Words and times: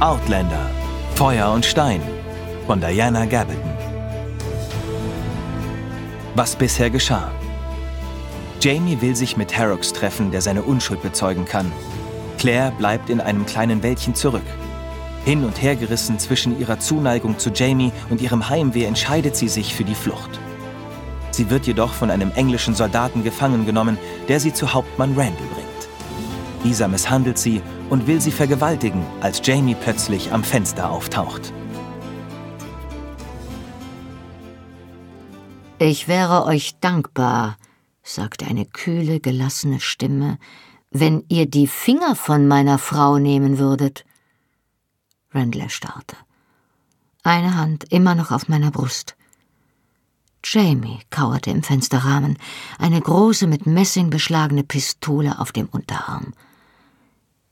Outlander 0.00 0.70
Feuer 1.14 1.52
und 1.52 1.64
Stein 1.64 2.00
von 2.66 2.80
Diana 2.80 3.24
Gabaldon. 3.26 3.72
Was 6.34 6.56
bisher 6.56 6.90
geschah. 6.90 7.30
Jamie 8.60 9.00
will 9.00 9.14
sich 9.14 9.36
mit 9.36 9.56
Harrocks 9.56 9.92
treffen, 9.92 10.30
der 10.30 10.40
seine 10.40 10.62
Unschuld 10.62 11.02
bezeugen 11.02 11.44
kann. 11.44 11.70
Claire 12.38 12.72
bleibt 12.72 13.10
in 13.10 13.20
einem 13.20 13.46
kleinen 13.46 13.82
Wäldchen 13.82 14.14
zurück. 14.14 14.42
Hin 15.24 15.44
und 15.44 15.62
her 15.62 15.76
gerissen 15.76 16.18
zwischen 16.18 16.58
ihrer 16.58 16.80
Zuneigung 16.80 17.38
zu 17.38 17.50
Jamie 17.50 17.92
und 18.10 18.20
ihrem 18.20 18.48
Heimweh 18.48 18.84
entscheidet 18.84 19.36
sie 19.36 19.48
sich 19.48 19.74
für 19.74 19.84
die 19.84 19.94
Flucht. 19.94 20.40
Sie 21.30 21.48
wird 21.50 21.66
jedoch 21.66 21.92
von 21.92 22.10
einem 22.10 22.32
englischen 22.32 22.74
Soldaten 22.74 23.22
gefangen 23.22 23.64
genommen, 23.66 23.98
der 24.28 24.40
sie 24.40 24.52
zu 24.52 24.74
Hauptmann 24.74 25.10
Randall 25.10 25.46
bringt. 25.54 25.61
Dieser 26.64 26.86
misshandelt 26.86 27.38
sie 27.38 27.60
und 27.90 28.06
will 28.06 28.20
sie 28.20 28.30
vergewaltigen, 28.30 29.04
als 29.20 29.40
Jamie 29.44 29.74
plötzlich 29.74 30.32
am 30.32 30.44
Fenster 30.44 30.90
auftaucht. 30.90 31.52
Ich 35.78 36.06
wäre 36.06 36.44
euch 36.44 36.78
dankbar, 36.78 37.56
sagte 38.04 38.46
eine 38.46 38.64
kühle, 38.66 39.18
gelassene 39.18 39.80
Stimme, 39.80 40.38
wenn 40.92 41.24
ihr 41.28 41.46
die 41.46 41.66
Finger 41.66 42.14
von 42.14 42.46
meiner 42.46 42.78
Frau 42.78 43.18
nehmen 43.18 43.58
würdet. 43.58 44.04
Randall 45.32 45.62
erstarrte. 45.62 46.16
Eine 47.24 47.56
Hand 47.56 47.84
immer 47.90 48.14
noch 48.14 48.30
auf 48.30 48.48
meiner 48.48 48.70
Brust. 48.70 49.16
Jamie 50.44 51.00
kauerte 51.10 51.50
im 51.50 51.62
Fensterrahmen, 51.62 52.36
eine 52.78 53.00
große 53.00 53.46
mit 53.46 53.66
Messing 53.66 54.10
beschlagene 54.10 54.64
Pistole 54.64 55.38
auf 55.38 55.50
dem 55.50 55.66
Unterarm. 55.66 56.34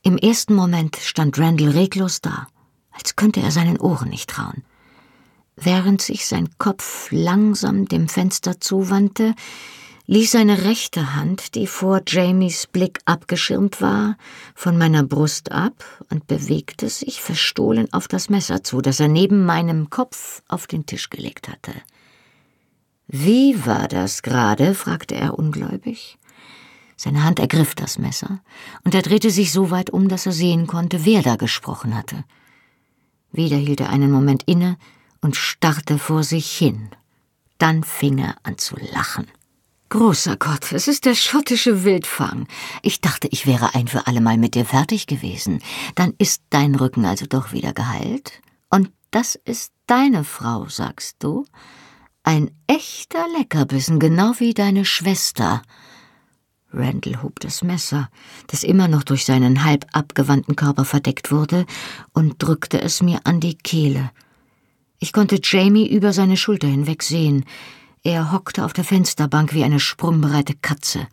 Im 0.03 0.17
ersten 0.17 0.55
Moment 0.55 0.95
stand 0.95 1.37
Randall 1.37 1.69
reglos 1.69 2.21
da, 2.21 2.47
als 2.91 3.15
könnte 3.15 3.39
er 3.39 3.51
seinen 3.51 3.79
Ohren 3.79 4.09
nicht 4.09 4.31
trauen. 4.31 4.63
Während 5.55 6.01
sich 6.01 6.25
sein 6.25 6.49
Kopf 6.57 7.11
langsam 7.11 7.87
dem 7.87 8.09
Fenster 8.09 8.59
zuwandte, 8.59 9.35
ließ 10.07 10.31
seine 10.31 10.63
rechte 10.63 11.15
Hand, 11.15 11.53
die 11.53 11.67
vor 11.67 12.01
Jamies 12.07 12.65
Blick 12.65 12.99
abgeschirmt 13.05 13.79
war, 13.79 14.17
von 14.55 14.75
meiner 14.75 15.03
Brust 15.03 15.51
ab 15.51 15.85
und 16.09 16.25
bewegte 16.25 16.89
sich 16.89 17.21
verstohlen 17.21 17.93
auf 17.93 18.07
das 18.07 18.27
Messer 18.27 18.63
zu, 18.63 18.81
das 18.81 18.99
er 18.99 19.07
neben 19.07 19.45
meinem 19.45 19.91
Kopf 19.91 20.41
auf 20.47 20.65
den 20.65 20.87
Tisch 20.87 21.11
gelegt 21.11 21.47
hatte. 21.47 21.73
Wie 23.07 23.65
war 23.65 23.87
das 23.87 24.23
gerade? 24.23 24.73
fragte 24.73 25.15
er 25.15 25.37
ungläubig. 25.37 26.17
Seine 27.03 27.23
Hand 27.23 27.39
ergriff 27.39 27.73
das 27.73 27.97
Messer, 27.97 28.41
und 28.83 28.93
er 28.93 29.01
drehte 29.01 29.31
sich 29.31 29.51
so 29.51 29.71
weit 29.71 29.89
um, 29.89 30.07
dass 30.07 30.27
er 30.27 30.33
sehen 30.33 30.67
konnte, 30.67 31.03
wer 31.03 31.23
da 31.23 31.35
gesprochen 31.35 31.95
hatte. 31.95 32.23
Wieder 33.31 33.57
hielt 33.57 33.79
er 33.79 33.89
einen 33.89 34.11
Moment 34.11 34.43
inne 34.45 34.77
und 35.19 35.35
starrte 35.35 35.97
vor 35.97 36.23
sich 36.23 36.51
hin. 36.51 36.89
Dann 37.57 37.83
fing 37.83 38.19
er 38.19 38.35
an 38.43 38.59
zu 38.59 38.75
lachen. 38.93 39.25
Großer 39.89 40.37
Gott, 40.37 40.71
es 40.73 40.87
ist 40.87 41.05
der 41.05 41.15
schottische 41.15 41.83
Wildfang. 41.83 42.47
Ich 42.83 43.01
dachte, 43.01 43.27
ich 43.31 43.47
wäre 43.47 43.73
ein 43.73 43.87
für 43.87 44.05
allemal 44.05 44.37
mit 44.37 44.53
dir 44.53 44.65
fertig 44.65 45.07
gewesen. 45.07 45.59
Dann 45.95 46.13
ist 46.19 46.43
dein 46.51 46.75
Rücken 46.75 47.05
also 47.05 47.25
doch 47.25 47.51
wieder 47.51 47.73
geheilt? 47.73 48.43
Und 48.69 48.91
das 49.09 49.33
ist 49.33 49.73
deine 49.87 50.23
Frau, 50.23 50.67
sagst 50.67 51.15
du? 51.23 51.45
Ein 52.21 52.51
echter 52.67 53.25
Leckerbissen, 53.35 53.99
genau 53.99 54.33
wie 54.37 54.53
deine 54.53 54.85
Schwester. 54.85 55.63
Randall 56.73 57.21
hob 57.21 57.39
das 57.39 57.63
Messer, 57.63 58.09
das 58.47 58.63
immer 58.63 58.87
noch 58.87 59.03
durch 59.03 59.25
seinen 59.25 59.63
halb 59.63 59.85
abgewandten 59.91 60.55
Körper 60.55 60.85
verdeckt 60.85 61.31
wurde, 61.31 61.65
und 62.13 62.41
drückte 62.41 62.81
es 62.81 63.01
mir 63.01 63.19
an 63.25 63.39
die 63.39 63.55
Kehle. 63.55 64.11
Ich 64.99 65.13
konnte 65.13 65.39
Jamie 65.41 65.89
über 65.89 66.13
seine 66.13 66.37
Schulter 66.37 66.67
hinweg 66.67 67.03
sehen. 67.03 67.45
Er 68.03 68.31
hockte 68.31 68.63
auf 68.63 68.73
der 68.73 68.83
Fensterbank 68.83 69.53
wie 69.53 69.63
eine 69.63 69.79
sprungbereite 69.79 70.53
Katze. 70.61 71.07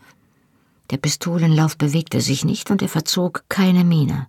Der 0.91 0.99
Pistolenlauf 0.99 1.77
bewegte 1.77 2.21
sich 2.21 2.45
nicht 2.45 2.71
und 2.71 2.83
er 2.83 2.89
verzog 2.89 3.45
keine 3.49 3.85
Miene. 3.85 4.27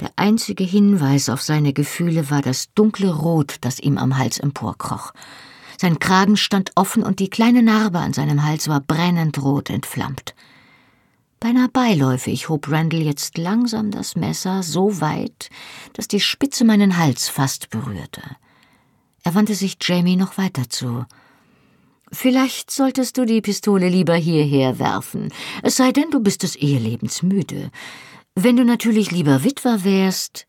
Der 0.00 0.10
einzige 0.16 0.64
Hinweis 0.64 1.28
auf 1.28 1.42
seine 1.42 1.72
Gefühle 1.72 2.30
war 2.30 2.42
das 2.42 2.72
dunkle 2.74 3.14
Rot, 3.14 3.56
das 3.60 3.78
ihm 3.78 3.98
am 3.98 4.18
Hals 4.18 4.38
emporkroch. 4.38 5.12
Sein 5.82 5.98
Kragen 5.98 6.36
stand 6.36 6.70
offen 6.76 7.02
und 7.02 7.18
die 7.18 7.28
kleine 7.28 7.60
Narbe 7.60 7.98
an 7.98 8.12
seinem 8.12 8.44
Hals 8.44 8.68
war 8.68 8.78
brennend 8.78 9.42
rot 9.42 9.68
entflammt. 9.68 10.36
Beinahe 11.40 11.68
beiläufig 11.68 12.48
hob 12.48 12.70
Randall 12.70 13.02
jetzt 13.02 13.36
langsam 13.36 13.90
das 13.90 14.14
Messer 14.14 14.62
so 14.62 15.00
weit, 15.00 15.50
dass 15.94 16.06
die 16.06 16.20
Spitze 16.20 16.64
meinen 16.64 16.98
Hals 16.98 17.28
fast 17.28 17.70
berührte. 17.70 18.22
Er 19.24 19.34
wandte 19.34 19.56
sich 19.56 19.76
Jamie 19.80 20.14
noch 20.14 20.38
weiter 20.38 20.70
zu. 20.70 21.04
Vielleicht 22.12 22.70
solltest 22.70 23.18
du 23.18 23.24
die 23.24 23.40
Pistole 23.40 23.88
lieber 23.88 24.14
hierher 24.14 24.78
werfen, 24.78 25.32
es 25.64 25.74
sei 25.74 25.90
denn, 25.90 26.12
du 26.12 26.20
bist 26.20 26.44
des 26.44 26.54
Ehelebens 26.54 27.24
müde. 27.24 27.72
Wenn 28.36 28.56
du 28.56 28.64
natürlich 28.64 29.10
lieber 29.10 29.42
Witwer 29.42 29.82
wärst, 29.82 30.46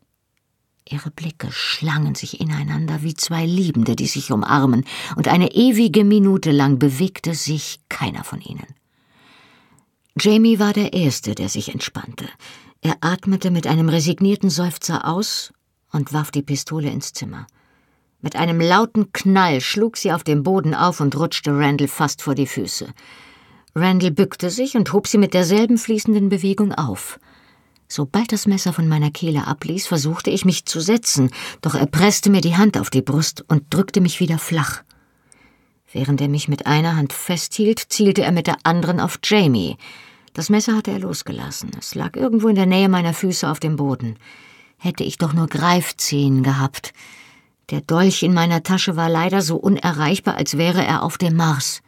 Ihre 0.90 1.12
Blicke 1.12 1.52
schlangen 1.52 2.14
sich 2.14 2.42
ineinander 2.42 3.04
wie 3.04 3.14
zwei 3.14 3.46
Liebende, 3.46 3.96
die 3.96 4.08
sich 4.08 4.32
umarmen, 4.32 4.84
und 5.16 5.28
eine 5.28 5.54
ewige 5.54 6.04
Minute 6.04 6.52
lang 6.52 6.78
bewegte 6.78 7.34
sich 7.34 7.80
keiner 7.90 8.24
von 8.24 8.42
ihnen. 8.42 8.68
Jamie 10.20 10.60
war 10.60 10.74
der 10.74 10.94
Erste, 10.94 11.36
der 11.36 11.50
sich 11.50 11.74
entspannte. 11.74 12.28
Er 12.82 12.98
atmete 13.02 13.50
mit 13.50 13.66
einem 13.66 13.90
resignierten 13.90 14.50
Seufzer 14.50 15.08
aus 15.08 15.54
und 15.92 16.12
warf 16.12 16.32
die 16.32 16.44
Pistole 16.44 16.90
ins 16.90 17.14
Zimmer. 17.14 17.48
Mit 18.22 18.36
einem 18.36 18.60
lauten 18.60 19.12
Knall 19.14 19.62
schlug 19.62 19.98
sie 19.98 20.12
auf 20.12 20.24
dem 20.24 20.44
Boden 20.44 20.76
auf 20.76 21.00
und 21.00 21.16
rutschte 21.16 21.58
Randall 21.58 21.88
fast 21.88 22.22
vor 22.22 22.36
die 22.36 22.48
Füße. 22.48 22.94
Randall 23.76 24.12
bückte 24.12 24.50
sich 24.50 24.76
und 24.76 24.94
hob 24.94 25.08
sie 25.08 25.18
mit 25.18 25.34
derselben 25.34 25.78
fließenden 25.78 26.30
Bewegung 26.30 26.74
auf. 26.74 27.20
Sobald 27.96 28.32
das 28.32 28.48
Messer 28.48 28.74
von 28.74 28.88
meiner 28.88 29.12
Kehle 29.12 29.46
abließ, 29.46 29.86
versuchte 29.86 30.32
ich 30.32 30.46
mich 30.46 30.66
zu 30.66 30.80
setzen, 30.80 31.30
doch 31.62 31.76
er 31.76 31.86
presste 31.86 32.32
mir 32.32 32.42
die 32.42 32.58
Hand 32.58 32.76
auf 32.80 32.90
die 32.90 33.04
Brust 33.04 33.46
und 33.48 33.72
drückte 33.72 34.02
mich 34.02 34.20
wieder 34.20 34.40
flach. 34.40 34.82
Während 35.92 36.20
er 36.20 36.28
mich 36.28 36.48
mit 36.48 36.66
einer 36.66 36.96
Hand 36.96 37.14
festhielt, 37.14 37.78
zielte 37.78 38.24
er 38.24 38.32
mit 38.32 38.48
der 38.48 38.58
anderen 38.64 39.00
auf 39.00 39.20
Jamie. 39.24 39.78
Das 40.34 40.50
Messer 40.50 40.76
hatte 40.76 40.90
er 40.90 40.98
losgelassen. 40.98 41.70
Es 41.78 41.94
lag 41.94 42.16
irgendwo 42.16 42.48
in 42.48 42.56
der 42.56 42.66
Nähe 42.66 42.90
meiner 42.90 43.14
Füße 43.14 43.48
auf 43.48 43.60
dem 43.60 43.76
Boden. 43.76 44.18
Hätte 44.80 45.04
ich 45.04 45.20
doch 45.20 45.34
nur 45.34 45.46
Greifzehen 45.46 46.42
gehabt. 46.42 46.94
Der 47.70 47.82
Dolch 47.82 48.24
in 48.24 48.34
meiner 48.34 48.64
Tasche 48.64 48.96
war 48.96 49.08
leider 49.08 49.44
so 49.44 49.56
unerreichbar, 49.58 50.36
als 50.36 50.58
wäre 50.58 50.84
er 50.84 51.04
auf 51.04 51.20
dem 51.20 51.36
Mars. 51.36 51.84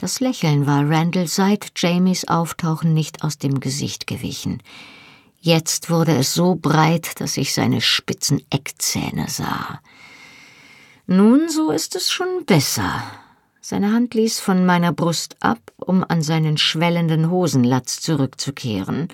Das 0.00 0.20
Lächeln 0.20 0.68
war 0.68 0.88
Randall 0.88 1.26
seit 1.26 1.72
Jamies 1.74 2.28
Auftauchen 2.28 2.94
nicht 2.94 3.24
aus 3.24 3.36
dem 3.36 3.58
Gesicht 3.58 4.06
gewichen. 4.06 4.62
Jetzt 5.40 5.90
wurde 5.90 6.16
es 6.16 6.32
so 6.34 6.54
breit, 6.54 7.20
dass 7.20 7.36
ich 7.36 7.52
seine 7.52 7.80
spitzen 7.80 8.40
Eckzähne 8.48 9.26
sah. 9.28 9.80
Nun, 11.08 11.48
so 11.48 11.72
ist 11.72 11.96
es 11.96 12.12
schon 12.12 12.44
besser. 12.46 13.02
Seine 13.60 13.92
Hand 13.92 14.14
ließ 14.14 14.38
von 14.38 14.64
meiner 14.64 14.92
Brust 14.92 15.34
ab, 15.40 15.58
um 15.78 16.04
an 16.06 16.22
seinen 16.22 16.58
schwellenden 16.58 17.28
Hosenlatz 17.28 18.00
zurückzukehren. 18.00 19.08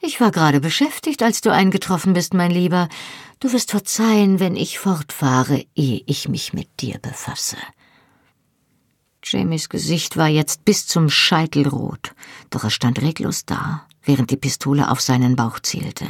Ich 0.00 0.22
war 0.22 0.30
gerade 0.30 0.60
beschäftigt, 0.60 1.22
als 1.22 1.42
du 1.42 1.52
eingetroffen 1.52 2.14
bist, 2.14 2.32
mein 2.32 2.50
Lieber. 2.50 2.88
Du 3.40 3.52
wirst 3.52 3.72
verzeihen, 3.72 4.40
wenn 4.40 4.56
ich 4.56 4.78
fortfahre, 4.78 5.66
ehe 5.74 6.00
ich 6.06 6.30
mich 6.30 6.54
mit 6.54 6.80
dir 6.80 6.98
befasse. 6.98 7.58
Jamies 9.30 9.68
Gesicht 9.68 10.16
war 10.16 10.28
jetzt 10.28 10.64
bis 10.64 10.86
zum 10.86 11.10
Scheitel 11.10 11.68
rot, 11.68 12.14
doch 12.50 12.64
er 12.64 12.70
stand 12.70 13.02
reglos 13.02 13.44
da, 13.44 13.86
während 14.02 14.30
die 14.30 14.36
Pistole 14.36 14.90
auf 14.90 15.00
seinen 15.00 15.36
Bauch 15.36 15.60
zielte. 15.60 16.06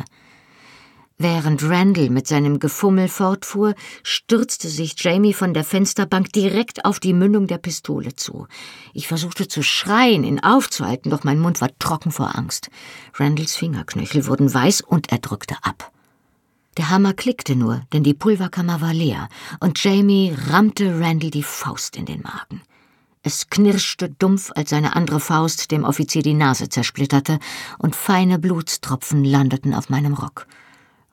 Während 1.21 1.65
Randall 1.65 2.11
mit 2.11 2.29
seinem 2.29 2.61
Gefummel 2.61 3.09
fortfuhr, 3.09 3.75
stürzte 4.05 4.69
sich 4.69 4.95
Jamie 4.99 5.35
von 5.35 5.53
der 5.53 5.65
Fensterbank 5.65 6.33
direkt 6.33 6.85
auf 6.85 7.01
die 7.01 7.13
Mündung 7.13 7.49
der 7.49 7.59
Pistole 7.59 8.15
zu. 8.15 8.47
Ich 8.95 9.09
versuchte 9.09 9.49
zu 9.49 9.65
schreien, 9.65 10.23
ihn 10.23 10.39
aufzuhalten, 10.39 11.11
doch 11.11 11.25
mein 11.25 11.41
Mund 11.41 11.61
war 11.61 11.71
trocken 11.81 12.13
vor 12.13 12.37
Angst. 12.37 12.71
Randalls 13.15 13.57
Fingerknöchel 13.57 14.27
wurden 14.27 14.55
weiß 14.55 14.81
und 14.83 15.11
er 15.11 15.19
drückte 15.19 15.57
ab. 15.63 15.91
Der 16.77 16.89
Hammer 16.89 17.15
klickte 17.15 17.57
nur, 17.57 17.83
denn 17.93 18.05
die 18.05 18.15
Pulverkammer 18.15 18.81
war 18.81 18.95
leer, 18.95 19.29
und 19.59 19.83
Jamie 19.83 20.33
rammte 20.51 21.01
Randall 21.01 21.33
die 21.33 21.43
Faust 21.43 21.97
in 21.97 22.07
den 22.07 22.23
Magen. 22.23 22.63
Es 23.23 23.51
knirschte 23.51 24.09
dumpf, 24.11 24.53
als 24.55 24.71
seine 24.71 24.95
andere 24.95 25.21
Faust 25.21 25.71
dem 25.71 25.85
Offizier 25.85 26.23
die 26.23 26.35
Nase 26.35 26.69
zersplitterte, 26.69 27.39
und 27.79 27.97
feine 27.97 28.39
Blutstropfen 28.39 29.25
landeten 29.25 29.75
auf 29.75 29.91
meinem 29.91 30.15
Rock. 30.15 30.47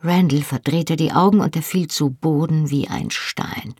Randall 0.01 0.43
verdrehte 0.43 0.95
die 0.95 1.11
Augen 1.11 1.41
und 1.41 1.55
er 1.55 1.63
fiel 1.63 1.87
zu 1.87 2.11
Boden 2.11 2.69
wie 2.69 2.87
ein 2.87 3.09
Stein. 3.09 3.73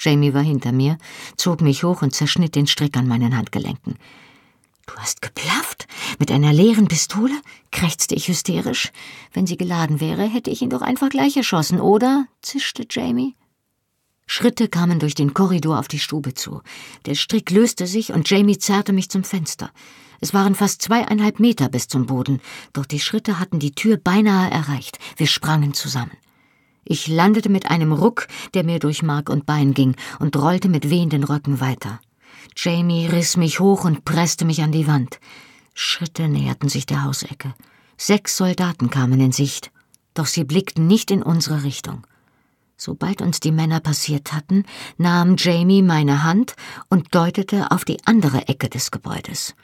Jamie 0.00 0.32
war 0.32 0.42
hinter 0.42 0.70
mir, 0.70 0.96
zog 1.36 1.60
mich 1.60 1.82
hoch 1.82 2.02
und 2.02 2.14
zerschnitt 2.14 2.54
den 2.54 2.68
Strick 2.68 2.96
an 2.96 3.08
meinen 3.08 3.36
Handgelenken. 3.36 3.96
Du 4.86 4.94
hast 4.96 5.20
geplafft? 5.20 5.86
Mit 6.18 6.30
einer 6.30 6.52
leeren 6.52 6.88
Pistole? 6.88 7.34
krächzte 7.72 8.14
ich 8.14 8.28
hysterisch. 8.28 8.90
Wenn 9.32 9.46
sie 9.46 9.58
geladen 9.58 10.00
wäre, 10.00 10.22
hätte 10.22 10.50
ich 10.50 10.62
ihn 10.62 10.70
doch 10.70 10.82
einfach 10.82 11.10
gleich 11.10 11.36
erschossen, 11.36 11.80
oder? 11.80 12.26
zischte 12.40 12.86
Jamie. 12.88 13.34
Schritte 14.30 14.68
kamen 14.68 15.00
durch 15.00 15.14
den 15.14 15.32
Korridor 15.32 15.78
auf 15.78 15.88
die 15.88 15.98
Stube 15.98 16.34
zu. 16.34 16.60
Der 17.06 17.14
Strick 17.14 17.50
löste 17.50 17.86
sich 17.86 18.12
und 18.12 18.28
Jamie 18.28 18.58
zerrte 18.58 18.92
mich 18.92 19.08
zum 19.08 19.24
Fenster. 19.24 19.70
Es 20.20 20.34
waren 20.34 20.54
fast 20.54 20.82
zweieinhalb 20.82 21.40
Meter 21.40 21.70
bis 21.70 21.88
zum 21.88 22.04
Boden, 22.06 22.40
doch 22.74 22.84
die 22.84 23.00
Schritte 23.00 23.40
hatten 23.40 23.58
die 23.58 23.72
Tür 23.72 23.96
beinahe 23.96 24.50
erreicht. 24.50 24.98
Wir 25.16 25.26
sprangen 25.26 25.72
zusammen. 25.72 26.12
Ich 26.84 27.08
landete 27.08 27.48
mit 27.48 27.70
einem 27.70 27.92
Ruck, 27.92 28.28
der 28.52 28.64
mir 28.64 28.78
durch 28.78 29.02
Mark 29.02 29.30
und 29.30 29.46
Bein 29.46 29.72
ging, 29.72 29.96
und 30.18 30.36
rollte 30.36 30.68
mit 30.68 30.90
wehenden 30.90 31.24
Röcken 31.24 31.60
weiter. 31.60 31.98
Jamie 32.54 33.06
riss 33.06 33.38
mich 33.38 33.60
hoch 33.60 33.84
und 33.84 34.04
presste 34.04 34.44
mich 34.44 34.62
an 34.62 34.72
die 34.72 34.86
Wand. 34.86 35.20
Schritte 35.72 36.28
näherten 36.28 36.68
sich 36.68 36.84
der 36.84 37.04
Hausecke. 37.04 37.54
Sechs 37.96 38.36
Soldaten 38.36 38.90
kamen 38.90 39.20
in 39.20 39.32
Sicht, 39.32 39.70
doch 40.12 40.26
sie 40.26 40.44
blickten 40.44 40.86
nicht 40.86 41.10
in 41.10 41.22
unsere 41.22 41.62
Richtung. 41.62 42.06
Sobald 42.80 43.20
uns 43.22 43.40
die 43.40 43.50
Männer 43.50 43.80
passiert 43.80 44.32
hatten, 44.32 44.64
nahm 44.98 45.34
Jamie 45.36 45.82
meine 45.82 46.22
Hand 46.22 46.54
und 46.88 47.12
deutete 47.12 47.72
auf 47.72 47.84
die 47.84 47.98
andere 48.06 48.46
Ecke 48.46 48.68
des 48.68 48.92
Gebäudes. 48.92 49.56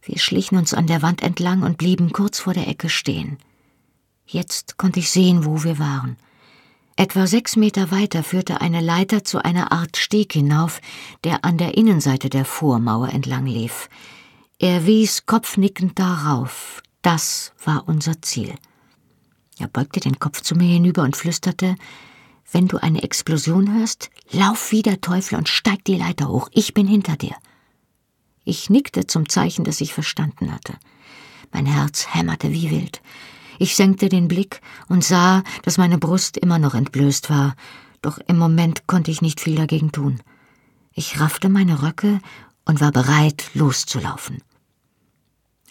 Wir 0.00 0.18
schlichen 0.18 0.56
uns 0.56 0.72
an 0.72 0.86
der 0.86 1.02
Wand 1.02 1.22
entlang 1.22 1.62
und 1.62 1.76
blieben 1.76 2.10
kurz 2.12 2.38
vor 2.40 2.54
der 2.54 2.66
Ecke 2.66 2.88
stehen. 2.88 3.36
Jetzt 4.26 4.78
konnte 4.78 5.00
ich 5.00 5.10
sehen, 5.10 5.44
wo 5.44 5.62
wir 5.62 5.78
waren. 5.78 6.16
Etwa 6.96 7.26
sechs 7.26 7.56
Meter 7.56 7.90
weiter 7.90 8.22
führte 8.22 8.62
eine 8.62 8.80
Leiter 8.80 9.24
zu 9.24 9.44
einer 9.44 9.70
Art 9.70 9.98
Steg 9.98 10.32
hinauf, 10.32 10.80
der 11.22 11.44
an 11.44 11.58
der 11.58 11.76
Innenseite 11.76 12.30
der 12.30 12.46
Vormauer 12.46 13.10
entlang 13.10 13.44
lief. 13.44 13.90
Er 14.58 14.86
wies 14.86 15.26
kopfnickend 15.26 15.98
darauf. 15.98 16.82
Das 17.02 17.52
war 17.62 17.84
unser 17.88 18.22
Ziel. 18.22 18.54
Er 19.58 19.68
beugte 19.68 20.00
den 20.00 20.18
Kopf 20.18 20.40
zu 20.40 20.54
mir 20.54 20.72
hinüber 20.72 21.02
und 21.02 21.14
flüsterte 21.14 21.74
Wenn 22.50 22.68
du 22.68 22.78
eine 22.78 23.02
Explosion 23.02 23.74
hörst, 23.74 24.10
lauf 24.30 24.70
wie 24.70 24.82
der 24.82 25.00
Teufel 25.00 25.36
und 25.36 25.48
steig 25.48 25.84
die 25.84 25.96
Leiter 25.96 26.28
hoch. 26.28 26.48
Ich 26.52 26.74
bin 26.74 26.86
hinter 26.86 27.16
dir. 27.16 27.34
Ich 28.44 28.70
nickte 28.70 29.06
zum 29.06 29.28
Zeichen, 29.28 29.64
dass 29.64 29.80
ich 29.80 29.94
verstanden 29.94 30.52
hatte. 30.52 30.74
Mein 31.52 31.66
Herz 31.66 32.08
hämmerte 32.10 32.52
wie 32.52 32.70
wild. 32.70 33.00
Ich 33.58 33.76
senkte 33.76 34.08
den 34.08 34.28
Blick 34.28 34.60
und 34.88 35.04
sah, 35.04 35.42
dass 35.62 35.78
meine 35.78 35.98
Brust 35.98 36.36
immer 36.36 36.58
noch 36.58 36.74
entblößt 36.74 37.30
war, 37.30 37.54
doch 38.02 38.18
im 38.26 38.36
Moment 38.36 38.86
konnte 38.86 39.10
ich 39.10 39.22
nicht 39.22 39.40
viel 39.40 39.54
dagegen 39.54 39.92
tun. 39.92 40.20
Ich 40.92 41.20
raffte 41.20 41.48
meine 41.48 41.82
Röcke 41.82 42.20
und 42.64 42.80
war 42.80 42.92
bereit, 42.92 43.50
loszulaufen. 43.54 44.42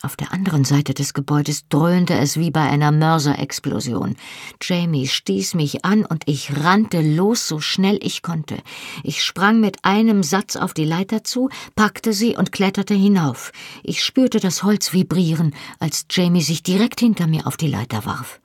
Auf 0.06 0.18
der 0.18 0.34
anderen 0.34 0.66
Seite 0.66 0.94
des 0.94 1.14
Gebäudes 1.14 1.70
dröhnte 1.70 2.16
es 2.16 2.38
wie 2.38 2.52
bei 2.52 2.70
einer 2.70 2.92
Mörserexplosion. 2.92 4.18
Jamie 4.62 5.08
stieß 5.08 5.54
mich 5.54 5.86
an 5.86 6.06
und 6.06 6.24
ich 6.26 6.58
rannte 6.62 7.00
los, 7.00 7.48
so 7.48 7.62
schnell 7.62 8.00
ich 8.02 8.22
konnte. 8.22 8.58
Ich 9.04 9.24
sprang 9.24 9.62
mit 9.62 9.86
einem 9.86 10.22
Satz 10.22 10.58
auf 10.58 10.74
die 10.74 10.84
Leiter 10.84 11.24
zu, 11.24 11.48
packte 11.78 12.12
sie 12.12 12.36
und 12.36 12.52
kletterte 12.52 12.94
hinauf. 12.94 13.54
Ich 13.82 14.04
spürte 14.04 14.42
das 14.42 14.64
Holz 14.64 14.92
vibrieren, 14.92 15.56
als 15.80 16.06
Jamie 16.12 16.42
sich 16.42 16.64
direkt 16.64 17.00
hinter 17.00 17.26
mir 17.26 17.48
auf 17.48 17.56
die 17.56 17.70
Leiter 17.70 18.04
warf. 18.04 18.42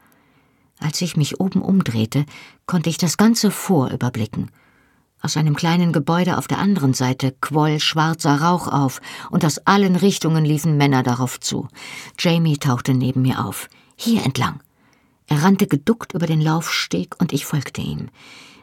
Als 0.78 1.00
ich 1.02 1.16
mich 1.16 1.40
oben 1.40 1.60
umdrehte, 1.60 2.24
konnte 2.66 2.88
ich 2.88 2.98
das 2.98 3.16
ganze 3.16 3.50
Vor 3.50 3.90
überblicken. 3.90 4.52
Aus 5.20 5.36
einem 5.36 5.56
kleinen 5.56 5.92
Gebäude 5.92 6.38
auf 6.38 6.46
der 6.46 6.58
anderen 6.58 6.94
Seite 6.94 7.34
quoll 7.40 7.80
schwarzer 7.80 8.40
Rauch 8.40 8.68
auf, 8.68 9.00
und 9.30 9.44
aus 9.44 9.58
allen 9.58 9.96
Richtungen 9.96 10.44
liefen 10.44 10.76
Männer 10.76 11.02
darauf 11.02 11.40
zu. 11.40 11.68
Jamie 12.18 12.58
tauchte 12.58 12.94
neben 12.94 13.22
mir 13.22 13.44
auf. 13.44 13.68
Hier 13.96 14.24
entlang. 14.24 14.60
Er 15.26 15.42
rannte 15.42 15.66
geduckt 15.66 16.14
über 16.14 16.26
den 16.26 16.40
Laufsteg, 16.40 17.16
und 17.18 17.32
ich 17.32 17.46
folgte 17.46 17.80
ihm. 17.80 18.08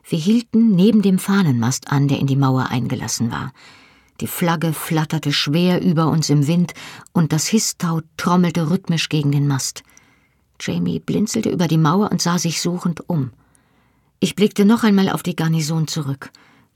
Wir 0.07 0.19
hielten 0.19 0.75
neben 0.75 1.01
dem 1.01 1.19
Fahnenmast 1.19 1.91
an, 1.91 2.07
der 2.07 2.19
in 2.19 2.27
die 2.27 2.35
Mauer 2.35 2.67
eingelassen 2.69 3.31
war. 3.31 3.51
Die 4.21 4.27
Flagge 4.27 4.71
flatterte 4.71 5.33
schwer 5.33 5.81
über 5.83 6.07
uns 6.07 6.29
im 6.29 6.47
Wind, 6.47 6.73
und 7.11 7.33
das 7.33 7.47
Histau 7.47 8.01
trommelte 8.15 8.69
rhythmisch 8.69 9.09
gegen 9.09 9.31
den 9.31 9.47
Mast. 9.47 9.83
Jamie 10.59 10.99
blinzelte 10.99 11.49
über 11.49 11.67
die 11.67 11.77
Mauer 11.77 12.11
und 12.11 12.21
sah 12.21 12.39
sich 12.39 12.61
suchend 12.61 13.09
um. 13.09 13.31
Ich 14.21 14.35
blickte 14.35 14.63
noch 14.63 14.83
einmal 14.83 15.09
auf 15.09 15.21
die 15.21 15.35
Garnison 15.35 15.87
zurück. 15.87 16.31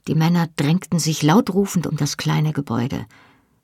Die 0.08 0.14
Männer 0.14 0.48
drängten 0.56 0.98
sich 0.98 1.22
lautrufend 1.22 1.86
um 1.86 1.96
das 1.96 2.16
kleine 2.16 2.52
Gebäude. 2.52 3.06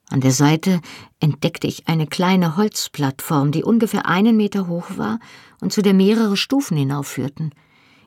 An 0.09 0.21
der 0.21 0.33
Seite 0.33 0.81
entdeckte 1.19 1.67
ich 1.67 1.89
eine 1.89 2.07
kleine 2.07 2.57
Holzplattform, 2.57 3.51
die 3.51 3.65
ungefähr 3.65 4.07
einen 4.07 4.37
Meter 4.37 4.69
hoch 4.69 4.87
war 4.97 5.19
und 5.61 5.73
zu 5.73 5.83
der 5.83 5.95
mehrere 5.95 6.37
Stufen 6.37 6.77
hinaufführten. 6.77 7.53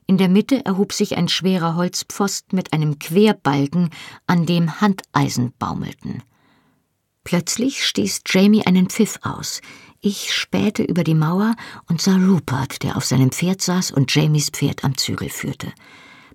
In 0.08 0.18
der 0.18 0.30
Mitte 0.30 0.66
erhob 0.66 0.94
sich 0.94 1.18
ein 1.18 1.28
schwerer 1.28 1.76
Holzpfosten 1.76 2.56
mit 2.56 2.74
einem 2.74 3.00
Querbalken, 3.00 3.90
an 4.28 4.46
dem 4.46 4.81
Handeisen 4.81 5.54
baumelten. 5.60 6.24
Plötzlich 7.24 7.86
stieß 7.86 8.22
Jamie 8.26 8.66
einen 8.66 8.90
Pfiff 8.90 9.20
aus. 9.22 9.62
Ich 10.02 10.34
spähte 10.34 10.84
über 10.84 11.04
die 11.04 11.14
Mauer 11.14 11.56
und 11.88 12.02
sah 12.02 12.16
Rupert, 12.16 12.81
der 12.81 12.96
auf 12.96 13.06
seinem 13.06 13.31
Pferd 13.31 13.62
saß 13.62 13.92
und 13.92 14.16
Jamies 14.16 14.50
Pferd 14.50 14.84
am 14.84 14.98
Zügel 14.98 15.30
führte. 15.30 15.72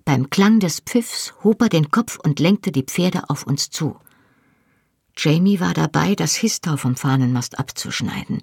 Beim 0.05 0.29
Klang 0.29 0.59
des 0.59 0.81
Pfiffs 0.81 1.33
hob 1.43 1.63
er 1.63 1.69
den 1.69 1.89
Kopf 1.89 2.19
und 2.23 2.39
lenkte 2.39 2.71
die 2.71 2.83
Pferde 2.83 3.27
auf 3.29 3.47
uns 3.47 3.71
zu. 3.71 3.97
Jamie 5.17 5.59
war 5.59 5.73
dabei, 5.73 6.13
das 6.13 6.35
Histau 6.35 6.77
vom 6.77 6.95
Fahnenmast 6.95 7.57
abzuschneiden. 7.57 8.41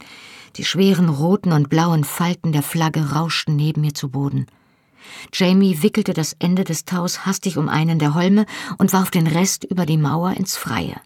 Die 0.56 0.64
schweren 0.64 1.08
roten 1.08 1.52
und 1.52 1.68
blauen 1.68 2.02
Falten 2.02 2.52
der 2.52 2.64
Flagge 2.64 3.12
rauschten 3.12 3.54
neben 3.54 3.82
mir 3.82 3.94
zu 3.94 4.08
Boden. 4.08 4.46
Jamie 5.32 5.82
wickelte 5.82 6.14
das 6.14 6.34
Ende 6.38 6.64
des 6.64 6.84
Taus 6.84 7.26
hastig 7.26 7.56
um 7.56 7.68
einen 7.68 8.00
der 8.00 8.14
Holme 8.14 8.46
und 8.78 8.92
warf 8.92 9.10
den 9.10 9.28
Rest 9.28 9.64
über 9.64 9.86
die 9.86 9.98
Mauer 9.98 10.32
ins 10.32 10.56
Freie. 10.56 11.00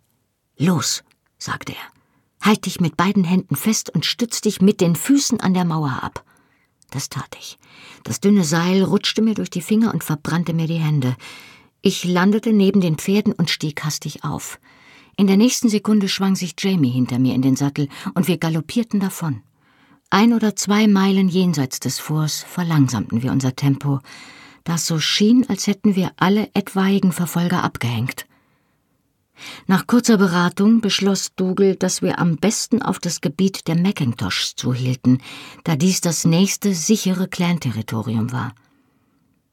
Los, 0.56 1.04
sagte 1.38 1.72
er. 1.72 2.46
Halt 2.46 2.64
dich 2.64 2.80
mit 2.80 2.96
beiden 2.96 3.24
Händen 3.24 3.56
fest 3.56 3.90
und 3.90 4.06
stütz 4.06 4.40
dich 4.40 4.62
mit 4.62 4.80
den 4.80 4.96
Füßen 4.96 5.40
an 5.40 5.52
der 5.52 5.64
Mauer 5.64 5.98
ab. 6.02 6.24
Das 6.90 7.08
tat 7.08 7.36
ich. 7.38 7.58
Das 8.04 8.20
dünne 8.20 8.44
Seil 8.44 8.82
rutschte 8.82 9.22
mir 9.22 9.34
durch 9.34 9.50
die 9.50 9.62
Finger 9.62 9.92
und 9.92 10.04
verbrannte 10.04 10.52
mir 10.52 10.66
die 10.66 10.74
Hände. 10.74 11.16
Ich 11.82 12.04
landete 12.04 12.52
neben 12.52 12.80
den 12.80 12.96
Pferden 12.96 13.32
und 13.32 13.50
stieg 13.50 13.84
hastig 13.84 14.24
auf. 14.24 14.58
In 15.16 15.26
der 15.26 15.36
nächsten 15.36 15.68
Sekunde 15.68 16.08
schwang 16.08 16.36
sich 16.36 16.54
Jamie 16.58 16.90
hinter 16.90 17.18
mir 17.18 17.34
in 17.34 17.42
den 17.42 17.56
Sattel 17.56 17.88
und 18.14 18.28
wir 18.28 18.38
galoppierten 18.38 19.00
davon. 19.00 19.42
Ein 20.10 20.34
oder 20.34 20.54
zwei 20.54 20.86
Meilen 20.86 21.28
jenseits 21.28 21.80
des 21.80 21.98
Forts 21.98 22.42
verlangsamten 22.42 23.22
wir 23.22 23.32
unser 23.32 23.56
Tempo, 23.56 24.00
das 24.62 24.86
so 24.86 24.98
schien, 24.98 25.48
als 25.48 25.66
hätten 25.66 25.96
wir 25.96 26.12
alle 26.16 26.50
etwaigen 26.54 27.12
Verfolger 27.12 27.64
abgehängt. 27.64 28.26
Nach 29.66 29.86
kurzer 29.86 30.18
Beratung 30.18 30.80
beschloss 30.80 31.34
Dougal, 31.34 31.76
dass 31.76 32.02
wir 32.02 32.18
am 32.18 32.36
besten 32.36 32.82
auf 32.82 32.98
das 32.98 33.20
Gebiet 33.20 33.68
der 33.68 33.76
Macintoshs 33.76 34.54
zuhielten, 34.56 35.22
da 35.64 35.76
dies 35.76 36.00
das 36.00 36.24
nächste 36.24 36.74
sichere 36.74 37.28
Clan-Territorium 37.28 38.32
war. 38.32 38.54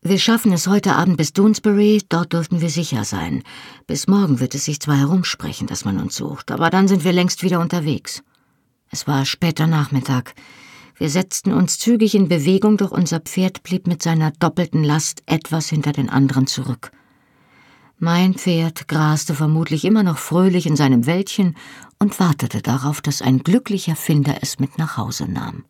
Wir 0.06 0.20
schaffen 0.20 0.52
es 0.52 0.68
heute 0.68 0.96
Abend 0.96 1.16
bis 1.16 1.32
Doonesbury, 1.32 2.02
dort 2.10 2.34
dürften 2.34 2.60
wir 2.60 2.70
sicher 2.70 3.06
sein. 3.06 3.42
Bis 3.88 4.08
morgen 4.08 4.42
wird 4.42 4.54
es 4.54 4.66
sich 4.66 4.82
zwar 4.82 4.98
herumsprechen, 4.98 5.66
dass 5.66 5.86
man 5.86 5.98
uns 5.98 6.16
sucht, 6.16 6.52
aber 6.52 6.70
dann 6.70 6.90
sind 6.90 7.06
wir 7.06 7.14
längst 7.14 7.42
wieder 7.42 7.62
unterwegs. 7.62 8.22
Es 8.90 9.08
war 9.08 9.26
später 9.26 9.66
Nachmittag. 9.66 10.36
Wir 10.98 11.10
setzten 11.10 11.54
uns 11.54 11.80
zügig 11.80 12.16
in 12.16 12.28
Bewegung, 12.28 12.78
doch 12.78 12.92
unser 12.92 13.22
Pferd 13.22 13.64
blieb 13.64 13.88
mit 13.88 14.04
seiner 14.04 14.32
doppelten 14.32 14.84
Last 14.84 15.24
etwas 15.26 15.70
hinter 15.70 15.94
den 15.94 16.10
anderen 16.10 16.48
zurück. 16.48 16.92
Mein 18.04 18.34
Pferd 18.34 18.90
graste 18.90 19.34
vermutlich 19.34 19.86
immer 19.86 20.04
noch 20.04 20.18
fröhlich 20.18 20.66
in 20.66 20.76
seinem 20.76 21.06
Wäldchen 21.06 21.56
und 22.00 22.20
wartete 22.20 22.62
darauf, 22.62 23.00
dass 23.00 23.22
ein 23.22 23.40
glücklicher 23.40 23.96
Finder 23.96 24.40
es 24.42 24.60
mit 24.60 24.78
nach 24.78 24.98
Hause 24.98 25.26
nahm. 25.32 25.64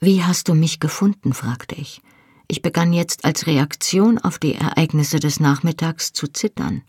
Wie 0.00 0.24
hast 0.24 0.48
du 0.48 0.54
mich 0.54 0.80
gefunden? 0.80 1.32
fragte 1.32 1.76
ich. 1.76 2.02
Ich 2.48 2.60
begann 2.60 2.92
jetzt 2.92 3.24
als 3.24 3.46
Reaktion 3.46 4.18
auf 4.18 4.40
die 4.40 4.56
Ereignisse 4.56 5.20
des 5.20 5.38
Nachmittags 5.38 6.12
zu 6.12 6.26
zittern 6.26 6.82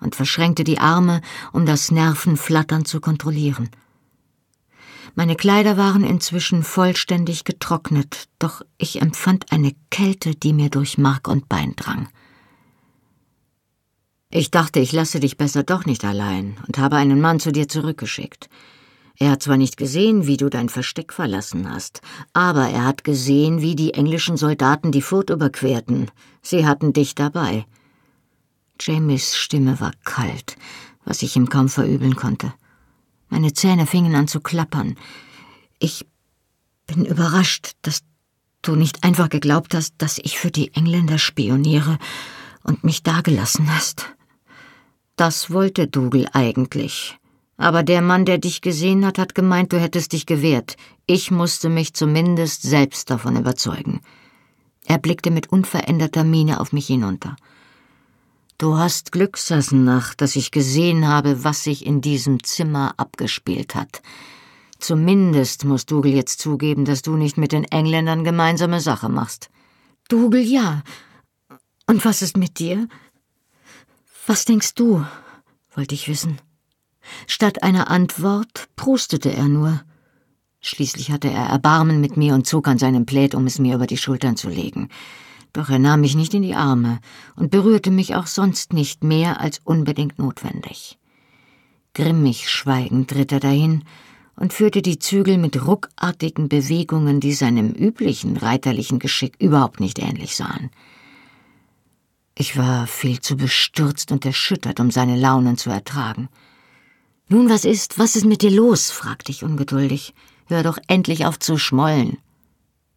und 0.00 0.16
verschränkte 0.16 0.64
die 0.64 0.78
Arme, 0.78 1.20
um 1.52 1.66
das 1.66 1.90
Nervenflattern 1.90 2.86
zu 2.86 3.02
kontrollieren. 3.02 3.68
Meine 5.14 5.36
Kleider 5.36 5.76
waren 5.76 6.04
inzwischen 6.04 6.62
vollständig 6.62 7.44
getrocknet, 7.44 8.30
doch 8.38 8.62
ich 8.78 9.02
empfand 9.02 9.52
eine 9.52 9.74
Kälte, 9.90 10.34
die 10.34 10.54
mir 10.54 10.70
durch 10.70 10.96
Mark 10.96 11.28
und 11.28 11.46
Bein 11.46 11.76
drang. 11.76 12.08
Ich 14.32 14.52
dachte, 14.52 14.78
ich 14.78 14.92
lasse 14.92 15.18
dich 15.18 15.36
besser 15.36 15.64
doch 15.64 15.86
nicht 15.86 16.04
allein 16.04 16.56
und 16.68 16.78
habe 16.78 16.96
einen 16.96 17.20
Mann 17.20 17.40
zu 17.40 17.50
dir 17.50 17.66
zurückgeschickt. 17.68 18.48
Er 19.18 19.32
hat 19.32 19.42
zwar 19.42 19.56
nicht 19.56 19.76
gesehen, 19.76 20.26
wie 20.26 20.36
du 20.36 20.48
dein 20.48 20.68
Versteck 20.68 21.12
verlassen 21.12 21.68
hast, 21.68 22.00
aber 22.32 22.68
er 22.68 22.84
hat 22.84 23.02
gesehen, 23.02 23.60
wie 23.60 23.74
die 23.74 23.92
englischen 23.92 24.36
Soldaten 24.36 24.92
die 24.92 25.02
Furt 25.02 25.30
überquerten. 25.30 26.10
Sie 26.42 26.64
hatten 26.64 26.92
dich 26.92 27.16
dabei. 27.16 27.66
Jamies 28.80 29.36
Stimme 29.36 29.80
war 29.80 29.92
kalt, 30.04 30.56
was 31.04 31.22
ich 31.22 31.36
ihm 31.36 31.48
kaum 31.48 31.68
verübeln 31.68 32.14
konnte. 32.14 32.54
Mein 33.28 33.42
Meine 33.42 33.52
Zähne 33.52 33.86
fingen 33.86 34.14
an 34.14 34.28
zu 34.28 34.40
klappern. 34.40 34.96
Ich 35.80 36.06
bin 36.86 37.04
überrascht, 37.04 37.72
dass 37.82 38.02
du 38.62 38.76
nicht 38.76 39.02
einfach 39.02 39.28
geglaubt 39.28 39.74
hast, 39.74 39.94
dass 39.98 40.18
ich 40.18 40.38
für 40.38 40.50
die 40.50 40.72
Engländer 40.74 41.18
spioniere 41.18 41.98
und 42.62 42.84
mich 42.84 43.02
dagelassen 43.02 43.74
hast. 43.74 44.06
Das 45.20 45.50
wollte 45.50 45.86
Dougal 45.86 46.30
eigentlich. 46.32 47.18
Aber 47.58 47.82
der 47.82 48.00
Mann, 48.00 48.24
der 48.24 48.38
dich 48.38 48.62
gesehen 48.62 49.04
hat, 49.04 49.18
hat 49.18 49.34
gemeint, 49.34 49.70
du 49.70 49.78
hättest 49.78 50.14
dich 50.14 50.24
gewehrt. 50.24 50.78
Ich 51.04 51.30
musste 51.30 51.68
mich 51.68 51.92
zumindest 51.92 52.62
selbst 52.62 53.10
davon 53.10 53.36
überzeugen. 53.36 54.00
Er 54.86 54.96
blickte 54.96 55.30
mit 55.30 55.52
unveränderter 55.52 56.24
Miene 56.24 56.58
auf 56.58 56.72
mich 56.72 56.86
hinunter. 56.86 57.36
Du 58.56 58.78
hast 58.78 59.12
Glück, 59.12 59.36
Sassenach, 59.36 60.14
dass 60.14 60.36
ich 60.36 60.52
gesehen 60.52 61.06
habe, 61.06 61.44
was 61.44 61.64
sich 61.64 61.84
in 61.84 62.00
diesem 62.00 62.42
Zimmer 62.42 62.94
abgespielt 62.96 63.74
hat. 63.74 64.00
Zumindest 64.78 65.66
muss 65.66 65.84
Dougal 65.84 66.12
jetzt 66.12 66.40
zugeben, 66.40 66.86
dass 66.86 67.02
du 67.02 67.16
nicht 67.16 67.36
mit 67.36 67.52
den 67.52 67.64
Engländern 67.64 68.24
gemeinsame 68.24 68.80
Sache 68.80 69.10
machst. 69.10 69.50
Dougal, 70.08 70.40
ja. 70.40 70.82
Und 71.86 72.06
was 72.06 72.22
ist 72.22 72.38
mit 72.38 72.58
dir? 72.58 72.88
Was 74.30 74.44
denkst 74.44 74.74
du? 74.76 75.04
wollte 75.74 75.96
ich 75.96 76.06
wissen. 76.06 76.38
Statt 77.26 77.64
einer 77.64 77.90
Antwort 77.90 78.68
prustete 78.76 79.32
er 79.32 79.48
nur. 79.48 79.82
Schließlich 80.60 81.10
hatte 81.10 81.28
er 81.28 81.46
Erbarmen 81.46 82.00
mit 82.00 82.16
mir 82.16 82.34
und 82.34 82.46
zog 82.46 82.68
an 82.68 82.78
seinem 82.78 83.06
Plaid, 83.06 83.34
um 83.34 83.48
es 83.48 83.58
mir 83.58 83.74
über 83.74 83.88
die 83.88 83.96
Schultern 83.96 84.36
zu 84.36 84.48
legen. 84.48 84.88
Doch 85.52 85.68
er 85.68 85.80
nahm 85.80 86.02
mich 86.02 86.14
nicht 86.14 86.32
in 86.32 86.42
die 86.42 86.54
Arme 86.54 87.00
und 87.34 87.50
berührte 87.50 87.90
mich 87.90 88.14
auch 88.14 88.28
sonst 88.28 88.72
nicht 88.72 89.02
mehr 89.02 89.40
als 89.40 89.60
unbedingt 89.64 90.20
notwendig. 90.20 90.96
Grimmig 91.94 92.48
schweigend 92.48 93.12
ritt 93.12 93.32
er 93.32 93.40
dahin 93.40 93.82
und 94.36 94.52
führte 94.52 94.80
die 94.80 95.00
Zügel 95.00 95.38
mit 95.38 95.66
ruckartigen 95.66 96.48
Bewegungen, 96.48 97.18
die 97.18 97.32
seinem 97.32 97.72
üblichen 97.72 98.36
reiterlichen 98.36 99.00
Geschick 99.00 99.34
überhaupt 99.40 99.80
nicht 99.80 99.98
ähnlich 99.98 100.36
sahen. 100.36 100.70
Ich 102.40 102.56
war 102.56 102.86
viel 102.86 103.20
zu 103.20 103.36
bestürzt 103.36 104.12
und 104.12 104.24
erschüttert, 104.24 104.80
um 104.80 104.90
seine 104.90 105.14
Launen 105.14 105.58
zu 105.58 105.68
ertragen. 105.68 106.30
Nun, 107.28 107.50
was 107.50 107.66
ist, 107.66 107.98
was 107.98 108.16
ist 108.16 108.24
mit 108.24 108.40
dir 108.40 108.50
los? 108.50 108.90
fragte 108.90 109.30
ich 109.30 109.44
ungeduldig. 109.44 110.14
Hör 110.46 110.62
doch 110.62 110.78
endlich 110.86 111.26
auf 111.26 111.38
zu 111.38 111.58
schmollen. 111.58 112.16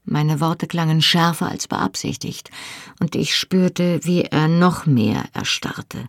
Meine 0.06 0.40
Worte 0.40 0.66
klangen 0.66 1.02
schärfer 1.02 1.50
als 1.50 1.68
beabsichtigt, 1.68 2.52
und 3.02 3.18
ich 3.18 3.36
spürte, 3.36 4.00
wie 4.04 4.22
er 4.22 4.48
noch 4.48 4.86
mehr 4.86 5.26
erstarrte. 5.34 6.08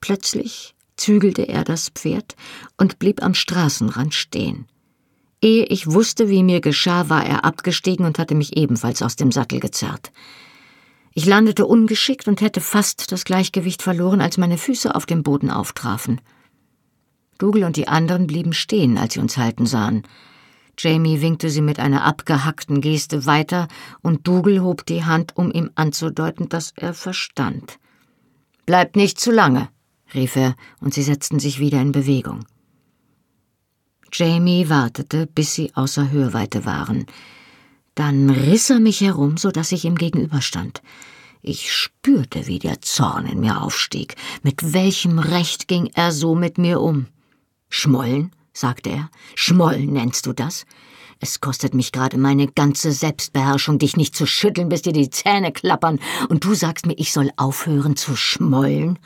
Plötzlich 0.00 0.74
zügelte 0.96 1.46
er 1.46 1.62
das 1.62 1.88
Pferd 1.88 2.34
und 2.76 2.98
blieb 2.98 3.22
am 3.22 3.34
Straßenrand 3.34 4.12
stehen. 4.12 4.66
Ehe 5.40 5.66
ich 5.66 5.86
wusste, 5.86 6.28
wie 6.28 6.42
mir 6.42 6.60
geschah, 6.60 7.08
war 7.08 7.24
er 7.24 7.44
abgestiegen 7.44 8.04
und 8.06 8.18
hatte 8.18 8.34
mich 8.34 8.56
ebenfalls 8.56 9.02
aus 9.02 9.14
dem 9.14 9.30
Sattel 9.30 9.60
gezerrt. 9.60 10.10
Ich 11.14 11.26
landete 11.26 11.66
ungeschickt 11.66 12.28
und 12.28 12.40
hätte 12.40 12.60
fast 12.60 13.10
das 13.12 13.24
Gleichgewicht 13.24 13.82
verloren, 13.82 14.20
als 14.20 14.38
meine 14.38 14.58
Füße 14.58 14.94
auf 14.94 15.06
dem 15.06 15.22
Boden 15.22 15.50
auftrafen. 15.50 16.20
Dougal 17.38 17.64
und 17.64 17.76
die 17.76 17.88
anderen 17.88 18.26
blieben 18.26 18.52
stehen, 18.52 18.98
als 18.98 19.14
sie 19.14 19.20
uns 19.20 19.36
halten 19.36 19.66
sahen. 19.66 20.02
Jamie 20.76 21.20
winkte 21.20 21.50
sie 21.50 21.62
mit 21.62 21.80
einer 21.80 22.04
abgehackten 22.04 22.80
Geste 22.80 23.26
weiter, 23.26 23.68
und 24.00 24.26
Dougal 24.28 24.60
hob 24.60 24.86
die 24.86 25.04
Hand, 25.04 25.36
um 25.36 25.50
ihm 25.50 25.70
anzudeuten, 25.74 26.48
dass 26.48 26.72
er 26.76 26.94
verstand. 26.94 27.78
Bleibt 28.66 28.96
nicht 28.96 29.18
zu 29.18 29.32
lange, 29.32 29.68
rief 30.14 30.36
er, 30.36 30.54
und 30.80 30.94
sie 30.94 31.02
setzten 31.02 31.40
sich 31.40 31.58
wieder 31.58 31.80
in 31.80 31.92
Bewegung. 31.92 32.44
Jamie 34.12 34.68
wartete, 34.68 35.26
bis 35.26 35.54
sie 35.54 35.74
außer 35.74 36.10
Hörweite 36.10 36.64
waren. 36.64 37.06
Dann 37.98 38.30
riss 38.30 38.70
er 38.70 38.78
mich 38.78 39.00
herum, 39.00 39.38
so 39.38 39.50
dass 39.50 39.72
ich 39.72 39.84
ihm 39.84 39.96
gegenüberstand. 39.96 40.82
Ich 41.42 41.72
spürte, 41.72 42.46
wie 42.46 42.60
der 42.60 42.80
Zorn 42.80 43.26
in 43.26 43.40
mir 43.40 43.60
aufstieg. 43.60 44.14
Mit 44.44 44.72
welchem 44.72 45.18
Recht 45.18 45.66
ging 45.66 45.90
er 45.94 46.12
so 46.12 46.36
mit 46.36 46.58
mir 46.58 46.80
um? 46.80 47.08
Schmollen? 47.68 48.30
sagte 48.52 48.90
er. 48.90 49.10
Schmollen 49.34 49.92
nennst 49.94 50.26
du 50.26 50.32
das? 50.32 50.64
Es 51.18 51.40
kostet 51.40 51.74
mich 51.74 51.90
gerade 51.90 52.18
meine 52.18 52.46
ganze 52.46 52.92
Selbstbeherrschung, 52.92 53.80
dich 53.80 53.96
nicht 53.96 54.14
zu 54.14 54.26
schütteln, 54.26 54.68
bis 54.68 54.82
dir 54.82 54.92
die 54.92 55.10
Zähne 55.10 55.50
klappern, 55.50 55.98
und 56.28 56.44
du 56.44 56.54
sagst 56.54 56.86
mir, 56.86 56.96
ich 56.98 57.12
soll 57.12 57.32
aufhören 57.34 57.96
zu 57.96 58.14
schmollen? 58.14 59.00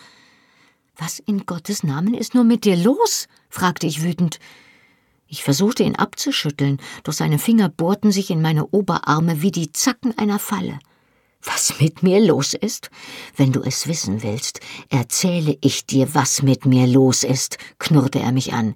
Was 0.98 1.18
in 1.18 1.46
Gottes 1.46 1.82
Namen 1.82 2.12
ist 2.12 2.34
nur 2.34 2.44
mit 2.44 2.66
dir 2.66 2.76
los? 2.76 3.26
fragte 3.48 3.86
ich 3.86 4.02
wütend. 4.02 4.38
Ich 5.32 5.44
versuchte 5.44 5.82
ihn 5.82 5.96
abzuschütteln, 5.96 6.76
doch 7.04 7.14
seine 7.14 7.38
Finger 7.38 7.70
bohrten 7.70 8.12
sich 8.12 8.28
in 8.28 8.42
meine 8.42 8.66
Oberarme 8.66 9.40
wie 9.40 9.50
die 9.50 9.72
Zacken 9.72 10.16
einer 10.18 10.38
Falle. 10.38 10.78
Was 11.42 11.80
mit 11.80 12.02
mir 12.02 12.20
los 12.20 12.52
ist? 12.52 12.90
Wenn 13.34 13.50
du 13.50 13.62
es 13.62 13.86
wissen 13.86 14.22
willst, 14.22 14.60
erzähle 14.90 15.56
ich 15.62 15.86
dir, 15.86 16.14
was 16.14 16.42
mit 16.42 16.66
mir 16.66 16.86
los 16.86 17.22
ist, 17.22 17.56
knurrte 17.78 18.18
er 18.18 18.30
mich 18.30 18.52
an. 18.52 18.74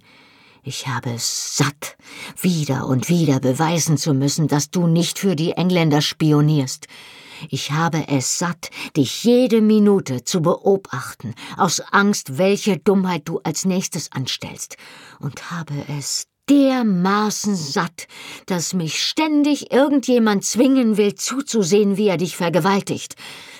Ich 0.62 0.88
habe 0.88 1.10
es 1.10 1.58
satt, 1.58 1.98
wieder 2.40 2.86
und 2.86 3.10
wieder 3.10 3.38
beweisen 3.38 3.98
zu 3.98 4.14
müssen, 4.14 4.48
dass 4.48 4.70
du 4.70 4.86
nicht 4.86 5.18
für 5.18 5.36
die 5.36 5.52
Engländer 5.52 6.00
spionierst. 6.00 6.86
Ich 7.50 7.72
habe 7.72 8.08
es 8.08 8.38
satt, 8.38 8.70
dich 8.96 9.24
jede 9.24 9.60
Minute 9.60 10.24
zu 10.24 10.40
beobachten, 10.40 11.34
aus 11.58 11.80
Angst, 11.80 12.38
welche 12.38 12.78
Dummheit 12.78 13.28
du 13.28 13.40
als 13.44 13.66
nächstes 13.66 14.10
anstellst, 14.10 14.78
und 15.20 15.50
habe 15.50 15.74
es 15.98 16.28
dermaßen 16.48 17.56
satt, 17.56 18.06
dass 18.46 18.72
mich 18.72 19.02
ständig 19.02 19.72
irgendjemand 19.72 20.44
zwingen 20.44 20.96
will, 20.96 21.14
zuzusehen, 21.14 21.96
wie 21.96 22.08
er 22.08 22.16
dich 22.16 22.36
vergewaltigt. 22.36 23.16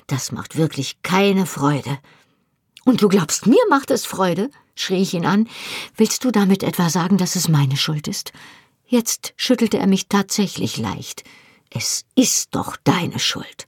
Das 0.07 0.33
macht 0.33 0.57
wirklich 0.57 1.03
keine 1.03 1.47
Freude. 1.47 1.99
Und 2.85 3.03
du 3.03 3.09
glaubst, 3.09 3.47
mir 3.47 3.63
macht 3.69 3.91
es 3.91 4.07
Freude? 4.07 4.51
schrie 4.77 5.03
ich 5.03 5.15
ihn 5.15 5.27
an. 5.27 5.49
Willst 5.97 6.23
du 6.25 6.31
damit 6.31 6.63
etwa 6.63 6.91
sagen, 6.91 7.17
dass 7.17 7.35
es 7.35 7.49
meine 7.49 7.77
Schuld 7.77 8.07
ist? 8.09 8.33
Jetzt 8.87 9.33
schüttelte 9.37 9.79
er 9.79 9.87
mich 9.87 10.09
tatsächlich 10.09 10.77
leicht. 10.77 11.25
Es 11.71 12.05
ist 12.15 12.55
doch 12.55 12.77
deine 12.85 13.19
Schuld. 13.19 13.67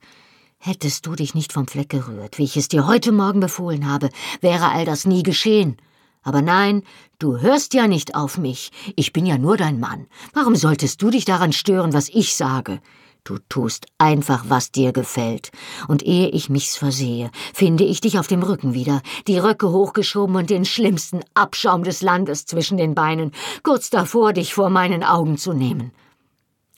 Hättest 0.57 1.05
du 1.05 1.15
dich 1.15 1.35
nicht 1.35 1.51
vom 1.51 1.67
Fleck 1.67 1.89
gerührt, 1.89 2.37
wie 2.37 2.43
ich 2.43 2.55
es 2.57 2.67
dir 2.67 2.87
heute 2.87 3.11
Morgen 3.11 3.39
befohlen 3.39 3.89
habe, 3.89 4.09
wäre 4.39 4.69
all 4.69 4.85
das 4.85 5.05
nie 5.05 5.23
geschehen. 5.23 5.77
Aber 6.21 6.41
nein, 6.41 6.83
du 7.17 7.39
hörst 7.39 7.73
ja 7.73 7.87
nicht 7.87 8.15
auf 8.15 8.37
mich. 8.37 8.71
Ich 8.95 9.13
bin 9.13 9.25
ja 9.25 9.37
nur 9.37 9.57
dein 9.57 9.79
Mann. 9.79 10.07
Warum 10.33 10.55
solltest 10.55 11.01
du 11.01 11.09
dich 11.09 11.25
daran 11.25 11.53
stören, 11.53 11.93
was 11.93 12.09
ich 12.09 12.35
sage? 12.35 12.81
Du 13.23 13.37
tust 13.47 13.85
einfach, 13.97 14.45
was 14.47 14.71
dir 14.71 14.91
gefällt. 14.91 15.51
Und 15.87 16.03
ehe 16.03 16.29
ich 16.29 16.49
mich's 16.49 16.75
versehe, 16.77 17.29
finde 17.53 17.83
ich 17.83 18.01
dich 18.01 18.17
auf 18.17 18.27
dem 18.27 18.41
Rücken 18.41 18.73
wieder, 18.73 19.01
die 19.27 19.37
Röcke 19.37 19.69
hochgeschoben 19.69 20.35
und 20.35 20.49
den 20.49 20.65
schlimmsten 20.65 21.19
Abschaum 21.35 21.83
des 21.83 22.01
Landes 22.01 22.45
zwischen 22.45 22.77
den 22.77 22.95
Beinen, 22.95 23.31
kurz 23.61 23.89
davor, 23.89 24.33
dich 24.33 24.53
vor 24.53 24.69
meinen 24.69 25.03
Augen 25.03 25.37
zu 25.37 25.53
nehmen. 25.53 25.91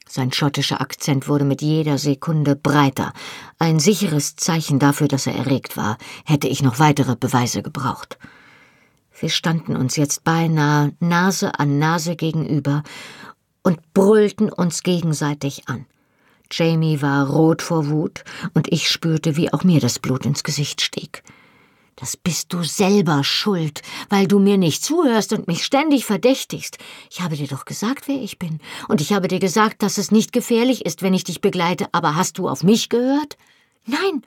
Sein 0.10 0.34
schottischer 0.34 0.82
Akzent 0.82 1.30
wurde 1.30 1.46
mit 1.46 1.62
jeder 1.62 1.98
Sekunde 1.98 2.58
breiter. 2.58 3.14
Ein 3.60 3.80
sicheres 3.80 4.36
Zeichen 4.36 4.78
dafür, 4.78 5.08
dass 5.08 5.26
er 5.26 5.36
erregt 5.36 5.78
war, 5.78 5.98
hätte 6.26 6.50
ich 6.50 6.62
noch 6.62 6.80
weitere 6.80 7.16
Beweise 7.16 7.64
gebraucht. 7.64 8.18
Wir 9.22 9.30
standen 9.30 9.76
uns 9.76 9.98
jetzt 9.98 10.24
beinahe 10.24 10.94
Nase 11.00 11.60
an 11.60 11.78
Nase 11.78 12.16
gegenüber 12.16 12.82
und 13.62 13.94
brüllten 13.94 14.52
uns 14.52 14.82
gegenseitig 14.82 15.70
an. 15.70 15.86
Jamie 16.52 17.04
war 17.04 17.30
rot 17.30 17.62
vor 17.62 17.88
Wut, 17.88 18.24
und 18.56 18.74
ich 18.74 18.90
spürte, 18.90 19.38
wie 19.38 19.54
auch 19.54 19.64
mir 19.64 19.80
das 19.80 20.00
Blut 20.00 20.26
ins 20.26 20.44
Gesicht 20.44 20.82
stieg. 20.82 21.22
Das 21.98 22.18
bist 22.18 22.52
du 22.52 22.64
selber 22.64 23.24
schuld, 23.24 23.84
weil 24.10 24.28
du 24.28 24.40
mir 24.40 24.58
nicht 24.58 24.84
zuhörst 24.84 25.34
und 25.34 25.48
mich 25.48 25.64
ständig 25.64 26.04
verdächtigst. 26.04 26.80
Ich 27.12 27.22
habe 27.22 27.36
dir 27.36 27.48
doch 27.48 27.66
gesagt, 27.66 28.08
wer 28.08 28.20
ich 28.20 28.40
bin. 28.40 28.60
Und 28.88 29.02
ich 29.02 29.14
habe 29.14 29.28
dir 29.28 29.40
gesagt, 29.40 29.84
dass 29.84 30.00
es 30.00 30.10
nicht 30.10 30.34
gefährlich 30.34 30.84
ist, 30.84 31.04
wenn 31.04 31.14
ich 31.14 31.26
dich 31.26 31.42
begleite. 31.42 31.86
Aber 31.92 32.16
hast 32.16 32.40
du 32.40 32.50
auf 32.50 32.64
mich 32.64 32.90
gehört? 32.90 33.38
Nein, 33.86 34.24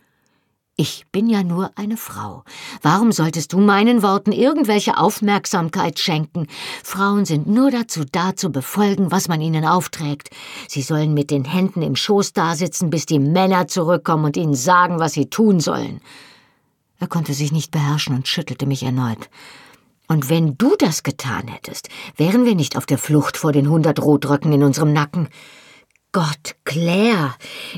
ich 0.77 1.07
bin 1.13 1.29
ja 1.29 1.45
nur 1.45 1.71
eine 1.77 1.97
Frau. 1.97 2.43
Warum 2.83 3.13
solltest 3.13 3.53
du 3.53 3.59
meinen 3.59 4.03
Worten 4.03 4.33
irgendwelche 4.33 4.97
Aufmerksamkeit 4.97 6.01
schenken? 6.01 6.49
Frauen 6.83 7.25
sind 7.25 7.47
nur 7.47 7.71
dazu 7.71 8.03
da, 8.11 8.35
zu 8.35 8.51
befolgen, 8.51 9.13
was 9.13 9.29
man 9.29 9.41
ihnen 9.41 9.65
aufträgt. 9.65 10.31
Sie 10.69 10.83
sollen 10.83 11.15
mit 11.15 11.31
den 11.31 11.45
Händen 11.45 11.83
im 11.83 11.95
Schoß 11.95 12.33
dasitzen, 12.33 12.91
bis 12.91 13.07
die 13.07 13.21
Männer 13.21 13.69
zurückkommen 13.69 14.25
und 14.25 14.37
ihnen 14.37 14.55
sagen, 14.55 14.99
was 14.99 15.13
sie 15.13 15.27
tun 15.27 15.61
sollen. 15.61 16.01
Er 16.99 17.07
konnte 17.07 17.35
sich 17.35 17.53
nicht 17.53 17.71
beherrschen 17.71 18.17
und 18.17 18.27
schüttelte 18.27 18.67
mich 18.67 18.83
erneut. 18.83 19.31
Und 20.09 20.29
wenn 20.29 20.59
du 20.59 20.75
das 20.77 21.05
getan 21.05 21.47
hättest, 21.47 21.89
wären 22.17 22.45
wir 22.45 22.57
nicht 22.57 22.77
auf 22.77 22.85
der 22.85 22.99
Flucht 22.99 23.37
vor 23.37 23.53
den 23.53 23.69
hundert 23.69 24.01
Rotröcken 24.03 24.53
in 24.53 24.65
unserem 24.65 24.93
Nacken. 24.93 25.29
Gott, 26.15 26.55
Claire, 26.65 27.35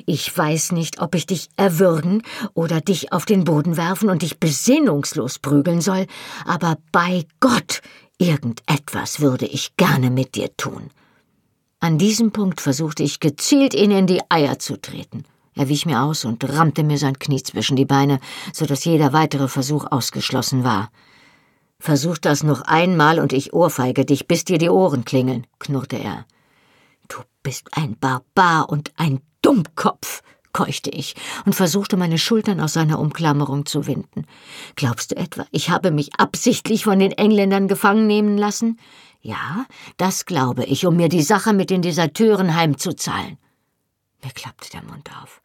ich 0.07 0.37
weiß 0.37 0.71
nicht, 0.73 1.01
ob 1.01 1.17
ich 1.17 1.27
dich 1.27 1.49
erwürgen 1.57 2.23
oder 2.55 2.81
dich 2.81 3.13
auf 3.13 3.25
den 3.25 3.43
Boden 3.43 3.77
werfen 3.77 4.11
und 4.11 4.23
dich 4.23 4.39
besinnungslos 4.39 5.41
prügeln 5.41 5.81
soll, 5.81 6.07
aber 6.45 6.77
bei 6.93 7.25
Gott, 7.41 7.81
Irgendetwas 8.19 9.21
würde 9.21 9.45
ich 9.47 9.77
gerne 9.77 10.11
mit 10.11 10.37
dir 10.37 10.57
tun. 10.57 10.91
An 11.81 11.99
diesem 11.99 12.33
Punkt 12.33 12.63
versuchte 12.63 13.03
ich 13.03 13.21
gezielt, 13.21 13.75
ihn 13.75 13.91
in 13.91 14.07
die 14.07 14.23
Eier 14.31 14.59
zu 14.59 14.81
treten. 14.81 15.25
Er 15.55 15.69
wich 15.69 15.85
mir 15.85 16.03
aus 16.03 16.25
und 16.25 16.43
rammte 16.49 16.83
mir 16.83 16.97
sein 16.97 17.19
Knie 17.19 17.43
zwischen 17.43 17.77
die 17.77 17.85
Beine, 17.85 18.21
so 18.53 18.65
dass 18.65 18.85
jeder 18.85 19.13
weitere 19.13 19.49
Versuch 19.49 19.87
ausgeschlossen 19.91 20.65
war. 20.65 20.91
Versuch 21.79 22.17
das 22.17 22.43
noch 22.43 22.63
einmal 22.63 23.19
und 23.19 23.35
ich 23.35 23.53
ohrfeige 23.53 24.07
dich, 24.07 24.27
bis 24.27 24.45
dir 24.45 24.57
die 24.57 24.71
Ohren 24.71 25.05
klingeln, 25.05 25.47
knurrte 25.59 25.97
er. 25.97 26.25
Du 27.47 27.51
bist 27.51 27.69
ein 27.77 27.97
Barbar 27.97 28.69
und 28.71 28.91
ein 28.97 29.21
Dummkopf, 29.41 30.25
keuchte 30.53 30.91
ich 30.91 31.15
und 31.45 31.53
versuchte 31.53 31.97
meine 31.97 32.19
Schultern 32.19 32.59
aus 32.59 32.73
seiner 32.73 32.99
Umklammerung 32.99 33.67
zu 33.67 33.87
winden. 33.87 34.27
Glaubst 34.75 35.13
du 35.13 35.17
etwa, 35.17 35.47
ich 35.53 35.71
habe 35.71 35.93
mich 35.93 36.19
absichtlich 36.19 36.83
von 36.83 36.99
den 36.99 37.13
Engländern 37.13 37.69
gefangen 37.69 38.09
nehmen 38.09 38.37
lassen? 38.37 38.81
Ja, 39.21 39.65
das 39.97 40.27
glaube 40.27 40.65
ich, 40.65 40.87
um 40.87 40.97
mir 40.97 41.09
die 41.09 41.23
Sache 41.23 41.53
mit 41.53 41.71
den 41.71 41.83
Deserteuren 41.83 42.57
heimzuzahlen. 42.57 43.39
Mir 44.25 44.33
klappte 44.33 44.69
der 44.71 44.83
Mund 44.83 45.09
auf. 45.23 45.41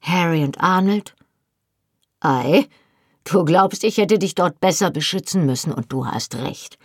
Harry 0.00 0.42
und 0.42 0.60
Arnold? 0.60 1.14
Ei, 2.18 2.66
du 3.22 3.44
glaubst, 3.44 3.84
ich 3.84 3.98
hätte 3.98 4.18
dich 4.18 4.34
dort 4.34 4.58
besser 4.58 4.90
beschützen 4.90 5.46
müssen, 5.46 5.72
und 5.72 5.92
du 5.92 6.06
hast 6.06 6.34
recht. 6.34 6.76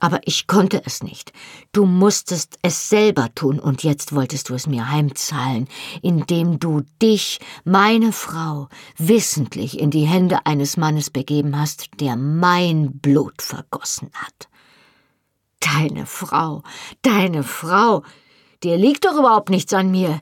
Aber 0.00 0.20
ich 0.24 0.46
konnte 0.46 0.82
es 0.84 1.02
nicht. 1.02 1.32
Du 1.72 1.84
musstest 1.84 2.58
es 2.62 2.88
selber 2.88 3.32
tun, 3.34 3.60
und 3.60 3.84
jetzt 3.84 4.14
wolltest 4.14 4.48
du 4.48 4.54
es 4.54 4.66
mir 4.66 4.90
heimzahlen, 4.90 5.68
indem 6.02 6.58
du 6.58 6.82
dich, 7.00 7.38
meine 7.64 8.12
Frau, 8.12 8.68
wissentlich 8.96 9.78
in 9.78 9.90
die 9.90 10.06
Hände 10.06 10.46
eines 10.46 10.76
Mannes 10.76 11.10
begeben 11.10 11.58
hast, 11.58 11.88
der 12.00 12.16
mein 12.16 12.98
Blut 12.98 13.42
vergossen 13.42 14.10
hat. 14.14 14.48
Deine 15.60 16.06
Frau, 16.06 16.62
deine 17.02 17.42
Frau, 17.42 18.02
dir 18.62 18.78
liegt 18.78 19.04
doch 19.04 19.18
überhaupt 19.18 19.50
nichts 19.50 19.74
an 19.74 19.90
mir. 19.90 20.18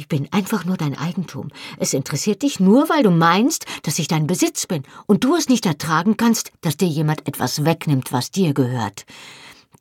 Ich 0.00 0.08
bin 0.08 0.32
einfach 0.32 0.64
nur 0.64 0.78
dein 0.78 0.96
Eigentum. 0.96 1.50
Es 1.76 1.92
interessiert 1.92 2.40
dich 2.40 2.58
nur, 2.58 2.88
weil 2.88 3.02
du 3.02 3.10
meinst, 3.10 3.66
dass 3.82 3.98
ich 3.98 4.08
dein 4.08 4.26
Besitz 4.26 4.66
bin 4.66 4.82
und 5.04 5.24
du 5.24 5.36
es 5.36 5.50
nicht 5.50 5.66
ertragen 5.66 6.16
kannst, 6.16 6.52
dass 6.62 6.78
dir 6.78 6.88
jemand 6.88 7.28
etwas 7.28 7.66
wegnimmt, 7.66 8.10
was 8.10 8.30
dir 8.30 8.54
gehört. 8.54 9.04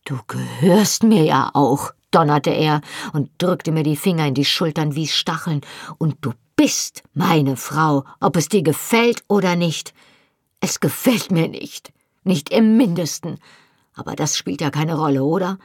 Du 0.03 0.19
gehörst 0.27 1.03
mir 1.03 1.23
ja 1.23 1.51
auch, 1.53 1.93
donnerte 2.11 2.49
er 2.49 2.81
und 3.13 3.29
drückte 3.37 3.71
mir 3.71 3.83
die 3.83 3.95
Finger 3.95 4.27
in 4.27 4.33
die 4.33 4.43
Schultern 4.43 4.93
wie 4.93 5.07
Stacheln, 5.07 5.61
und 5.99 6.17
du 6.19 6.33
bist 6.57 7.01
meine 7.13 7.55
Frau, 7.55 8.03
ob 8.19 8.35
es 8.35 8.49
dir 8.49 8.61
gefällt 8.61 9.23
oder 9.29 9.55
nicht. 9.55 9.93
Es 10.59 10.81
gefällt 10.81 11.31
mir 11.31 11.47
nicht, 11.47 11.93
nicht 12.25 12.49
im 12.49 12.75
mindesten. 12.75 13.39
Aber 13.93 14.17
das 14.17 14.35
spielt 14.35 14.59
ja 14.59 14.69
keine 14.69 14.97
Rolle, 14.97 15.23
oder? 15.23 15.59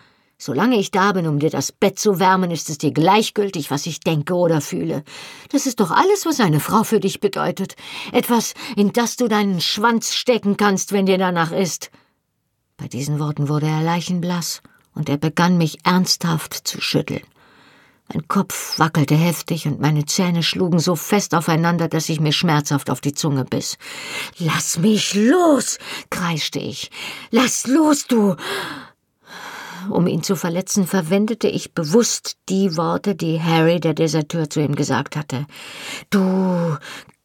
Solange 0.46 0.76
ich 0.76 0.90
da 0.90 1.12
bin, 1.12 1.26
um 1.26 1.38
dir 1.38 1.48
das 1.48 1.72
Bett 1.72 1.98
zu 1.98 2.20
wärmen, 2.20 2.50
ist 2.50 2.68
es 2.68 2.76
dir 2.76 2.92
gleichgültig, 2.92 3.70
was 3.70 3.86
ich 3.86 4.00
denke 4.00 4.34
oder 4.34 4.60
fühle. 4.60 5.02
Das 5.48 5.64
ist 5.64 5.80
doch 5.80 5.90
alles, 5.90 6.26
was 6.26 6.38
eine 6.38 6.60
Frau 6.60 6.84
für 6.84 7.00
dich 7.00 7.18
bedeutet. 7.18 7.76
Etwas, 8.12 8.52
in 8.76 8.92
das 8.92 9.16
du 9.16 9.26
deinen 9.26 9.62
Schwanz 9.62 10.12
stecken 10.12 10.58
kannst, 10.58 10.92
wenn 10.92 11.06
dir 11.06 11.16
danach 11.16 11.50
ist. 11.50 11.90
Bei 12.76 12.88
diesen 12.88 13.20
Worten 13.20 13.48
wurde 13.48 13.68
er 13.68 13.80
leichenblass, 13.80 14.60
und 14.94 15.08
er 15.08 15.16
begann 15.16 15.56
mich 15.56 15.78
ernsthaft 15.86 16.52
zu 16.52 16.78
schütteln. 16.78 17.22
Mein 18.12 18.28
Kopf 18.28 18.78
wackelte 18.78 19.14
heftig 19.14 19.66
und 19.66 19.80
meine 19.80 20.04
Zähne 20.04 20.42
schlugen 20.42 20.78
so 20.78 20.94
fest 20.94 21.34
aufeinander, 21.34 21.88
dass 21.88 22.10
ich 22.10 22.20
mir 22.20 22.32
schmerzhaft 22.32 22.90
auf 22.90 23.00
die 23.00 23.14
Zunge 23.14 23.46
biss. 23.46 23.78
Lass 24.36 24.76
mich 24.76 25.14
los, 25.14 25.78
kreischte 26.10 26.58
ich. 26.58 26.90
Lass 27.30 27.66
los, 27.66 28.06
du. 28.06 28.36
Um 29.90 30.06
ihn 30.06 30.22
zu 30.22 30.36
verletzen, 30.36 30.86
verwendete 30.86 31.48
ich 31.48 31.72
bewusst 31.72 32.36
die 32.49 32.76
Worte, 32.76 33.14
die 33.14 33.42
Harry, 33.42 33.80
der 33.80 33.94
Deserteur, 33.94 34.49
zu 34.50 34.60
ihm 34.60 34.75
gesagt 34.75 35.16
hatte. 35.16 35.47
Du 36.10 36.76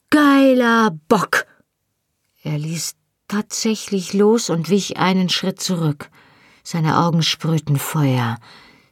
geiler 0.09 0.91
Bock. 1.07 1.45
Er 2.43 2.57
ließ 2.57 2.95
tatsächlich 3.27 4.13
los 4.13 4.49
und 4.49 4.69
wich 4.69 4.97
einen 4.97 5.29
Schritt 5.29 5.61
zurück. 5.61 6.09
Seine 6.63 6.99
Augen 6.99 7.21
sprühten 7.21 7.77
Feuer. 7.77 8.37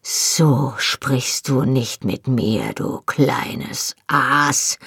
So 0.02 0.74
sprichst 0.78 1.50
du 1.50 1.64
nicht 1.64 2.06
mit 2.06 2.28
mir, 2.28 2.74
du 2.74 3.02
kleines 3.06 3.96
Aas. 4.08 4.78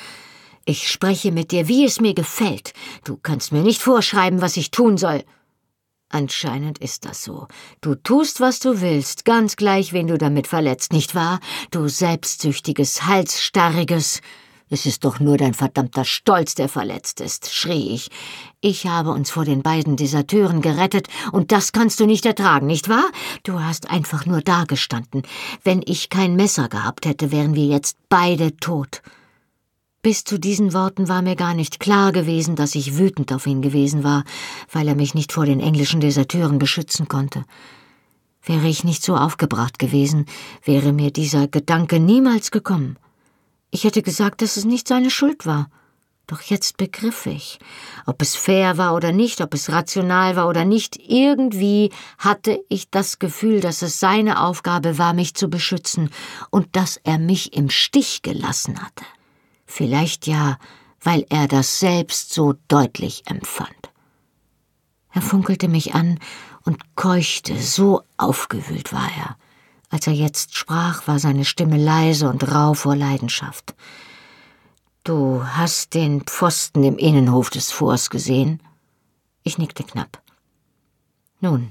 Ich 0.64 0.88
spreche 0.88 1.32
mit 1.32 1.50
dir, 1.50 1.68
wie 1.68 1.84
es 1.84 2.00
mir 2.00 2.14
gefällt. 2.14 2.72
Du 3.04 3.16
kannst 3.16 3.52
mir 3.52 3.62
nicht 3.62 3.82
vorschreiben, 3.82 4.40
was 4.40 4.56
ich 4.56 4.70
tun 4.70 4.96
soll. 4.96 5.24
Anscheinend 6.12 6.78
ist 6.78 7.04
das 7.04 7.22
so. 7.22 7.46
Du 7.80 7.94
tust, 7.94 8.40
was 8.40 8.58
du 8.58 8.80
willst, 8.80 9.24
ganz 9.24 9.54
gleich, 9.54 9.92
wen 9.92 10.08
du 10.08 10.18
damit 10.18 10.48
verletzt, 10.48 10.92
nicht 10.92 11.14
wahr? 11.14 11.38
Du 11.70 11.86
selbstsüchtiges, 11.86 13.06
halsstarriges. 13.06 14.20
Es 14.68 14.86
ist 14.86 15.04
doch 15.04 15.20
nur 15.20 15.36
dein 15.36 15.54
verdammter 15.54 16.04
Stolz, 16.04 16.56
der 16.56 16.68
verletzt 16.68 17.20
ist, 17.20 17.52
schrie 17.52 17.90
ich. 17.94 18.10
Ich 18.60 18.86
habe 18.86 19.10
uns 19.10 19.30
vor 19.30 19.44
den 19.44 19.62
beiden 19.62 19.96
Deserteuren 19.96 20.62
gerettet, 20.62 21.06
und 21.30 21.52
das 21.52 21.70
kannst 21.70 22.00
du 22.00 22.06
nicht 22.06 22.26
ertragen, 22.26 22.66
nicht 22.66 22.88
wahr? 22.88 23.08
Du 23.44 23.60
hast 23.60 23.88
einfach 23.88 24.26
nur 24.26 24.40
dagestanden. 24.40 25.22
Wenn 25.62 25.80
ich 25.84 26.08
kein 26.08 26.34
Messer 26.34 26.68
gehabt 26.68 27.06
hätte, 27.06 27.30
wären 27.30 27.54
wir 27.54 27.66
jetzt 27.66 27.96
beide 28.08 28.56
tot. 28.56 29.02
Bis 30.02 30.24
zu 30.24 30.38
diesen 30.38 30.72
Worten 30.72 31.08
war 31.08 31.20
mir 31.20 31.36
gar 31.36 31.52
nicht 31.52 31.78
klar 31.78 32.10
gewesen, 32.12 32.56
dass 32.56 32.74
ich 32.74 32.96
wütend 32.96 33.34
auf 33.34 33.46
ihn 33.46 33.60
gewesen 33.60 34.02
war, 34.02 34.24
weil 34.72 34.88
er 34.88 34.94
mich 34.94 35.12
nicht 35.12 35.30
vor 35.30 35.44
den 35.44 35.60
englischen 35.60 36.00
Deserteuren 36.00 36.58
beschützen 36.58 37.06
konnte. 37.06 37.44
Wäre 38.42 38.66
ich 38.66 38.82
nicht 38.82 39.02
so 39.02 39.14
aufgebracht 39.14 39.78
gewesen, 39.78 40.24
wäre 40.64 40.94
mir 40.94 41.10
dieser 41.10 41.48
Gedanke 41.48 42.00
niemals 42.00 42.50
gekommen. 42.50 42.96
Ich 43.70 43.84
hätte 43.84 44.00
gesagt, 44.00 44.40
dass 44.40 44.56
es 44.56 44.64
nicht 44.64 44.88
seine 44.88 45.10
Schuld 45.10 45.44
war. 45.44 45.68
Doch 46.26 46.40
jetzt 46.40 46.78
begriff 46.78 47.26
ich, 47.26 47.58
ob 48.06 48.22
es 48.22 48.34
fair 48.34 48.78
war 48.78 48.94
oder 48.94 49.12
nicht, 49.12 49.42
ob 49.42 49.52
es 49.52 49.70
rational 49.70 50.34
war 50.34 50.48
oder 50.48 50.64
nicht, 50.64 50.96
irgendwie 50.96 51.90
hatte 52.16 52.58
ich 52.70 52.88
das 52.88 53.18
Gefühl, 53.18 53.60
dass 53.60 53.82
es 53.82 54.00
seine 54.00 54.40
Aufgabe 54.40 54.96
war, 54.96 55.12
mich 55.12 55.34
zu 55.34 55.50
beschützen 55.50 56.08
und 56.48 56.74
dass 56.74 56.96
er 57.02 57.18
mich 57.18 57.54
im 57.54 57.68
Stich 57.68 58.22
gelassen 58.22 58.80
hatte. 58.80 59.04
Vielleicht 59.70 60.26
ja, 60.26 60.58
weil 61.00 61.24
er 61.30 61.46
das 61.46 61.78
selbst 61.78 62.34
so 62.34 62.54
deutlich 62.66 63.22
empfand. 63.26 63.92
Er 65.12 65.22
funkelte 65.22 65.68
mich 65.68 65.94
an 65.94 66.18
und 66.64 66.96
keuchte, 66.96 67.56
so 67.56 68.02
aufgewühlt 68.16 68.92
war 68.92 69.08
er. 69.16 69.36
Als 69.88 70.08
er 70.08 70.12
jetzt 70.12 70.56
sprach, 70.56 71.06
war 71.06 71.20
seine 71.20 71.44
Stimme 71.44 71.78
leise 71.78 72.28
und 72.28 72.52
rau 72.52 72.74
vor 72.74 72.96
Leidenschaft. 72.96 73.76
Du 75.04 75.44
hast 75.44 75.94
den 75.94 76.22
Pfosten 76.22 76.82
im 76.82 76.98
Innenhof 76.98 77.48
des 77.48 77.70
Forts 77.70 78.10
gesehen? 78.10 78.60
Ich 79.44 79.56
nickte 79.56 79.84
knapp. 79.84 80.20
Nun, 81.40 81.68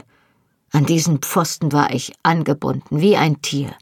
an 0.71 0.85
diesen 0.85 1.19
Pfosten 1.19 1.73
war 1.73 1.93
ich 1.93 2.13
angebunden 2.23 3.01
wie 3.01 3.17
ein 3.17 3.41
Tier, 3.41 3.75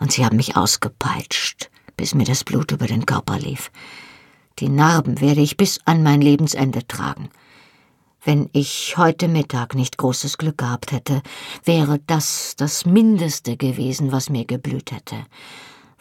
und 0.00 0.10
sie 0.10 0.24
haben 0.24 0.36
mich 0.36 0.56
ausgepeitscht 0.56 1.70
bis 1.96 2.14
mir 2.14 2.24
das 2.24 2.44
Blut 2.44 2.72
über 2.72 2.86
den 2.86 3.06
Körper 3.06 3.38
lief. 3.38 3.70
Die 4.58 4.68
Narben 4.68 5.20
werde 5.20 5.40
ich 5.40 5.56
bis 5.56 5.80
an 5.84 6.02
mein 6.02 6.20
Lebensende 6.20 6.86
tragen. 6.86 7.28
Wenn 8.24 8.48
ich 8.52 8.96
heute 8.96 9.28
Mittag 9.28 9.74
nicht 9.74 9.98
großes 9.98 10.38
Glück 10.38 10.58
gehabt 10.58 10.92
hätte, 10.92 11.22
wäre 11.64 12.00
das 12.06 12.54
das 12.56 12.86
Mindeste 12.86 13.56
gewesen, 13.56 14.12
was 14.12 14.30
mir 14.30 14.46
geblüht 14.46 14.92
hätte. 14.92 15.26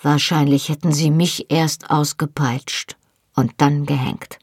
Wahrscheinlich 0.01 0.69
hätten 0.69 0.93
sie 0.93 1.11
mich 1.11 1.51
erst 1.51 1.89
ausgepeitscht 1.89 2.95
und 3.35 3.53
dann 3.57 3.85
gehängt. 3.85 4.39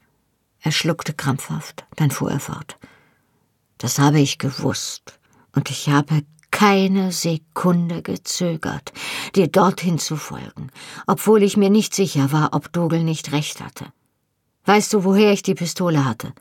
Er 0.59 0.71
schluckte 0.71 1.13
krampfhaft, 1.13 1.85
dann 1.95 2.11
fuhr 2.11 2.31
er 2.31 2.39
fort. 2.39 2.77
Das 3.79 3.97
habe 3.97 4.19
ich 4.19 4.37
gewusst, 4.37 5.19
und 5.55 5.71
ich 5.71 5.89
habe 5.89 6.23
keine 6.51 7.11
Sekunde 7.11 8.01
gezögert, 8.01 8.93
dir 9.35 9.47
dorthin 9.47 9.97
zu 9.97 10.15
folgen, 10.15 10.69
obwohl 11.07 11.41
ich 11.43 11.57
mir 11.57 11.69
nicht 11.69 11.95
sicher 11.95 12.31
war, 12.31 12.53
ob 12.53 12.71
Dougal 12.71 13.03
nicht 13.03 13.31
recht 13.31 13.61
hatte. 13.61 13.85
Weißt 14.65 14.93
du, 14.93 15.03
woher 15.03 15.31
ich 15.31 15.41
die 15.41 15.55
Pistole 15.55 16.05
hatte? 16.05 16.33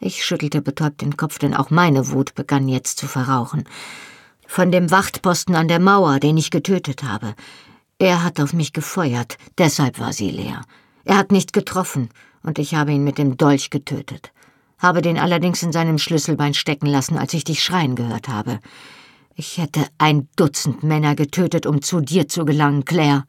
Ich 0.00 0.24
schüttelte 0.24 0.62
betäubt 0.62 1.02
den 1.02 1.16
Kopf, 1.16 1.38
denn 1.38 1.54
auch 1.54 1.70
meine 1.70 2.10
Wut 2.10 2.34
begann 2.34 2.68
jetzt 2.68 2.98
zu 2.98 3.06
verrauchen. 3.06 3.64
Von 4.46 4.72
dem 4.72 4.90
Wachtposten 4.90 5.54
an 5.54 5.68
der 5.68 5.80
Mauer, 5.80 6.20
den 6.20 6.36
ich 6.36 6.50
getötet 6.50 7.02
habe. 7.02 7.34
Er 7.98 8.22
hat 8.22 8.40
auf 8.40 8.52
mich 8.52 8.72
gefeuert, 8.72 9.36
deshalb 9.58 9.98
war 9.98 10.12
sie 10.12 10.30
leer. 10.30 10.62
Er 11.04 11.16
hat 11.16 11.32
nicht 11.32 11.52
getroffen, 11.52 12.08
und 12.42 12.58
ich 12.58 12.74
habe 12.74 12.92
ihn 12.92 13.04
mit 13.04 13.18
dem 13.18 13.36
Dolch 13.36 13.70
getötet. 13.70 14.32
Habe 14.78 15.00
den 15.00 15.18
allerdings 15.18 15.62
in 15.62 15.72
seinem 15.72 15.98
Schlüsselbein 15.98 16.54
stecken 16.54 16.86
lassen, 16.86 17.16
als 17.16 17.34
ich 17.34 17.44
dich 17.44 17.62
schreien 17.62 17.96
gehört 17.96 18.28
habe. 18.28 18.60
Ich 19.36 19.58
hätte 19.58 19.86
ein 19.98 20.28
Dutzend 20.36 20.84
Männer 20.84 21.16
getötet, 21.16 21.66
um 21.66 21.82
zu 21.82 22.00
dir 22.00 22.28
zu 22.28 22.44
gelangen, 22.44 22.84
Claire. 22.84 23.24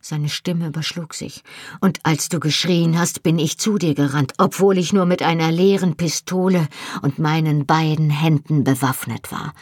Seine 0.00 0.28
Stimme 0.28 0.68
überschlug 0.68 1.14
sich. 1.14 1.42
Und 1.80 1.98
als 2.04 2.28
du 2.28 2.38
geschrien 2.38 2.96
hast, 2.96 3.24
bin 3.24 3.38
ich 3.40 3.58
zu 3.58 3.78
dir 3.78 3.94
gerannt, 3.94 4.34
obwohl 4.38 4.78
ich 4.78 4.92
nur 4.92 5.04
mit 5.04 5.22
einer 5.22 5.50
leeren 5.50 5.96
Pistole 5.96 6.68
und 7.02 7.18
meinen 7.18 7.66
beiden 7.66 8.08
Händen 8.08 8.62
bewaffnet 8.62 9.32
war. 9.32 9.52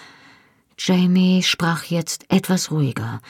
Jamie 0.78 1.42
sprach 1.42 1.85
jetzt 1.85 2.30
etwas 2.30 2.70
ruhiger, 2.70 3.20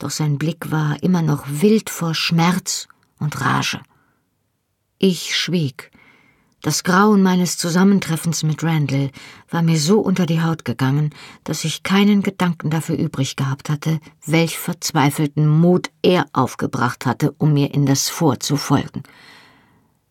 doch 0.00 0.10
sein 0.10 0.38
Blick 0.38 0.72
war 0.72 1.00
immer 1.04 1.22
noch 1.22 1.44
wild 1.48 1.88
vor 1.88 2.14
Schmerz 2.14 2.88
und 3.20 3.40
Rage. 3.40 3.80
Ich 4.98 5.36
schwieg. 5.36 5.92
Das 6.66 6.82
Grauen 6.82 7.22
meines 7.22 7.58
Zusammentreffens 7.58 8.42
mit 8.42 8.64
Randall 8.64 9.12
war 9.50 9.62
mir 9.62 9.78
so 9.78 10.00
unter 10.00 10.26
die 10.26 10.42
Haut 10.42 10.64
gegangen, 10.64 11.14
dass 11.44 11.62
ich 11.62 11.84
keinen 11.84 12.24
Gedanken 12.24 12.70
dafür 12.70 12.96
übrig 12.96 13.36
gehabt 13.36 13.70
hatte, 13.70 14.00
welch 14.24 14.58
verzweifelten 14.58 15.46
Mut 15.46 15.92
er 16.02 16.26
aufgebracht 16.32 17.06
hatte, 17.06 17.30
um 17.38 17.52
mir 17.52 17.72
in 17.72 17.86
das 17.86 18.08
Vor 18.08 18.40
zu 18.40 18.56
folgen. 18.56 19.04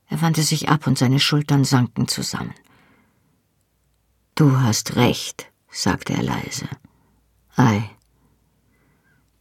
Er 0.07 0.21
wandte 0.21 0.43
sich 0.43 0.69
ab 0.69 0.87
und 0.87 0.97
seine 0.97 1.19
Schultern 1.19 1.65
sanken 1.65 2.07
zusammen. 2.07 2.53
Du 4.35 4.61
hast 4.61 4.95
recht, 4.95 5.51
sagte 5.69 6.13
er 6.13 6.23
leise. 6.23 6.69
Ei, 7.57 7.83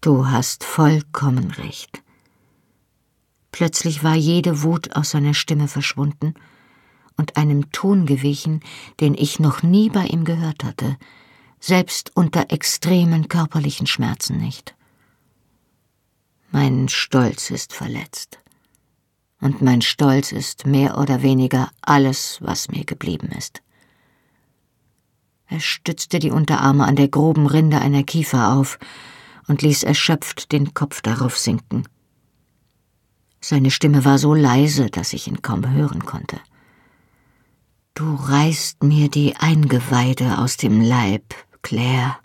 du 0.00 0.26
hast 0.26 0.64
vollkommen 0.64 1.52
recht. 1.52 2.02
Plötzlich 3.52 4.02
war 4.02 4.16
jede 4.16 4.64
Wut 4.64 4.96
aus 4.96 5.10
seiner 5.10 5.34
Stimme 5.34 5.68
verschwunden 5.68 6.34
und 7.16 7.36
einem 7.36 7.70
Ton 7.72 8.06
gewichen, 8.06 8.60
den 9.00 9.14
ich 9.14 9.38
noch 9.38 9.62
nie 9.62 9.90
bei 9.90 10.06
ihm 10.06 10.24
gehört 10.24 10.64
hatte, 10.64 10.96
selbst 11.60 12.12
unter 12.14 12.50
extremen 12.50 13.28
körperlichen 13.28 13.86
Schmerzen 13.86 14.38
nicht. 14.38 14.74
Mein 16.50 16.88
Stolz 16.88 17.50
ist 17.50 17.72
verletzt. 17.72 18.38
Und 19.40 19.60
mein 19.60 19.82
Stolz 19.82 20.32
ist 20.32 20.66
mehr 20.66 20.98
oder 20.98 21.22
weniger 21.22 21.70
alles, 21.82 22.38
was 22.40 22.68
mir 22.68 22.84
geblieben 22.84 23.28
ist. 23.36 23.62
Er 25.46 25.60
stützte 25.60 26.18
die 26.18 26.30
Unterarme 26.30 26.84
an 26.84 26.96
der 26.96 27.08
groben 27.08 27.46
Rinde 27.46 27.80
einer 27.80 28.02
Kiefer 28.02 28.52
auf 28.54 28.78
und 29.46 29.62
ließ 29.62 29.82
erschöpft 29.82 30.52
den 30.52 30.74
Kopf 30.74 31.02
darauf 31.02 31.38
sinken. 31.38 31.86
Seine 33.40 33.70
Stimme 33.70 34.04
war 34.04 34.18
so 34.18 34.32
leise, 34.32 34.90
dass 34.90 35.12
ich 35.12 35.26
ihn 35.26 35.42
kaum 35.42 35.70
hören 35.70 36.04
konnte. 36.06 36.40
Du 37.94 38.16
reißt 38.16 38.82
mir 38.82 39.08
die 39.08 39.36
Eingeweide 39.36 40.38
aus 40.38 40.56
dem 40.56 40.80
Leib, 40.80 41.32
Claire. 41.62 42.16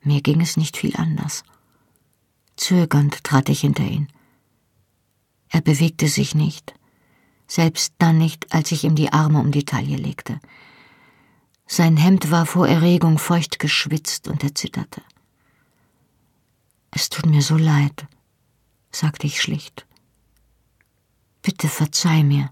Mir 0.00 0.22
ging 0.22 0.40
es 0.40 0.56
nicht 0.56 0.78
viel 0.78 0.96
anders. 0.96 1.42
Zögernd 2.56 3.22
trat 3.24 3.50
ich 3.50 3.60
hinter 3.60 3.84
ihn. 3.84 4.08
Er 5.50 5.60
bewegte 5.60 6.08
sich 6.08 6.34
nicht, 6.34 6.74
selbst 7.46 7.92
dann 7.98 8.16
nicht, 8.16 8.50
als 8.54 8.72
ich 8.72 8.84
ihm 8.84 8.94
die 8.94 9.12
Arme 9.12 9.40
um 9.40 9.52
die 9.52 9.66
Taille 9.66 9.96
legte. 9.96 10.40
Sein 11.66 11.98
Hemd 11.98 12.30
war 12.30 12.46
vor 12.46 12.66
Erregung 12.66 13.18
feucht 13.18 13.58
geschwitzt 13.58 14.26
und 14.28 14.42
er 14.42 14.54
zitterte. 14.54 15.02
Es 16.92 17.10
tut 17.10 17.26
mir 17.26 17.42
so 17.42 17.58
leid, 17.58 18.06
sagte 18.90 19.26
ich 19.26 19.42
schlicht. 19.42 19.86
Bitte 21.42 21.68
verzeih 21.68 22.24
mir. 22.24 22.50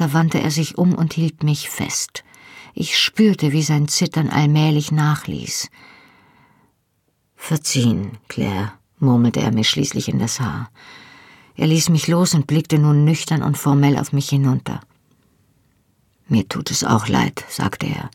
Da 0.00 0.14
wandte 0.14 0.40
er 0.40 0.50
sich 0.50 0.78
um 0.78 0.94
und 0.94 1.12
hielt 1.12 1.42
mich 1.42 1.68
fest. 1.68 2.24
Ich 2.72 2.98
spürte, 2.98 3.52
wie 3.52 3.62
sein 3.62 3.86
Zittern 3.86 4.30
allmählich 4.30 4.92
nachließ. 4.92 5.68
Verziehen, 7.36 8.16
Claire, 8.26 8.72
murmelte 8.98 9.40
er 9.40 9.52
mir 9.52 9.62
schließlich 9.62 10.08
in 10.08 10.18
das 10.18 10.40
Haar. 10.40 10.70
Er 11.54 11.66
ließ 11.66 11.90
mich 11.90 12.08
los 12.08 12.32
und 12.32 12.46
blickte 12.46 12.78
nun 12.78 13.04
nüchtern 13.04 13.42
und 13.42 13.58
formell 13.58 13.98
auf 13.98 14.14
mich 14.14 14.30
hinunter. 14.30 14.80
Mir 16.28 16.48
tut 16.48 16.70
es 16.70 16.82
auch 16.82 17.06
leid, 17.06 17.44
sagte 17.50 17.84
er. 17.84 18.10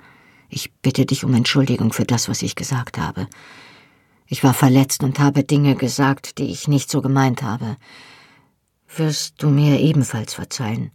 Ich 0.49 0.73
bitte 0.81 1.05
dich 1.05 1.23
um 1.23 1.35
Entschuldigung 1.35 1.93
für 1.93 2.05
das, 2.05 2.27
was 2.27 2.41
ich 2.41 2.55
gesagt 2.55 2.97
habe. 2.97 3.27
Ich 4.25 4.43
war 4.43 4.55
verletzt 4.55 5.03
und 5.03 5.19
habe 5.19 5.43
Dinge 5.43 5.75
gesagt, 5.75 6.39
die 6.39 6.49
ich 6.49 6.67
nicht 6.67 6.89
so 6.89 7.03
gemeint 7.03 7.43
habe. 7.43 7.77
Wirst 8.95 9.35
du 9.43 9.51
mir 9.51 9.79
ebenfalls 9.79 10.33
verzeihen? 10.33 10.89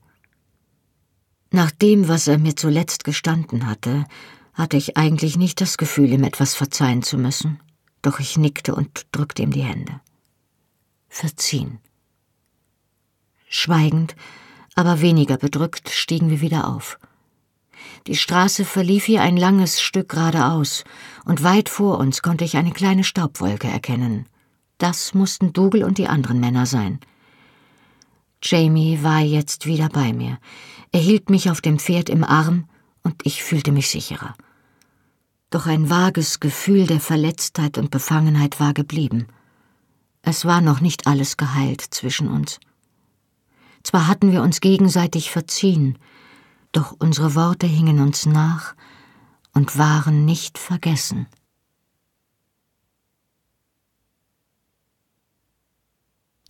Nach 1.50 1.70
dem, 1.70 2.08
was 2.08 2.28
er 2.28 2.38
mir 2.38 2.54
zuletzt 2.54 3.04
gestanden 3.04 3.66
hatte, 3.66 4.04
hatte 4.54 4.76
ich 4.76 4.96
eigentlich 4.96 5.36
nicht 5.36 5.60
das 5.60 5.78
Gefühl, 5.78 6.12
ihm 6.12 6.22
etwas 6.22 6.54
verzeihen 6.54 7.02
zu 7.02 7.18
müssen, 7.18 7.60
doch 8.02 8.20
ich 8.20 8.36
nickte 8.36 8.74
und 8.74 9.06
drückte 9.12 9.42
ihm 9.42 9.50
die 9.50 9.62
Hände. 9.62 10.00
Verziehen. 11.08 11.78
Schweigend, 13.48 14.14
aber 14.76 15.00
weniger 15.00 15.36
bedrückt 15.36 15.90
stiegen 15.90 16.30
wir 16.30 16.40
wieder 16.40 16.68
auf. 16.68 16.98
Die 18.06 18.16
Straße 18.16 18.64
verlief 18.64 19.04
hier 19.04 19.22
ein 19.22 19.36
langes 19.36 19.80
Stück 19.80 20.10
geradeaus, 20.10 20.84
und 21.24 21.42
weit 21.42 21.68
vor 21.68 21.98
uns 21.98 22.22
konnte 22.22 22.44
ich 22.44 22.56
eine 22.56 22.72
kleine 22.72 23.04
Staubwolke 23.04 23.68
erkennen. 23.68 24.26
Das 24.78 25.14
mussten 25.14 25.52
Dougal 25.52 25.82
und 25.82 25.98
die 25.98 26.06
anderen 26.06 26.40
Männer 26.40 26.64
sein. 26.64 27.00
Jamie 28.42 29.02
war 29.02 29.20
jetzt 29.20 29.66
wieder 29.66 29.88
bei 29.90 30.12
mir. 30.12 30.38
Er 30.92 31.00
hielt 31.00 31.30
mich 31.30 31.50
auf 31.50 31.60
dem 31.60 31.78
Pferd 31.78 32.08
im 32.08 32.24
Arm, 32.24 32.68
und 33.02 33.14
ich 33.24 33.42
fühlte 33.42 33.72
mich 33.72 33.88
sicherer. 33.88 34.34
Doch 35.50 35.66
ein 35.66 35.88
vages 35.88 36.40
Gefühl 36.40 36.86
der 36.86 37.00
Verletztheit 37.00 37.78
und 37.78 37.90
Befangenheit 37.90 38.60
war 38.60 38.74
geblieben. 38.74 39.26
Es 40.22 40.44
war 40.44 40.60
noch 40.60 40.80
nicht 40.80 41.06
alles 41.06 41.36
geheilt 41.36 41.80
zwischen 41.80 42.28
uns. 42.28 42.60
Zwar 43.82 44.06
hatten 44.06 44.32
wir 44.32 44.42
uns 44.42 44.60
gegenseitig 44.60 45.30
verziehen, 45.30 45.98
doch 46.72 46.94
unsere 46.98 47.34
Worte 47.34 47.66
hingen 47.66 48.00
uns 48.00 48.26
nach 48.26 48.74
und 49.52 49.78
waren 49.78 50.24
nicht 50.24 50.58
vergessen. 50.58 51.26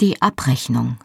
Die 0.01 0.21
Abrechnung 0.21 0.99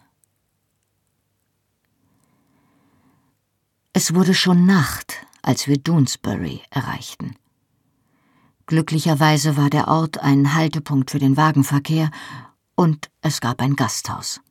Es 3.98 4.14
wurde 4.14 4.34
schon 4.34 4.66
Nacht, 4.66 5.26
als 5.42 5.70
wir 5.70 5.78
Doonesbury 5.78 6.62
erreichten. 6.70 7.38
Glücklicherweise 8.66 9.56
war 9.56 9.70
der 9.70 9.88
Ort 9.88 10.18
ein 10.18 10.54
Haltepunkt 10.54 11.12
für 11.12 11.20
den 11.20 11.38
Wagenverkehr 11.38 12.12
und 12.76 13.10
es 13.22 13.40
gab 13.40 13.62
ein 13.62 13.78
Gasthaus. 13.78 14.42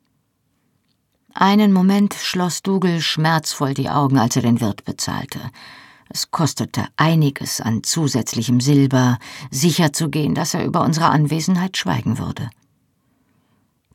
Einen 1.34 1.74
Moment 1.74 2.14
schloss 2.14 2.62
Dougal 2.62 3.02
schmerzvoll 3.02 3.74
die 3.74 3.90
Augen, 3.90 4.18
als 4.18 4.34
er 4.36 4.40
den 4.40 4.62
Wirt 4.62 4.86
bezahlte. 4.86 5.50
Es 6.08 6.30
kostete 6.30 6.86
einiges 6.96 7.60
an 7.60 7.82
zusätzlichem 7.82 8.62
Silber, 8.62 9.18
sicherzugehen, 9.50 10.34
dass 10.34 10.54
er 10.54 10.64
über 10.64 10.80
unsere 10.82 11.10
Anwesenheit 11.10 11.76
schweigen 11.76 12.16
würde. 12.16 12.48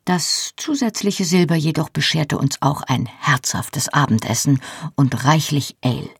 Das 0.04 0.52
zusätzliche 0.56 1.24
Silber 1.24 1.54
jedoch 1.54 1.90
bescherte 1.90 2.38
uns 2.38 2.62
auch 2.62 2.82
ein 2.82 3.06
herzhaftes 3.06 3.88
Abendessen 3.88 4.60
und 4.96 5.24
reichlich 5.24 5.76
Ale. 5.82 6.10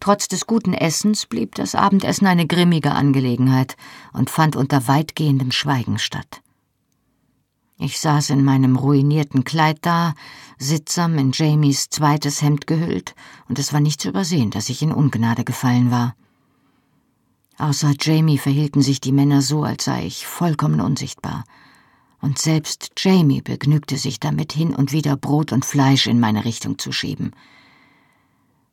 Trotz 0.00 0.28
des 0.28 0.46
guten 0.46 0.74
Essens 0.74 1.26
blieb 1.26 1.54
das 1.54 1.74
Abendessen 1.74 2.26
eine 2.26 2.46
grimmige 2.46 2.92
Angelegenheit 2.92 3.76
und 4.12 4.30
fand 4.30 4.54
unter 4.56 4.86
weitgehendem 4.88 5.52
Schweigen 5.52 5.98
statt. 5.98 6.42
Ich 7.78 8.00
saß 8.00 8.30
in 8.30 8.42
meinem 8.44 8.76
ruinierten 8.76 9.44
Kleid 9.44 9.78
da, 9.82 10.14
sittsam 10.58 11.18
in 11.18 11.32
Jamies 11.32 11.90
zweites 11.90 12.40
Hemd 12.40 12.66
gehüllt, 12.66 13.14
und 13.48 13.58
es 13.58 13.72
war 13.72 13.80
nicht 13.80 14.00
zu 14.00 14.08
übersehen, 14.08 14.50
dass 14.50 14.70
ich 14.70 14.80
in 14.80 14.92
Ungnade 14.92 15.44
gefallen 15.44 15.90
war. 15.90 16.14
Außer 17.58 17.94
Jamie 18.00 18.38
verhielten 18.38 18.80
sich 18.80 19.00
die 19.00 19.12
Männer 19.12 19.42
so, 19.42 19.62
als 19.64 19.84
sei 19.84 20.06
ich 20.06 20.26
vollkommen 20.26 20.80
unsichtbar. 20.80 21.44
Und 22.20 22.38
selbst 22.38 22.92
Jamie 22.96 23.42
begnügte 23.42 23.98
sich 23.98 24.20
damit, 24.20 24.52
hin 24.52 24.74
und 24.74 24.92
wieder 24.92 25.16
Brot 25.16 25.52
und 25.52 25.64
Fleisch 25.64 26.06
in 26.06 26.18
meine 26.18 26.44
Richtung 26.44 26.78
zu 26.78 26.92
schieben. 26.92 27.32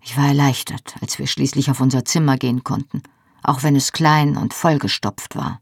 Ich 0.01 0.17
war 0.17 0.27
erleichtert, 0.27 0.95
als 1.01 1.19
wir 1.19 1.27
schließlich 1.27 1.69
auf 1.69 1.79
unser 1.79 2.05
Zimmer 2.05 2.37
gehen 2.37 2.63
konnten, 2.63 3.03
auch 3.41 3.63
wenn 3.63 3.75
es 3.75 3.91
klein 3.91 4.37
und 4.37 4.53
vollgestopft 4.53 5.35
war. 5.35 5.61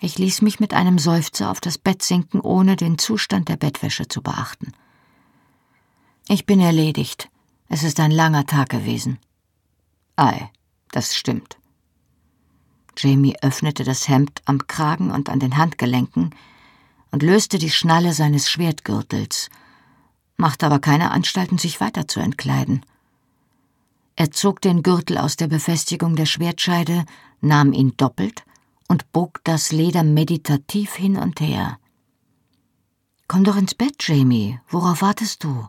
Ich 0.00 0.18
ließ 0.18 0.42
mich 0.42 0.60
mit 0.60 0.74
einem 0.74 0.98
Seufzer 0.98 1.50
auf 1.50 1.60
das 1.60 1.76
Bett 1.76 2.02
sinken, 2.02 2.40
ohne 2.40 2.76
den 2.76 2.98
Zustand 2.98 3.48
der 3.48 3.56
Bettwäsche 3.56 4.06
zu 4.06 4.22
beachten. 4.22 4.72
Ich 6.28 6.46
bin 6.46 6.60
erledigt. 6.60 7.30
Es 7.68 7.82
ist 7.82 7.98
ein 8.00 8.10
langer 8.10 8.46
Tag 8.46 8.68
gewesen. 8.68 9.18
Ei, 10.16 10.50
das 10.92 11.16
stimmt. 11.16 11.58
Jamie 12.98 13.36
öffnete 13.42 13.84
das 13.84 14.08
Hemd 14.08 14.42
am 14.44 14.66
Kragen 14.66 15.10
und 15.10 15.28
an 15.28 15.40
den 15.40 15.56
Handgelenken 15.56 16.34
und 17.10 17.22
löste 17.22 17.58
die 17.58 17.70
Schnalle 17.70 18.12
seines 18.12 18.50
Schwertgürtels, 18.50 19.50
machte 20.36 20.66
aber 20.66 20.78
keine 20.78 21.10
Anstalten, 21.10 21.58
sich 21.58 21.80
weiter 21.80 22.08
zu 22.08 22.20
entkleiden. 22.20 22.84
Er 24.16 24.30
zog 24.32 24.60
den 24.60 24.82
Gürtel 24.82 25.16
aus 25.16 25.36
der 25.36 25.46
Befestigung 25.46 26.16
der 26.16 26.26
Schwertscheide, 26.26 27.04
nahm 27.40 27.72
ihn 27.72 27.96
doppelt 27.96 28.42
und 28.88 29.12
bog 29.12 29.40
das 29.44 29.70
Leder 29.70 30.02
meditativ 30.02 30.94
hin 30.94 31.16
und 31.16 31.40
her. 31.40 31.78
Komm 33.28 33.44
doch 33.44 33.56
ins 33.56 33.74
Bett, 33.74 33.96
Jamie. 34.00 34.58
Worauf 34.68 35.02
wartest 35.02 35.44
du? 35.44 35.68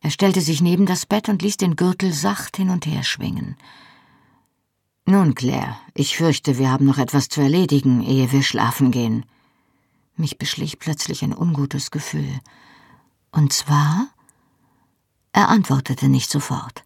Er 0.00 0.10
stellte 0.10 0.40
sich 0.40 0.60
neben 0.60 0.84
das 0.84 1.06
Bett 1.06 1.28
und 1.28 1.42
ließ 1.42 1.56
den 1.56 1.76
Gürtel 1.76 2.12
sacht 2.12 2.56
hin 2.56 2.70
und 2.70 2.86
her 2.86 3.04
schwingen. 3.04 3.56
Nun, 5.04 5.34
Claire, 5.34 5.76
ich 5.94 6.16
fürchte, 6.16 6.58
wir 6.58 6.70
haben 6.70 6.86
noch 6.86 6.98
etwas 6.98 7.28
zu 7.28 7.40
erledigen, 7.40 8.02
ehe 8.02 8.30
wir 8.30 8.42
schlafen 8.42 8.92
gehen. 8.92 9.26
Mich 10.16 10.38
beschlich 10.38 10.78
plötzlich 10.78 11.24
ein 11.24 11.36
ungutes 11.36 11.90
Gefühl. 11.90 12.38
Und 13.32 13.52
zwar? 13.52 14.08
Er 15.32 15.48
antwortete 15.48 16.08
nicht 16.08 16.30
sofort. 16.30 16.84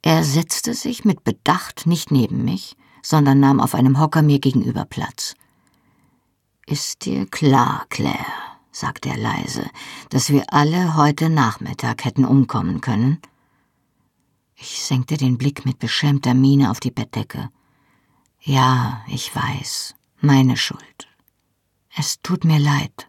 Er 0.00 0.24
setzte 0.24 0.72
sich 0.72 1.04
mit 1.04 1.24
Bedacht 1.24 1.86
nicht 1.86 2.10
neben 2.10 2.44
mich, 2.44 2.76
sondern 3.02 3.40
nahm 3.40 3.60
auf 3.60 3.74
einem 3.74 3.98
Hocker 4.00 4.22
mir 4.22 4.38
gegenüber 4.38 4.84
Platz. 4.86 5.34
Ist 6.66 7.04
dir 7.04 7.26
klar, 7.26 7.86
Claire, 7.90 8.24
sagte 8.72 9.10
er 9.10 9.18
leise, 9.18 9.68
dass 10.08 10.30
wir 10.30 10.52
alle 10.52 10.96
heute 10.96 11.28
Nachmittag 11.28 12.04
hätten 12.04 12.24
umkommen 12.24 12.80
können? 12.80 13.20
Ich 14.56 14.82
senkte 14.82 15.18
den 15.18 15.36
Blick 15.36 15.66
mit 15.66 15.78
beschämter 15.78 16.32
Miene 16.32 16.70
auf 16.70 16.80
die 16.80 16.90
Bettdecke. 16.90 17.50
Ja, 18.40 19.04
ich 19.06 19.34
weiß, 19.34 19.94
meine 20.20 20.56
Schuld. 20.56 21.08
Es 21.94 22.20
tut 22.22 22.44
mir 22.44 22.58
leid. 22.58 23.08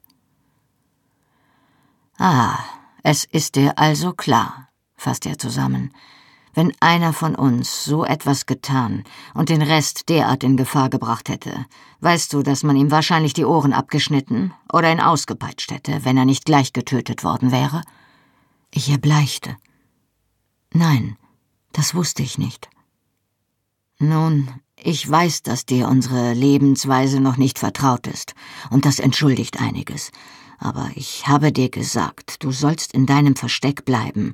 Ah, 2.18 2.60
es 3.02 3.24
ist 3.24 3.56
dir 3.56 3.78
also 3.78 4.12
klar, 4.12 4.70
fasste 4.96 5.30
er 5.30 5.38
zusammen. 5.38 5.94
Wenn 6.54 6.74
einer 6.82 7.14
von 7.14 7.36
uns 7.36 7.86
so 7.86 8.04
etwas 8.04 8.46
getan 8.46 9.04
und 9.34 9.50
den 9.50 9.62
Rest 9.62 10.10
derart 10.10 10.44
in 10.44 10.58
Gefahr 10.58 10.90
gebracht 10.90 11.30
hätte, 11.30 11.66
weißt 12.02 12.34
du, 12.34 12.42
dass 12.42 12.64
man 12.64 12.76
ihm 12.76 12.92
wahrscheinlich 12.92 13.34
die 13.34 13.46
Ohren 13.46 13.74
abgeschnitten 13.74 14.54
oder 14.74 14.92
ihn 14.92 15.00
ausgepeitscht 15.00 15.72
hätte, 15.72 16.04
wenn 16.04 16.18
er 16.18 16.26
nicht 16.26 16.46
gleich 16.46 16.74
getötet 16.74 17.24
worden 17.24 17.52
wäre? 17.52 17.84
Ich 18.72 18.90
erbleichte. 18.90 19.56
Das 21.78 21.94
wusste 21.94 22.24
ich 22.24 22.40
nicht. 22.40 22.72
Nun, 24.00 24.50
ich 24.76 25.08
weiß, 25.08 25.44
dass 25.44 25.68
dir 25.68 25.88
unsere 25.88 26.34
Lebensweise 26.34 27.20
noch 27.20 27.38
nicht 27.38 27.60
vertraut 27.60 28.08
ist, 28.08 28.34
und 28.72 28.84
das 28.86 28.98
entschuldigt 28.98 29.62
einiges. 29.62 30.12
Aber 30.58 30.90
ich 30.96 31.28
habe 31.28 31.52
dir 31.52 31.70
gesagt, 31.70 32.44
du 32.44 32.52
sollst 32.52 32.96
in 32.96 33.06
deinem 33.06 33.36
Versteck 33.36 33.86
bleiben. 33.86 34.34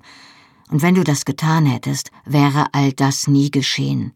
Und 0.69 0.81
wenn 0.81 0.95
du 0.95 1.03
das 1.03 1.25
getan 1.25 1.65
hättest, 1.65 2.11
wäre 2.23 2.67
all 2.71 2.93
das 2.93 3.27
nie 3.27 3.51
geschehen. 3.51 4.13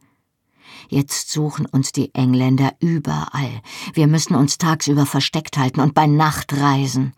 Jetzt 0.88 1.30
suchen 1.30 1.66
uns 1.66 1.92
die 1.92 2.16
Engländer 2.16 2.76
überall. 2.80 3.62
Wir 3.94 4.08
müssen 4.08 4.36
uns 4.36 4.58
tagsüber 4.58 5.06
versteckt 5.06 5.58
halten 5.58 5.82
und 5.82 5.94
bei 5.94 6.08
Nacht 6.08 6.54
reisen. 6.54 7.14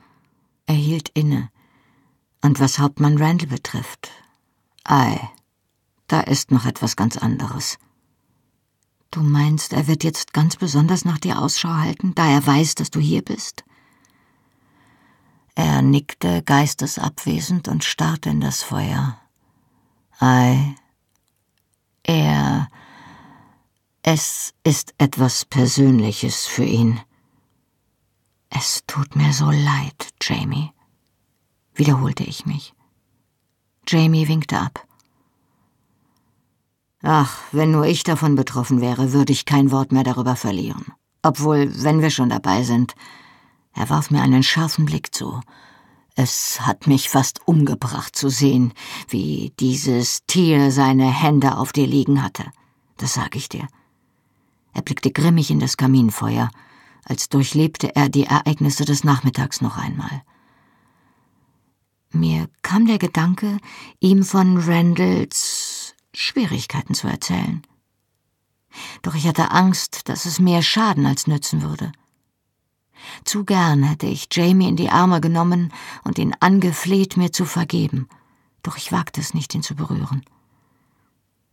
Er 0.66 0.74
hielt 0.74 1.10
inne. 1.10 1.50
Und 2.42 2.60
was 2.60 2.80
Hauptmann 2.80 3.22
Randall 3.22 3.48
betrifft, 3.48 4.10
ei, 4.84 5.30
da 6.10 6.22
ist 6.22 6.52
noch 6.52 6.66
etwas 6.66 6.96
ganz 6.96 7.18
anderes. 7.18 7.78
Du 9.12 9.22
meinst, 9.22 9.74
er 9.74 9.88
wird 9.88 10.04
jetzt 10.04 10.34
ganz 10.34 10.56
besonders 10.56 11.06
nach 11.06 11.18
dir 11.18 11.40
Ausschau 11.40 11.70
halten, 11.70 12.14
da 12.14 12.28
er 12.28 12.46
weiß, 12.46 12.76
dass 12.76 12.92
du 12.92 13.00
hier 13.00 13.24
bist? 13.24 13.64
Er 15.56 15.82
nickte 15.82 16.44
geistesabwesend 16.44 17.68
und 17.68 17.84
starrte 17.84 18.30
in 18.30 18.40
das 18.40 18.62
Feuer. 18.62 19.20
Ei, 20.20 20.76
er. 22.04 22.70
Es 24.02 24.54
ist 24.64 24.94
etwas 24.98 25.46
Persönliches 25.46 26.46
für 26.46 26.64
ihn. 26.64 27.00
Es 28.50 28.84
tut 28.88 29.16
mir 29.16 29.34
so 29.34 29.52
leid, 29.52 30.10
Jamie, 30.22 30.72
wiederholte 31.76 32.24
ich 32.24 32.46
mich. 32.46 32.74
Jamie 33.88 34.28
winkte 34.28 34.60
ab. 34.60 34.89
Ach, 37.02 37.38
wenn 37.52 37.72
nur 37.72 37.86
ich 37.86 38.04
davon 38.04 38.36
betroffen 38.36 38.82
wäre, 38.82 39.14
würde 39.14 39.32
ich 39.32 39.46
kein 39.46 39.72
Wort 39.72 39.92
mehr 39.92 40.04
darüber 40.04 40.36
verlieren. 40.36 40.94
Obwohl, 41.22 41.72
wenn 41.84 42.02
wir 42.02 42.10
schon 42.10 42.30
dabei 42.30 42.64
sind, 42.64 42.94
er 43.74 43.90
warf 43.90 44.12
mir 44.12 44.22
einen 44.22 44.44
scharfen 44.44 44.86
Blick 44.86 45.14
zu. 45.14 45.40
Es 46.16 46.60
hat 46.62 46.88
mich 46.88 47.08
fast 47.10 47.48
umgebracht 47.48 48.16
zu 48.16 48.30
sehen, 48.30 48.74
wie 49.08 49.54
dieses 49.60 50.26
Tier 50.28 50.72
seine 50.72 51.10
Hände 51.10 51.56
auf 51.58 51.72
dir 51.72 51.88
liegen 51.88 52.22
hatte. 52.22 52.46
Das 52.98 53.14
sag 53.14 53.36
ich 53.38 53.48
dir. 53.48 53.68
Er 54.74 54.82
blickte 54.82 55.12
grimmig 55.12 55.50
in 55.50 55.60
das 55.60 55.78
Kaminfeuer, 55.78 56.50
als 57.06 57.30
durchlebte 57.30 57.96
er 57.96 58.10
die 58.10 58.26
Ereignisse 58.26 58.84
des 58.84 59.06
Nachmittags 59.06 59.62
noch 59.62 59.78
einmal. 59.78 60.24
Mir 62.12 62.50
kam 62.64 62.86
der 62.86 62.98
Gedanke, 62.98 63.58
ihm 64.00 64.24
von 64.24 64.58
Randalls 64.58 65.69
Schwierigkeiten 66.14 66.94
zu 66.94 67.08
erzählen. 67.08 67.62
Doch 69.02 69.16
ich 69.16 69.28
hatte 69.28 69.52
Angst, 69.52 70.10
dass 70.10 70.26
es 70.26 70.40
mehr 70.40 70.62
schaden 70.62 71.06
als 71.06 71.28
nützen 71.28 71.62
würde. 71.62 71.92
Zu 73.24 73.46
gern 73.46 73.84
hätte 73.84 74.08
ich 74.08 74.28
Jamie 74.32 74.68
in 74.68 74.76
die 74.76 74.90
Arme 74.90 75.22
genommen 75.22 75.74
und 76.04 76.20
ihn 76.20 76.36
angefleht, 76.40 77.18
mir 77.18 77.32
zu 77.32 77.46
vergeben, 77.46 78.08
doch 78.62 78.78
ich 78.78 78.92
wagte 78.92 79.22
es 79.22 79.34
nicht, 79.34 79.56
ihn 79.56 79.64
zu 79.64 79.76
berühren. 79.76 80.24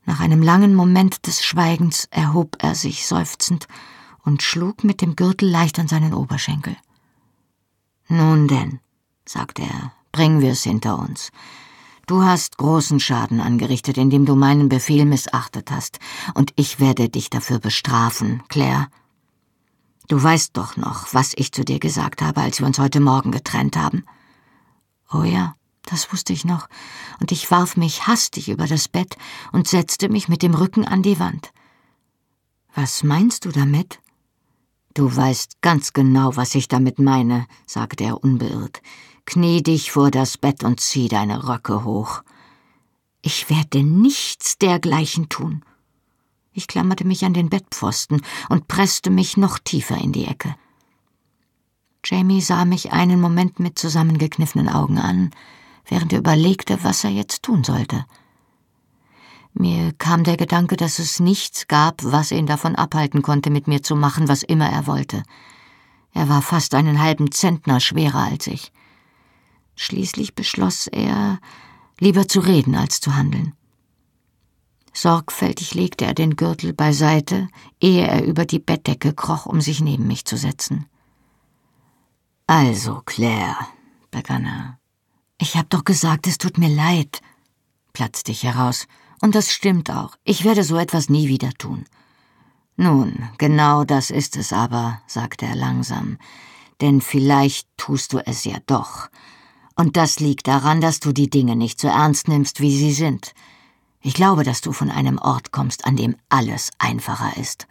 Nach 0.05 0.21
einem 0.21 0.42
langen 0.42 0.75
Moment 0.75 1.27
des 1.27 1.45
Schweigens 1.45 2.07
erhob 2.11 2.57
er 2.62 2.75
sich 2.75 3.07
seufzend 3.07 3.66
und 4.25 4.42
schlug 4.42 4.85
mit 4.85 5.01
dem 5.01 5.16
Gürtel 5.16 5.49
leicht 5.49 5.79
an 5.79 5.88
seinen 5.88 6.14
Oberschenkel. 6.14 6.77
Nun 8.09 8.47
denn, 8.49 8.81
sagte 9.25 9.62
er, 9.62 9.92
bringen 10.12 10.40
wir 10.40 10.53
es 10.53 10.62
hinter 10.62 10.99
uns. 10.99 11.31
Du 12.07 12.23
hast 12.23 12.57
großen 12.57 13.01
Schaden 13.01 13.40
angerichtet, 13.40 13.99
indem 13.99 14.27
du 14.27 14.37
meinen 14.37 14.69
Befehl 14.69 15.05
missachtet 15.05 15.73
hast, 15.73 15.99
und 16.35 16.53
ich 16.55 16.79
werde 16.79 17.09
dich 17.09 17.31
dafür 17.31 17.59
bestrafen, 17.59 18.45
Claire. 18.49 18.87
Du 20.07 20.23
weißt 20.23 20.57
doch 20.57 20.77
noch, 20.77 21.12
was 21.14 21.33
ich 21.35 21.51
zu 21.51 21.64
dir 21.64 21.81
gesagt 21.81 22.23
habe, 22.23 22.42
als 22.42 22.61
wir 22.61 22.66
uns 22.69 22.79
heute 22.79 23.01
Morgen 23.01 23.33
getrennt 23.33 23.77
haben. 23.77 24.05
Oh 25.12 25.25
ja, 25.25 25.57
das 25.85 26.12
wusste 26.12 26.33
ich 26.33 26.45
noch, 26.45 26.69
und 27.19 27.33
ich 27.33 27.51
warf 27.51 27.77
mich 27.77 28.07
hastig 28.07 28.51
über 28.51 28.69
das 28.69 28.87
Bett 28.87 29.16
und 29.51 29.66
setzte 29.66 30.09
mich 30.09 30.29
mit 30.29 30.42
dem 30.42 30.55
Rücken 30.55 30.85
an 30.85 31.03
die 31.03 31.19
Wand. 31.19 31.51
Was 32.73 33.03
meinst 33.03 33.47
du 33.47 33.51
damit? 33.51 33.99
Du 34.95 35.14
weißt 35.14 35.61
ganz 35.61 35.92
genau, 35.92 36.37
was 36.37 36.55
ich 36.55 36.69
damit 36.69 37.01
meine, 37.01 37.47
sagte 37.66 38.05
er 38.05 38.23
unbeirrt. 38.23 38.81
Knie 39.27 39.62
dich 39.62 39.91
vor 39.91 40.11
das 40.11 40.39
Bett 40.39 40.65
und 40.65 40.81
zieh 40.81 41.09
deine 41.09 41.49
Röcke 41.49 41.85
hoch. 41.85 42.23
Ich 43.23 43.51
werde 43.51 43.83
nichts 43.83 44.57
dergleichen 44.57 45.29
tun. 45.29 45.65
Ich 46.53 46.69
klammerte 46.69 47.05
mich 47.05 47.25
an 47.25 47.35
den 47.35 47.51
Bettpfosten 47.51 48.23
und 48.49 48.69
presste 48.69 49.11
mich 49.11 49.37
noch 49.37 49.59
tiefer 49.59 49.99
in 49.99 50.12
die 50.12 50.27
Ecke. 50.27 50.55
Jamie 52.05 52.41
sah 52.41 52.65
mich 52.65 52.93
einen 52.93 53.21
Moment 53.21 53.59
mit 53.59 53.79
zusammengekniffenen 53.79 54.69
Augen 54.69 54.99
an, 54.99 55.33
während 55.87 56.12
er 56.12 56.21
überlegte, 56.21 56.85
was 56.85 57.03
er 57.03 57.11
jetzt 57.11 57.43
tun 57.43 57.65
sollte. 57.65 58.07
Mir 59.55 59.93
kam 59.93 60.23
der 60.23 60.37
Gedanke, 60.37 60.77
dass 60.77 61.01
es 61.01 61.19
nichts 61.19 61.67
gab, 61.67 62.05
was 62.05 62.31
ihn 62.31 62.47
davon 62.47 62.77
abhalten 62.77 63.23
konnte, 63.23 63.51
mit 63.51 63.67
mir 63.67 63.83
zu 63.83 63.97
machen, 63.97 64.29
was 64.29 64.45
immer 64.45 64.71
er 64.71 64.87
wollte. 64.87 65.25
Er 66.12 66.29
war 66.29 66.43
fast 66.43 66.75
einen 66.75 67.03
halben 67.03 67.33
Zentner 67.33 67.81
schwerer 67.81 68.23
als 68.23 68.47
ich. 68.47 68.73
Schließlich 69.77 70.35
beschloss 70.35 70.87
er, 70.89 71.39
lieber 72.01 72.27
zu 72.27 72.41
reden 72.41 72.75
als 72.75 73.01
zu 73.01 73.15
handeln. 73.15 73.53
Sorgfältig 74.93 75.75
legte 75.75 76.07
er 76.07 76.15
den 76.15 76.37
Gürtel 76.37 76.73
beiseite, 76.73 77.49
ehe 77.81 78.07
er 78.07 78.25
über 78.25 78.47
die 78.47 78.59
Bettdecke 78.59 79.12
kroch, 79.12 79.45
um 79.45 79.61
sich 79.61 79.81
neben 79.81 80.07
mich 80.07 80.25
zu 80.25 80.39
setzen. 80.39 80.87
Also, 82.47 83.03
Claire, 83.05 83.59
begann 84.11 84.47
er. 84.47 84.79
Ich 85.39 85.57
hab 85.57 85.69
doch 85.69 85.85
gesagt, 85.85 86.27
es 86.27 86.39
tut 86.39 86.57
mir 86.57 86.75
leid, 86.75 87.21
platzte 87.93 88.33
ich 88.33 88.45
heraus. 88.45 88.87
Und 89.21 89.35
das 89.35 89.53
stimmt 89.53 89.91
auch. 89.91 90.17
Ich 90.25 90.45
werde 90.45 90.65
so 90.65 90.77
etwas 90.77 91.09
nie 91.09 91.29
wieder 91.29 91.53
tun. 91.53 91.85
Nun, 92.77 93.29
genau 93.39 93.85
das 93.85 94.11
ist 94.11 94.37
es 94.37 94.53
aber, 94.53 95.01
sagte 95.07 95.47
er 95.47 95.57
langsam. 95.57 96.19
Denn 96.81 97.01
vielleicht 97.01 97.69
tust 97.77 98.12
du 98.12 98.19
es 98.19 98.45
ja 98.45 98.59
doch. 98.67 99.09
Und 99.77 99.97
das 99.97 100.21
liegt 100.21 100.49
daran, 100.49 100.81
dass 100.81 101.01
du 101.01 101.12
die 101.12 101.31
Dinge 101.31 101.55
nicht 101.55 101.79
so 101.79 101.89
ernst 101.89 102.29
nimmst, 102.29 102.61
wie 102.61 102.77
sie 102.77 102.93
sind. 102.93 103.35
Ich 104.01 104.15
glaube, 104.15 104.43
dass 104.43 104.62
du 104.62 104.73
von 104.73 104.91
einem 104.91 105.19
Ort 105.19 105.53
kommst, 105.53 105.85
an 105.85 105.97
dem 105.97 106.17
alles 106.31 106.71
einfacher 106.79 107.37
ist. 107.37 107.67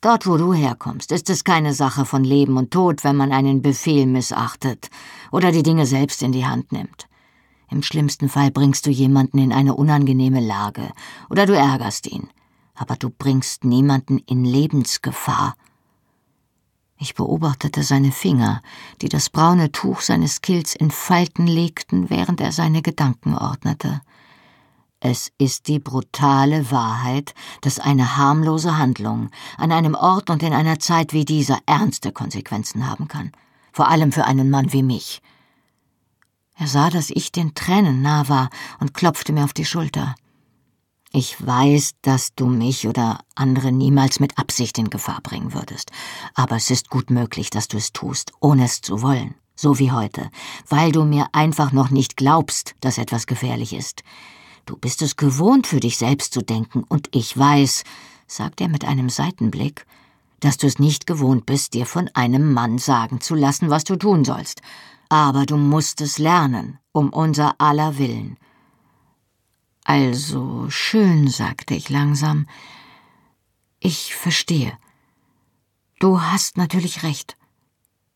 Dort, 0.00 0.26
wo 0.26 0.36
du 0.36 0.52
herkommst, 0.52 1.12
ist 1.12 1.30
es 1.30 1.44
keine 1.44 1.74
Sache 1.74 2.04
von 2.04 2.24
Leben 2.24 2.56
und 2.56 2.70
Tod, 2.70 3.04
wenn 3.04 3.16
man 3.16 3.32
einen 3.32 3.62
Befehl 3.62 4.06
missachtet 4.06 4.88
oder 5.30 5.52
die 5.52 5.62
Dinge 5.62 5.86
selbst 5.86 6.22
in 6.22 6.32
die 6.32 6.46
Hand 6.46 6.72
nimmt. 6.72 7.08
Im 7.70 7.82
schlimmsten 7.82 8.28
Fall 8.28 8.50
bringst 8.50 8.86
du 8.86 8.90
jemanden 8.90 9.38
in 9.38 9.52
eine 9.52 9.74
unangenehme 9.74 10.40
Lage 10.40 10.90
oder 11.30 11.46
du 11.46 11.56
ärgerst 11.56 12.06
ihn, 12.06 12.28
aber 12.74 12.96
du 12.96 13.10
bringst 13.10 13.64
niemanden 13.64 14.18
in 14.18 14.44
Lebensgefahr. 14.44 15.56
Ich 17.02 17.16
beobachtete 17.16 17.82
seine 17.82 18.12
Finger, 18.12 18.62
die 19.00 19.08
das 19.08 19.28
braune 19.28 19.72
Tuch 19.72 20.02
seines 20.02 20.40
Kills 20.40 20.76
in 20.76 20.92
Falten 20.92 21.48
legten, 21.48 22.10
während 22.10 22.40
er 22.40 22.52
seine 22.52 22.80
Gedanken 22.80 23.36
ordnete. 23.36 24.02
Es 25.00 25.32
ist 25.36 25.66
die 25.66 25.80
brutale 25.80 26.70
Wahrheit, 26.70 27.34
dass 27.60 27.80
eine 27.80 28.16
harmlose 28.16 28.78
Handlung 28.78 29.30
an 29.58 29.72
einem 29.72 29.96
Ort 29.96 30.30
und 30.30 30.44
in 30.44 30.52
einer 30.52 30.78
Zeit 30.78 31.12
wie 31.12 31.24
dieser 31.24 31.58
ernste 31.66 32.12
Konsequenzen 32.12 32.88
haben 32.88 33.08
kann, 33.08 33.32
vor 33.72 33.88
allem 33.88 34.12
für 34.12 34.24
einen 34.24 34.48
Mann 34.48 34.72
wie 34.72 34.84
mich. 34.84 35.22
Er 36.54 36.68
sah, 36.68 36.88
dass 36.88 37.10
ich 37.10 37.32
den 37.32 37.56
Tränen 37.56 38.00
nah 38.00 38.28
war 38.28 38.48
und 38.78 38.94
klopfte 38.94 39.32
mir 39.32 39.42
auf 39.42 39.54
die 39.54 39.64
Schulter. 39.64 40.14
Ich 41.14 41.46
weiß, 41.46 41.96
dass 42.00 42.34
du 42.34 42.46
mich 42.46 42.88
oder 42.88 43.20
andere 43.34 43.70
niemals 43.70 44.18
mit 44.18 44.38
Absicht 44.38 44.78
in 44.78 44.88
Gefahr 44.88 45.20
bringen 45.22 45.52
würdest, 45.52 45.92
aber 46.34 46.56
es 46.56 46.70
ist 46.70 46.88
gut 46.88 47.10
möglich, 47.10 47.50
dass 47.50 47.68
du 47.68 47.76
es 47.76 47.92
tust, 47.92 48.32
ohne 48.40 48.64
es 48.64 48.80
zu 48.80 49.02
wollen, 49.02 49.34
so 49.54 49.78
wie 49.78 49.92
heute, 49.92 50.30
weil 50.70 50.90
du 50.90 51.04
mir 51.04 51.26
einfach 51.32 51.70
noch 51.70 51.90
nicht 51.90 52.16
glaubst, 52.16 52.74
dass 52.80 52.96
etwas 52.96 53.26
gefährlich 53.26 53.74
ist. 53.74 54.02
Du 54.64 54.74
bist 54.78 55.02
es 55.02 55.16
gewohnt, 55.16 55.66
für 55.66 55.80
dich 55.80 55.98
selbst 55.98 56.32
zu 56.32 56.40
denken, 56.40 56.82
und 56.88 57.08
ich 57.14 57.36
weiß, 57.36 57.84
sagt 58.26 58.62
er 58.62 58.68
mit 58.68 58.86
einem 58.86 59.10
Seitenblick, 59.10 59.84
dass 60.40 60.56
du 60.56 60.66
es 60.66 60.78
nicht 60.78 61.06
gewohnt 61.06 61.44
bist, 61.44 61.74
dir 61.74 61.84
von 61.84 62.08
einem 62.14 62.54
Mann 62.54 62.78
sagen 62.78 63.20
zu 63.20 63.34
lassen, 63.34 63.68
was 63.68 63.84
du 63.84 63.96
tun 63.96 64.24
sollst. 64.24 64.62
Aber 65.10 65.44
du 65.44 65.58
musst 65.58 66.00
es 66.00 66.18
lernen, 66.18 66.78
um 66.92 67.10
unser 67.10 67.60
aller 67.60 67.98
Willen. 67.98 68.38
Also 69.84 70.70
schön, 70.70 71.28
sagte 71.28 71.74
ich 71.74 71.90
langsam. 71.90 72.46
Ich 73.80 74.14
verstehe. 74.14 74.78
Du 75.98 76.20
hast 76.20 76.56
natürlich 76.56 77.02
recht. 77.02 77.36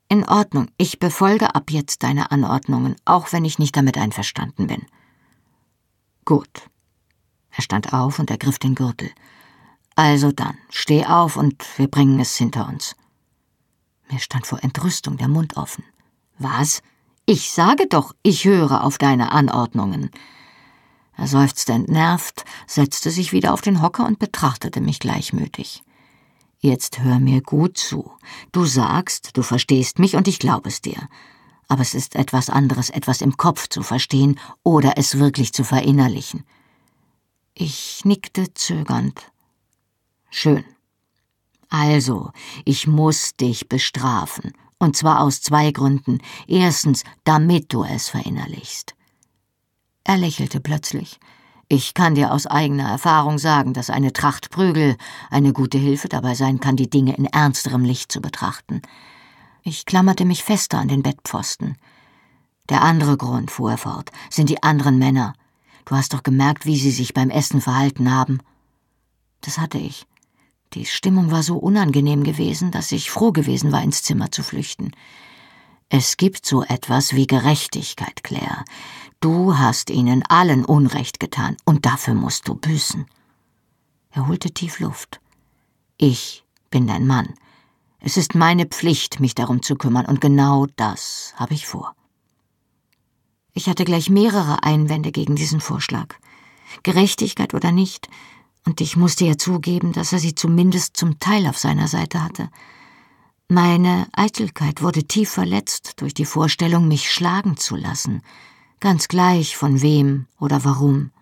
In 0.09 0.24
Ordnung, 0.24 0.68
ich 0.79 1.00
befolge 1.00 1.55
ab 1.55 1.70
jetzt 1.70 2.05
deine 2.05 2.31
Anordnungen, 2.31 2.94
auch 3.05 3.33
wenn 3.33 3.44
ich 3.44 3.59
nicht 3.59 3.76
damit 3.76 3.98
einverstanden 3.98 4.68
bin. 4.68 4.87
Gut. 6.24 6.70
Er 7.50 7.62
stand 7.62 7.92
auf 7.92 8.18
und 8.18 8.31
ergriff 8.31 8.59
den 8.59 8.74
Gürtel. 8.74 9.11
Also 9.96 10.31
dann, 10.31 10.59
steh 10.70 11.07
auf 11.07 11.37
und 11.37 11.64
wir 11.79 11.88
bringen 11.88 12.20
es 12.20 12.37
hinter 12.37 12.68
uns. 12.68 12.94
Mir 14.11 14.20
stand 14.20 14.46
vor 14.46 14.62
Entrüstung 14.62 15.16
der 15.16 15.29
Mund 15.29 15.57
offen. 15.57 15.85
Was? 16.38 16.83
Ich 17.24 17.50
sage 17.50 17.88
doch, 17.88 18.14
ich 18.22 18.44
höre 18.44 18.85
auf 18.85 18.98
deine 18.98 19.33
Anordnungen. 19.33 20.11
Er 21.16 21.26
seufzte 21.26 21.72
entnervt, 21.72 22.44
setzte 22.66 23.11
sich 23.11 23.33
wieder 23.33 23.52
auf 23.55 23.62
den 23.62 23.81
Hocker 23.81 24.07
und 24.07 24.18
betrachtete 24.18 24.81
mich 24.81 25.00
gleichmütig. 25.00 25.83
Jetzt 26.59 26.98
hör 27.00 27.18
mir 27.18 27.42
gut 27.42 27.79
zu. 27.79 28.11
Du 28.52 28.64
sagst, 28.64 29.37
du 29.37 29.42
verstehst 29.42 29.98
mich 29.98 30.16
und 30.16 30.29
ich 30.29 30.38
glaube 30.38 30.68
es 30.68 30.83
dir. 30.83 31.09
Aber 31.68 31.83
es 31.83 31.94
ist 31.94 32.16
etwas 32.16 32.50
anderes, 32.50 32.90
etwas 32.90 33.20
im 33.20 33.37
Kopf 33.37 33.68
zu 33.68 33.83
verstehen 33.83 34.38
oder 34.62 34.94
es 34.96 35.18
wirklich 35.18 35.52
zu 35.52 35.64
verinnerlichen. 35.64 36.44
Ich 37.55 38.05
nickte 38.05 38.52
zögernd. 38.52 39.33
Schön. 40.31 40.64
Also, 41.68 42.31
ich 42.64 42.87
muss 42.87 43.37
dich 43.37 43.68
bestrafen. 43.68 44.52
Und 44.79 44.96
zwar 44.96 45.20
aus 45.20 45.40
zwei 45.40 45.70
Gründen. 45.70 46.18
Erstens, 46.46 47.05
damit 47.24 47.72
du 47.72 47.85
es 47.85 48.09
verinnerlichst. 48.11 48.96
Er 50.09 50.16
lächelte 50.16 50.61
plötzlich. 50.61 51.19
Ich 51.69 51.92
kann 51.92 52.14
dir 52.14 52.33
aus 52.33 52.47
eigener 52.47 52.88
Erfahrung 52.88 53.38
sagen, 53.38 53.73
dass 53.73 53.90
eine 53.90 54.12
Tracht 54.12 54.51
Prügel 54.51 54.97
eine 55.31 55.53
gute 55.53 55.79
Hilfe 55.79 56.09
dabei 56.09 56.37
sein 56.37 56.61
kann, 56.61 56.77
die 56.77 56.88
Dinge 56.88 57.16
in 57.16 57.25
ernsterem 57.25 57.83
Licht 57.83 58.12
zu 58.12 58.21
betrachten. 58.21 58.83
Ich 59.64 59.85
klammerte 59.85 60.25
mich 60.25 60.45
fester 60.45 60.79
an 60.79 60.87
den 60.87 61.03
Bettpfosten. 61.03 61.77
Der 62.69 62.83
andere 62.83 63.16
Grund, 63.16 63.51
fuhr 63.51 63.73
er 63.73 63.79
fort, 63.79 64.12
sind 64.31 64.49
die 64.49 64.62
anderen 64.62 64.97
Männer. 64.97 65.35
Du 65.87 65.97
hast 65.97 66.14
doch 66.14 66.23
gemerkt, 66.23 66.66
wie 66.66 66.77
sie 66.77 66.92
sich 66.92 67.12
beim 67.12 67.31
Essen 67.31 67.61
verhalten 67.61 68.14
haben. 68.14 68.38
Das 69.40 69.59
hatte 69.59 69.79
ich. 69.79 70.07
Die 70.75 70.85
Stimmung 70.85 71.33
war 71.33 71.42
so 71.42 71.57
unangenehm 71.57 72.23
gewesen, 72.23 72.71
dass 72.71 72.92
ich 72.92 73.11
froh 73.11 73.33
gewesen 73.33 73.73
war, 73.73 73.83
ins 73.83 74.05
Zimmer 74.05 74.31
zu 74.31 74.45
flüchten. 74.45 74.92
Es 75.88 76.16
gibt 76.16 76.46
so 76.46 76.64
etwas 76.64 77.14
wie 77.14 77.29
Gerechtigkeit, 77.29 78.25
Claire. 78.25 78.64
Du 79.20 79.57
hast 79.57 79.88
ihnen 79.88 80.25
allen 80.25 80.64
Unrecht 80.64 81.20
getan, 81.20 81.57
und 81.64 81.87
dafür 81.87 82.14
musst 82.14 82.49
du 82.49 82.55
büßen. 82.55 83.07
Er 84.11 84.27
holte 84.27 84.51
tief 84.51 84.81
Luft. 84.81 85.20
Ich 85.96 86.44
bin 86.70 86.88
dein 86.88 87.07
Mann. 87.07 87.35
Es 88.01 88.16
ist 88.16 88.35
meine 88.35 88.66
Pflicht, 88.66 89.20
mich 89.20 89.35
darum 89.35 89.62
zu 89.62 89.77
kümmern, 89.77 90.07
und 90.07 90.20
genau 90.20 90.66
das 90.77 91.35
habe 91.37 91.55
ich 91.55 91.66
vor. 91.66 91.94
Ich 93.53 93.68
hatte 93.68 93.85
gleich 93.85 94.11
mehrere 94.11 94.64
Einwände 94.64 95.12
gegen 95.12 95.37
diesen 95.37 95.61
Vorschlag. 95.61 96.16
Gerechtigkeit 96.83 97.55
oder 97.55 97.70
nicht, 97.70 98.09
und 98.66 98.81
ich 98.81 98.96
musste 98.96 99.25
ja 99.25 99.38
zugeben, 99.38 99.92
dass 99.92 100.12
er 100.12 100.18
sie 100.18 100.35
zumindest 100.35 100.96
zum 100.96 101.20
Teil 101.20 101.46
auf 101.46 101.57
seiner 101.57 101.87
Seite 101.87 102.25
hatte. 102.25 102.51
Meine 103.49 104.09
Eitelkeit 104.13 104.83
wurde 104.83 105.05
tief 105.05 105.31
verletzt 105.31 106.01
durch 106.01 106.15
die 106.15 106.25
Vorstellung, 106.25 106.89
mich 106.89 107.13
schlagen 107.13 107.57
zu 107.57 107.77
lassen, 107.77 108.23
ganz 108.81 109.07
gleich 109.07 109.57
von 109.57 109.83
wem 109.83 110.27
oder 110.41 110.65
warum. 110.65 111.13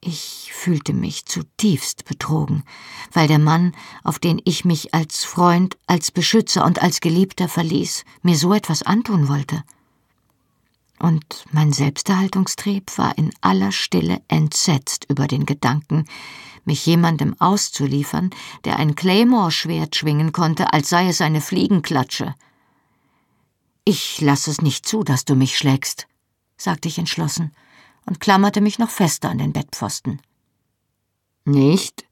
Ich 0.00 0.52
fühlte 0.54 0.94
mich 0.94 1.26
zutiefst 1.26 2.06
betrogen, 2.06 2.64
weil 3.12 3.28
der 3.28 3.38
Mann, 3.38 3.72
auf 4.04 4.18
den 4.18 4.40
ich 4.46 4.64
mich 4.64 4.94
als 4.94 5.22
Freund, 5.22 5.76
als 5.86 6.10
Beschützer 6.10 6.64
und 6.64 6.80
als 6.80 7.00
Geliebter 7.00 7.48
verließ, 7.48 8.04
mir 8.22 8.36
so 8.38 8.54
etwas 8.54 8.82
antun 8.82 9.28
wollte. 9.28 9.64
Und 10.98 11.44
mein 11.52 11.72
Selbsterhaltungstrieb 11.72 12.96
war 12.96 13.16
in 13.18 13.32
aller 13.40 13.72
Stille 13.72 14.22
entsetzt 14.28 15.04
über 15.08 15.26
den 15.26 15.44
Gedanken, 15.44 16.06
mich 16.64 16.84
jemandem 16.86 17.38
auszuliefern, 17.38 18.30
der 18.64 18.78
ein 18.78 18.94
Claymore-Schwert 18.94 19.94
schwingen 19.94 20.32
konnte, 20.32 20.72
als 20.72 20.88
sei 20.88 21.08
es 21.08 21.20
eine 21.20 21.40
Fliegenklatsche. 21.40 22.34
Ich 23.84 24.20
lasse 24.20 24.50
es 24.50 24.60
nicht 24.62 24.86
zu, 24.86 25.04
dass 25.04 25.24
du 25.24 25.36
mich 25.36 25.56
schlägst, 25.56 26.08
sagte 26.56 26.88
ich 26.88 26.98
entschlossen 26.98 27.52
und 28.04 28.20
klammerte 28.20 28.60
mich 28.60 28.78
noch 28.78 28.90
fester 28.90 29.30
an 29.30 29.38
den 29.38 29.52
Bettpfosten. 29.52 30.20
Nicht? 31.44 32.06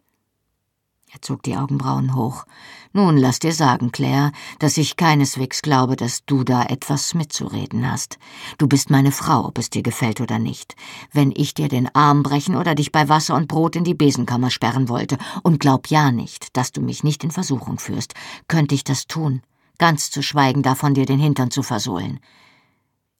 Er 1.14 1.22
zog 1.22 1.44
die 1.44 1.56
Augenbrauen 1.56 2.16
hoch. 2.16 2.44
Nun 2.92 3.16
lass 3.16 3.38
dir 3.38 3.52
sagen, 3.52 3.92
Claire, 3.92 4.32
dass 4.58 4.76
ich 4.76 4.96
keineswegs 4.96 5.62
glaube, 5.62 5.94
dass 5.94 6.24
du 6.26 6.42
da 6.42 6.64
etwas 6.64 7.14
mitzureden 7.14 7.88
hast. 7.88 8.18
Du 8.58 8.66
bist 8.66 8.90
meine 8.90 9.12
Frau, 9.12 9.46
ob 9.46 9.58
es 9.58 9.70
dir 9.70 9.84
gefällt 9.84 10.20
oder 10.20 10.40
nicht. 10.40 10.74
Wenn 11.12 11.32
ich 11.36 11.54
dir 11.54 11.68
den 11.68 11.88
Arm 11.94 12.24
brechen 12.24 12.56
oder 12.56 12.74
dich 12.74 12.90
bei 12.90 13.08
Wasser 13.08 13.36
und 13.36 13.46
Brot 13.46 13.76
in 13.76 13.84
die 13.84 13.94
Besenkammer 13.94 14.50
sperren 14.50 14.88
wollte, 14.88 15.16
und 15.44 15.60
glaub 15.60 15.86
ja 15.88 16.10
nicht, 16.10 16.56
dass 16.56 16.72
du 16.72 16.80
mich 16.80 17.04
nicht 17.04 17.22
in 17.22 17.30
Versuchung 17.30 17.78
führst, 17.78 18.14
könnte 18.48 18.74
ich 18.74 18.82
das 18.82 19.06
tun, 19.06 19.42
ganz 19.78 20.10
zu 20.10 20.20
schweigen 20.20 20.62
davon, 20.62 20.94
dir 20.94 21.06
den 21.06 21.20
Hintern 21.20 21.52
zu 21.52 21.62
versohlen. 21.62 22.18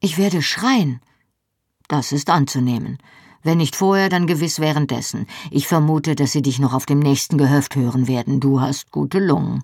Ich 0.00 0.18
werde 0.18 0.42
schreien. 0.42 1.00
Das 1.86 2.10
ist 2.10 2.28
anzunehmen. 2.28 2.98
Wenn 3.44 3.58
nicht 3.58 3.76
vorher, 3.76 4.08
dann 4.08 4.26
gewiss 4.26 4.58
währenddessen. 4.58 5.26
Ich 5.50 5.68
vermute, 5.68 6.16
dass 6.16 6.32
sie 6.32 6.42
dich 6.42 6.58
noch 6.58 6.72
auf 6.72 6.86
dem 6.86 6.98
nächsten 6.98 7.36
Gehöft 7.38 7.76
hören 7.76 8.08
werden. 8.08 8.40
Du 8.40 8.60
hast 8.60 8.90
gute 8.90 9.18
Lungen. 9.20 9.62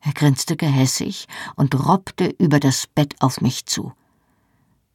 Er 0.00 0.12
grinste 0.12 0.56
gehässig 0.56 1.26
und 1.56 1.74
robbte 1.86 2.34
über 2.38 2.60
das 2.60 2.86
Bett 2.86 3.16
auf 3.18 3.40
mich 3.40 3.66
zu. 3.66 3.92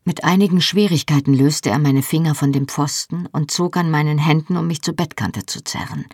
Mit 0.05 0.23
einigen 0.23 0.61
Schwierigkeiten 0.61 1.33
löste 1.33 1.71
er 1.71 1.79
meine 1.79 2.01
Finger 2.01 2.35
von 2.35 2.53
dem 2.53 2.69
Pfosten 2.69 3.25
und 3.27 3.51
zog 3.51 3.75
an 3.75 3.91
meinen 3.91 4.17
Händen, 4.17 4.55
um 4.55 4.65
mich 4.65 4.81
zur 4.81 4.95
Bettkante 4.95 5.45
zu 5.45 5.61
zerren. 5.61 6.05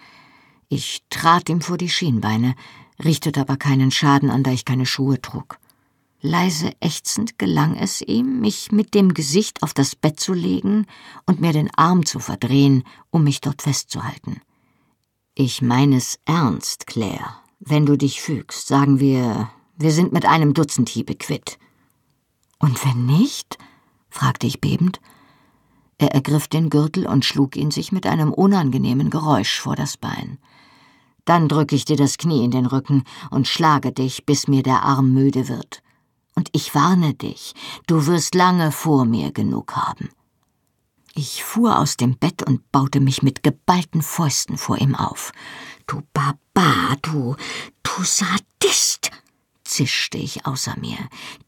Ich 0.70 1.04
trat 1.12 1.50
ihm 1.50 1.62
vor 1.62 1.78
die 1.78 1.90
Schienbeine, 1.90 2.56
richtete 3.04 3.42
aber 3.42 3.58
keinen 3.58 3.92
Schaden 3.92 4.32
an, 4.32 4.42
da 4.42 4.52
ich 4.52 4.66
keine 4.66 4.88
Schuhe 4.88 5.22
trug. 5.22 5.60
Leise 6.22 6.72
ächzend 6.80 7.38
gelang 7.38 7.76
es 7.76 8.02
ihm, 8.02 8.40
mich 8.40 8.72
mit 8.72 8.94
dem 8.94 9.14
Gesicht 9.14 9.62
auf 9.64 9.74
das 9.74 9.96
Bett 9.96 10.20
zu 10.20 10.34
legen 10.34 10.86
und 11.26 11.42
mir 11.42 11.54
den 11.54 11.70
Arm 11.76 12.06
zu 12.06 12.20
verdrehen, 12.20 12.84
um 13.12 13.24
mich 13.24 13.42
dort 13.42 13.62
festzuhalten. 13.62 14.42
Ich 15.36 15.62
meine 15.62 15.98
es 15.98 16.20
ernst, 16.26 16.88
Claire. 16.88 17.38
Wenn 17.60 17.86
du 17.86 17.98
dich 17.98 18.22
fügst, 18.22 18.68
sagen 18.68 19.00
wir, 19.00 19.52
wir 19.78 19.92
sind 19.92 20.14
mit 20.14 20.26
einem 20.26 20.54
Dutzend 20.54 20.90
Hiebe 20.90 21.16
quitt. 21.16 21.58
Und 22.60 22.84
wenn 22.86 23.06
nicht? 23.06 23.58
fragte 24.10 24.48
ich 24.48 24.62
bebend. 24.62 25.02
Er 25.98 26.14
ergriff 26.14 26.48
den 26.48 26.70
Gürtel 26.70 27.08
und 27.08 27.26
schlug 27.26 27.56
ihn 27.56 27.72
sich 27.72 27.92
mit 27.92 28.06
einem 28.06 28.34
unangenehmen 28.34 29.10
Geräusch 29.10 29.60
vor 29.60 29.76
das 29.76 29.98
Bein. 29.98 30.38
Dann 31.26 31.48
drücke 31.48 31.76
ich 31.76 31.86
dir 31.86 31.98
das 31.98 32.18
Knie 32.18 32.44
in 32.44 32.52
den 32.52 32.66
Rücken 32.66 33.04
und 33.32 33.48
schlage 33.48 33.92
dich, 33.92 34.26
bis 34.26 34.48
mir 34.48 34.64
der 34.64 34.84
Arm 34.84 35.14
müde 35.14 35.48
wird. 35.48 35.82
Und 36.36 36.50
ich 36.52 36.76
warne 36.76 37.14
dich, 37.14 37.54
du 37.88 38.06
wirst 38.08 38.36
lange 38.36 38.72
vor 38.72 39.06
mir 39.06 39.32
genug 39.32 39.76
haben. 39.76 40.10
Ich 41.14 41.44
fuhr 41.46 41.80
aus 41.80 41.96
dem 41.96 42.18
Bett 42.18 42.44
und 42.44 42.72
baute 42.74 43.00
mich 43.00 43.24
mit 43.24 43.42
geballten 43.42 44.02
Fäusten 44.02 44.58
vor 44.58 44.78
ihm 44.78 44.96
auf. 44.96 45.32
Du 45.88 46.02
Barbar, 46.14 46.98
du, 47.02 47.36
du 47.84 48.04
Sadist! 48.04 49.12
zischte 49.64 50.18
ich 50.18 50.46
außer 50.46 50.78
mir. 50.78 50.98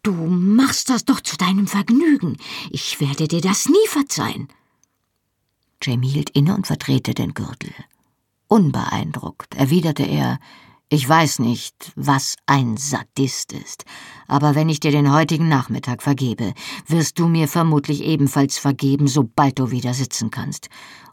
Du 0.04 0.14
machst 0.14 0.90
das 0.90 1.06
doch 1.06 1.22
zu 1.22 1.38
deinem 1.38 1.68
Vergnügen. 1.68 2.38
Ich 2.72 3.00
werde 3.00 3.28
dir 3.28 3.42
das 3.42 3.70
nie 3.70 3.88
verzeihen. 3.88 4.48
Jamie 5.84 6.10
hielt 6.10 6.32
inne 6.32 6.56
und 6.56 6.66
verdrehte 6.66 7.14
den 7.14 7.34
Gürtel. 7.34 7.74
Unbeeindruckt 8.48 9.56
erwiderte 9.56 10.04
er, 10.04 10.40
ich 10.90 11.08
weiß 11.08 11.40
nicht, 11.40 11.92
was 11.96 12.38
ein 12.46 12.78
Sadist 12.78 13.52
ist, 13.52 13.84
aber 14.28 14.56
wenn 14.56 14.70
ich 14.70 14.80
dir 14.80 14.92
den 14.92 15.12
heutigen 15.12 15.50
Nachmittag 15.50 16.02
vergebe, 16.02 16.54
wirst 16.88 17.20
du 17.20 17.28
mir 17.28 17.50
vermutlich 17.50 18.02
ebenfalls 18.04 18.58
vergeben, 18.58 19.08
sobald 19.08 19.60
du 19.60 19.72
wieder 19.72 19.94
sitzen 19.94 20.32
kannst. 20.32 20.70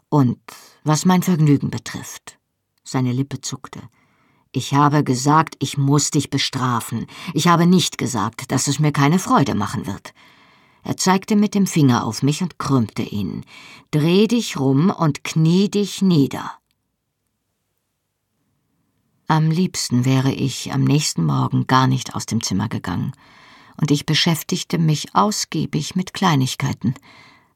Und 0.07 0.37
was 0.85 1.03
mein 1.03 1.23
Vergnügen 1.23 1.71
betrifft. 1.71 2.39
Seine 2.85 3.11
Lippe 3.11 3.41
zuckte. 3.41 3.81
Ich 4.53 4.73
habe 4.73 5.03
gesagt, 5.03 5.55
ich 5.59 5.77
muss 5.77 6.11
dich 6.11 6.29
bestrafen. 6.29 7.07
Ich 7.33 7.49
habe 7.49 7.65
nicht 7.65 7.97
gesagt, 7.97 8.53
dass 8.53 8.67
es 8.67 8.79
mir 8.79 8.93
keine 8.93 9.19
Freude 9.19 9.55
machen 9.55 9.87
wird. 9.87 10.13
Er 10.83 10.95
zeigte 10.95 11.35
mit 11.35 11.53
dem 11.53 11.67
Finger 11.67 12.05
auf 12.05 12.23
mich 12.23 12.41
und 12.41 12.59
krümmte 12.59 13.01
ihn. 13.01 13.43
Dreh 13.91 14.27
dich 14.27 14.57
rum 14.57 14.89
und 14.89 15.25
knie 15.25 15.69
dich 15.69 16.01
nieder. 16.01 16.53
Am 19.27 19.49
liebsten 19.49 20.05
wäre 20.05 20.31
ich 20.31 20.71
am 20.71 20.83
nächsten 20.83 21.25
Morgen 21.25 21.65
gar 21.65 21.87
nicht 21.87 22.13
aus 22.13 22.27
dem 22.27 22.43
Zimmer 22.43 22.69
gegangen, 22.69 23.13
und 23.77 23.89
ich 23.89 24.05
beschäftigte 24.05 24.77
mich 24.77 25.15
ausgiebig 25.15 25.95
mit 25.95 26.13
Kleinigkeiten, 26.13 26.93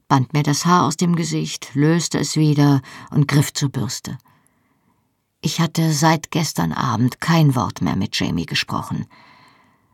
band 0.07 0.33
mir 0.33 0.41
das 0.41 0.65
Haar 0.65 0.87
aus 0.87 0.97
dem 0.97 1.15
Gesicht, 1.15 1.75
löste 1.75 2.17
es 2.17 2.35
wieder 2.35 2.81
und 3.11 3.27
griff 3.27 3.53
zur 3.53 3.69
Bürste. 3.69 4.17
Ich 5.41 5.61
hatte 5.61 5.93
seit 5.93 6.31
gestern 6.31 6.73
Abend 6.73 7.21
kein 7.21 7.55
Wort 7.55 7.81
mehr 7.81 7.95
mit 7.95 8.19
Jamie 8.19 8.47
gesprochen, 8.47 9.05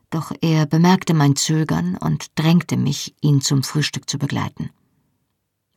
doch 0.09 0.31
er 0.39 0.65
bemerkte 0.65 1.13
mein 1.13 1.35
Zögern 1.35 1.97
und 1.97 2.27
drängte 2.35 2.77
mich, 2.77 3.13
ihn 3.19 3.41
zum 3.41 3.63
Frühstück 3.63 4.09
zu 4.09 4.17
begleiten. 4.17 4.69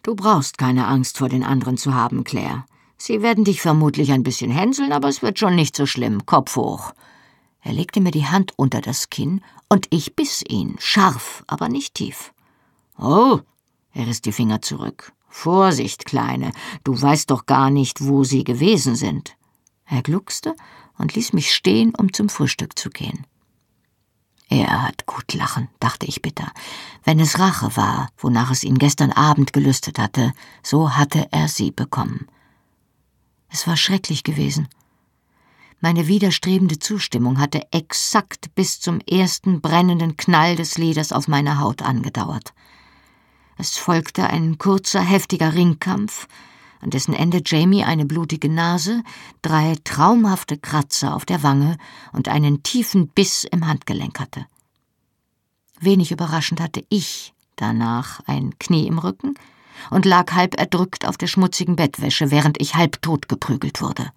Du 0.04 0.14
brauchst 0.14 0.58
keine 0.58 0.86
Angst 0.86 1.18
vor 1.18 1.28
den 1.28 1.42
anderen 1.42 1.76
zu 1.76 1.92
haben, 1.92 2.22
Claire. 2.22 2.64
Sie 2.98 3.22
werden 3.22 3.44
dich 3.44 3.62
vermutlich 3.62 4.12
ein 4.12 4.24
bisschen 4.24 4.50
hänseln, 4.50 4.92
aber 4.92 5.08
es 5.08 5.22
wird 5.22 5.38
schon 5.38 5.54
nicht 5.54 5.76
so 5.76 5.86
schlimm. 5.86 6.26
Kopf 6.26 6.56
hoch. 6.56 6.92
Er 7.62 7.72
legte 7.72 8.00
mir 8.00 8.10
die 8.10 8.26
Hand 8.26 8.52
unter 8.56 8.80
das 8.80 9.08
Kinn 9.08 9.40
und 9.68 9.86
ich 9.90 10.16
biss 10.16 10.42
ihn, 10.46 10.76
scharf, 10.78 11.44
aber 11.46 11.68
nicht 11.68 11.94
tief. 11.94 12.32
Oh, 12.98 13.40
er 13.92 14.06
riss 14.06 14.20
die 14.20 14.32
Finger 14.32 14.62
zurück. 14.62 15.12
Vorsicht, 15.28 16.04
Kleine, 16.04 16.52
du 16.84 17.00
weißt 17.00 17.30
doch 17.30 17.46
gar 17.46 17.70
nicht, 17.70 18.04
wo 18.04 18.24
sie 18.24 18.42
gewesen 18.42 18.96
sind. 18.96 19.36
Er 19.86 20.02
gluckste 20.02 20.54
und 20.98 21.14
ließ 21.14 21.32
mich 21.32 21.54
stehen, 21.54 21.94
um 21.94 22.12
zum 22.12 22.28
Frühstück 22.28 22.78
zu 22.78 22.90
gehen. 22.90 23.26
Er 24.48 24.82
hat 24.82 25.06
gut 25.06 25.34
lachen, 25.34 25.68
dachte 25.78 26.06
ich 26.06 26.22
bitter. 26.22 26.50
Wenn 27.04 27.20
es 27.20 27.38
Rache 27.38 27.76
war, 27.76 28.08
wonach 28.16 28.50
es 28.50 28.64
ihn 28.64 28.78
gestern 28.78 29.12
Abend 29.12 29.52
gelüstet 29.52 29.98
hatte, 29.98 30.32
so 30.62 30.96
hatte 30.96 31.28
er 31.30 31.48
sie 31.48 31.70
bekommen. 31.70 32.26
Es 33.48 33.66
war 33.66 33.76
schrecklich 33.76 34.24
gewesen. 34.24 34.68
Meine 35.80 36.08
widerstrebende 36.08 36.78
Zustimmung 36.78 37.38
hatte 37.38 37.62
exakt 37.70 38.54
bis 38.54 38.80
zum 38.80 39.00
ersten 39.00 39.60
brennenden 39.60 40.16
Knall 40.16 40.56
des 40.56 40.76
Leders 40.76 41.12
auf 41.12 41.28
meiner 41.28 41.60
Haut 41.60 41.82
angedauert. 41.82 42.52
Es 43.56 43.76
folgte 43.76 44.28
ein 44.28 44.58
kurzer, 44.58 45.00
heftiger 45.00 45.54
Ringkampf, 45.54 46.26
an 46.80 46.90
dessen 46.90 47.14
Ende 47.14 47.42
Jamie 47.44 47.84
eine 47.84 48.06
blutige 48.06 48.48
Nase, 48.48 49.02
drei 49.42 49.76
traumhafte 49.84 50.58
Kratzer 50.58 51.14
auf 51.14 51.24
der 51.24 51.42
Wange 51.42 51.76
und 52.12 52.28
einen 52.28 52.62
tiefen 52.62 53.08
Biss 53.08 53.44
im 53.44 53.66
Handgelenk 53.66 54.20
hatte. 54.20 54.46
Wenig 55.80 56.10
überraschend 56.10 56.60
hatte 56.60 56.84
ich 56.88 57.34
danach 57.56 58.20
ein 58.26 58.58
Knie 58.58 58.86
im 58.86 58.98
Rücken, 58.98 59.34
und 59.90 60.04
lag 60.04 60.32
halb 60.32 60.58
erdrückt 60.58 61.06
auf 61.06 61.16
der 61.16 61.26
schmutzigen 61.26 61.76
Bettwäsche, 61.76 62.30
während 62.30 62.60
ich 62.60 62.74
halb 62.74 63.02
tot 63.02 63.28
geprügelt 63.28 63.80
wurde. 63.80 64.10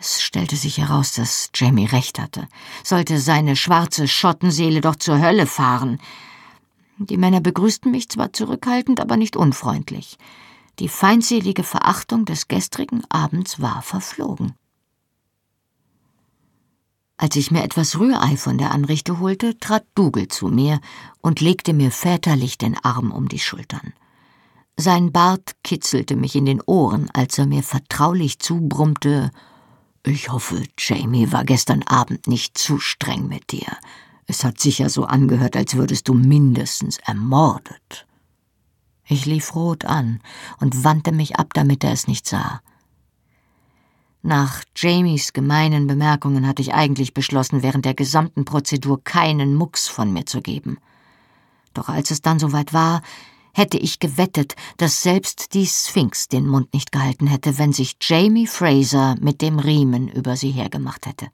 Es 0.00 0.20
stellte 0.20 0.56
sich 0.56 0.78
heraus, 0.78 1.12
dass 1.12 1.50
Jamie 1.54 1.86
recht 1.86 2.18
hatte. 2.18 2.48
Sollte 2.82 3.20
seine 3.20 3.54
schwarze 3.54 4.08
Schottenseele 4.08 4.80
doch 4.80 4.96
zur 4.96 5.20
Hölle 5.20 5.46
fahren. 5.46 6.00
Die 6.98 7.16
Männer 7.16 7.40
begrüßten 7.40 7.90
mich 7.90 8.08
zwar 8.08 8.32
zurückhaltend, 8.32 8.98
aber 8.98 9.16
nicht 9.16 9.36
unfreundlich. 9.36 10.18
Die 10.78 10.88
feindselige 10.88 11.62
Verachtung 11.62 12.24
des 12.24 12.48
gestrigen 12.48 13.04
Abends 13.10 13.60
war 13.60 13.82
verflogen. 13.82 14.54
Als 17.16 17.36
ich 17.36 17.52
mir 17.52 17.62
etwas 17.62 18.00
Rührei 18.00 18.36
von 18.36 18.58
der 18.58 18.72
Anrichte 18.72 19.20
holte, 19.20 19.56
trat 19.58 19.84
Dougal 19.94 20.26
zu 20.26 20.48
mir 20.48 20.80
und 21.20 21.40
legte 21.40 21.72
mir 21.72 21.92
väterlich 21.92 22.58
den 22.58 22.76
Arm 22.82 23.12
um 23.12 23.28
die 23.28 23.38
Schultern. 23.38 23.92
Sein 24.76 25.12
Bart 25.12 25.52
kitzelte 25.62 26.16
mich 26.16 26.34
in 26.34 26.46
den 26.46 26.62
Ohren, 26.62 27.10
als 27.12 27.38
er 27.38 27.46
mir 27.46 27.62
vertraulich 27.62 28.38
zubrummte 28.38 29.30
Ich 30.02 30.30
hoffe, 30.30 30.62
Jamie 30.78 31.30
war 31.30 31.44
gestern 31.44 31.82
Abend 31.84 32.26
nicht 32.26 32.58
zu 32.58 32.78
streng 32.78 33.28
mit 33.28 33.52
dir. 33.52 33.76
Es 34.26 34.44
hat 34.44 34.60
sicher 34.60 34.88
so 34.88 35.04
angehört, 35.04 35.56
als 35.56 35.74
würdest 35.76 36.08
du 36.08 36.14
mindestens 36.14 36.98
ermordet. 36.98 38.06
Ich 39.06 39.26
lief 39.26 39.54
rot 39.54 39.84
an 39.84 40.20
und 40.58 40.84
wandte 40.84 41.12
mich 41.12 41.36
ab, 41.36 41.52
damit 41.54 41.84
er 41.84 41.92
es 41.92 42.08
nicht 42.08 42.26
sah. 42.26 42.60
Nach 44.22 44.62
Jamies 44.76 45.32
gemeinen 45.32 45.88
Bemerkungen 45.88 46.46
hatte 46.46 46.62
ich 46.62 46.72
eigentlich 46.72 47.12
beschlossen, 47.12 47.62
während 47.62 47.84
der 47.84 47.94
gesamten 47.94 48.44
Prozedur 48.44 49.02
keinen 49.02 49.54
Mucks 49.54 49.88
von 49.88 50.12
mir 50.12 50.26
zu 50.26 50.40
geben. 50.40 50.78
Doch 51.74 51.88
als 51.88 52.10
es 52.12 52.22
dann 52.22 52.38
soweit 52.38 52.72
war, 52.72 53.02
hätte 53.52 53.78
ich 53.78 53.98
gewettet, 53.98 54.54
dass 54.76 55.02
selbst 55.02 55.54
die 55.54 55.66
Sphinx 55.66 56.28
den 56.28 56.46
Mund 56.46 56.72
nicht 56.74 56.92
gehalten 56.92 57.26
hätte, 57.26 57.58
wenn 57.58 57.72
sich 57.72 57.96
Jamie 58.00 58.46
Fraser 58.46 59.16
mit 59.20 59.42
dem 59.42 59.58
Riemen 59.58 60.08
über 60.08 60.36
sie 60.36 60.50
hergemacht 60.50 61.06
hätte. 61.06 61.28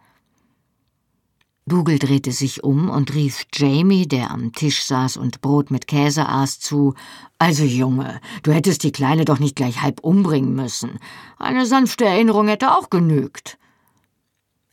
Dougal 1.69 1.99
drehte 1.99 2.33
sich 2.33 2.65
um 2.65 2.89
und 2.89 3.15
rief 3.15 3.45
Jamie, 3.53 4.09
der 4.09 4.31
am 4.31 4.53
Tisch 4.53 4.85
saß 4.85 5.19
und 5.19 5.43
Brot 5.43 5.71
mit 5.71 5.87
Käse 5.87 6.27
aß, 6.27 6.61
zu 6.61 6.95
Also 7.39 7.63
Junge, 7.65 8.23
du 8.43 8.53
hättest 8.53 8.85
die 8.85 8.93
Kleine 8.93 9.27
doch 9.27 9.39
nicht 9.39 9.55
gleich 9.55 9.83
halb 9.83 10.01
umbringen 10.01 10.55
müssen. 10.55 10.99
Eine 11.39 11.67
sanfte 11.67 12.07
Erinnerung 12.07 12.49
hätte 12.49 12.75
auch 12.75 12.89
genügt. 12.89 13.59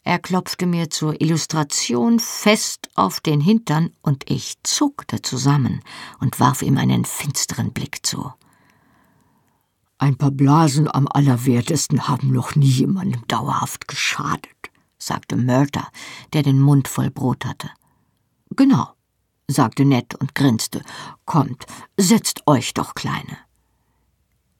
Er 0.07 0.19
klopfte 0.19 0.67
mir 0.67 0.91
zur 0.91 1.19
Illustration 1.19 2.19
fest 2.19 2.89
auf 2.93 3.21
den 3.21 3.41
Hintern, 3.41 3.89
und 4.03 4.29
ich 4.29 4.53
zuckte 4.61 5.23
zusammen 5.23 5.81
und 6.19 6.39
warf 6.39 6.61
ihm 6.61 6.77
einen 6.77 7.05
finsteren 7.05 7.73
Blick 7.73 8.05
zu. 8.05 8.31
Ein 9.97 10.15
paar 10.15 10.29
Blasen 10.29 10.93
am 10.93 11.07
allerwertesten 11.07 12.07
haben 12.07 12.31
noch 12.31 12.55
nie 12.55 12.67
jemandem 12.67 13.27
dauerhaft 13.27 13.87
geschadet, 13.87 14.51
sagte 14.99 15.37
Murta, 15.37 15.89
der 16.33 16.43
den 16.43 16.61
Mund 16.61 16.87
voll 16.87 17.09
Brot 17.09 17.43
hatte. 17.43 17.71
Genau, 18.51 18.91
sagte 19.47 19.85
Ned 19.85 20.13
und 20.13 20.35
grinste. 20.35 20.83
Kommt, 21.25 21.65
setzt 21.97 22.45
euch 22.45 22.75
doch, 22.75 22.93
Kleine. 22.93 23.39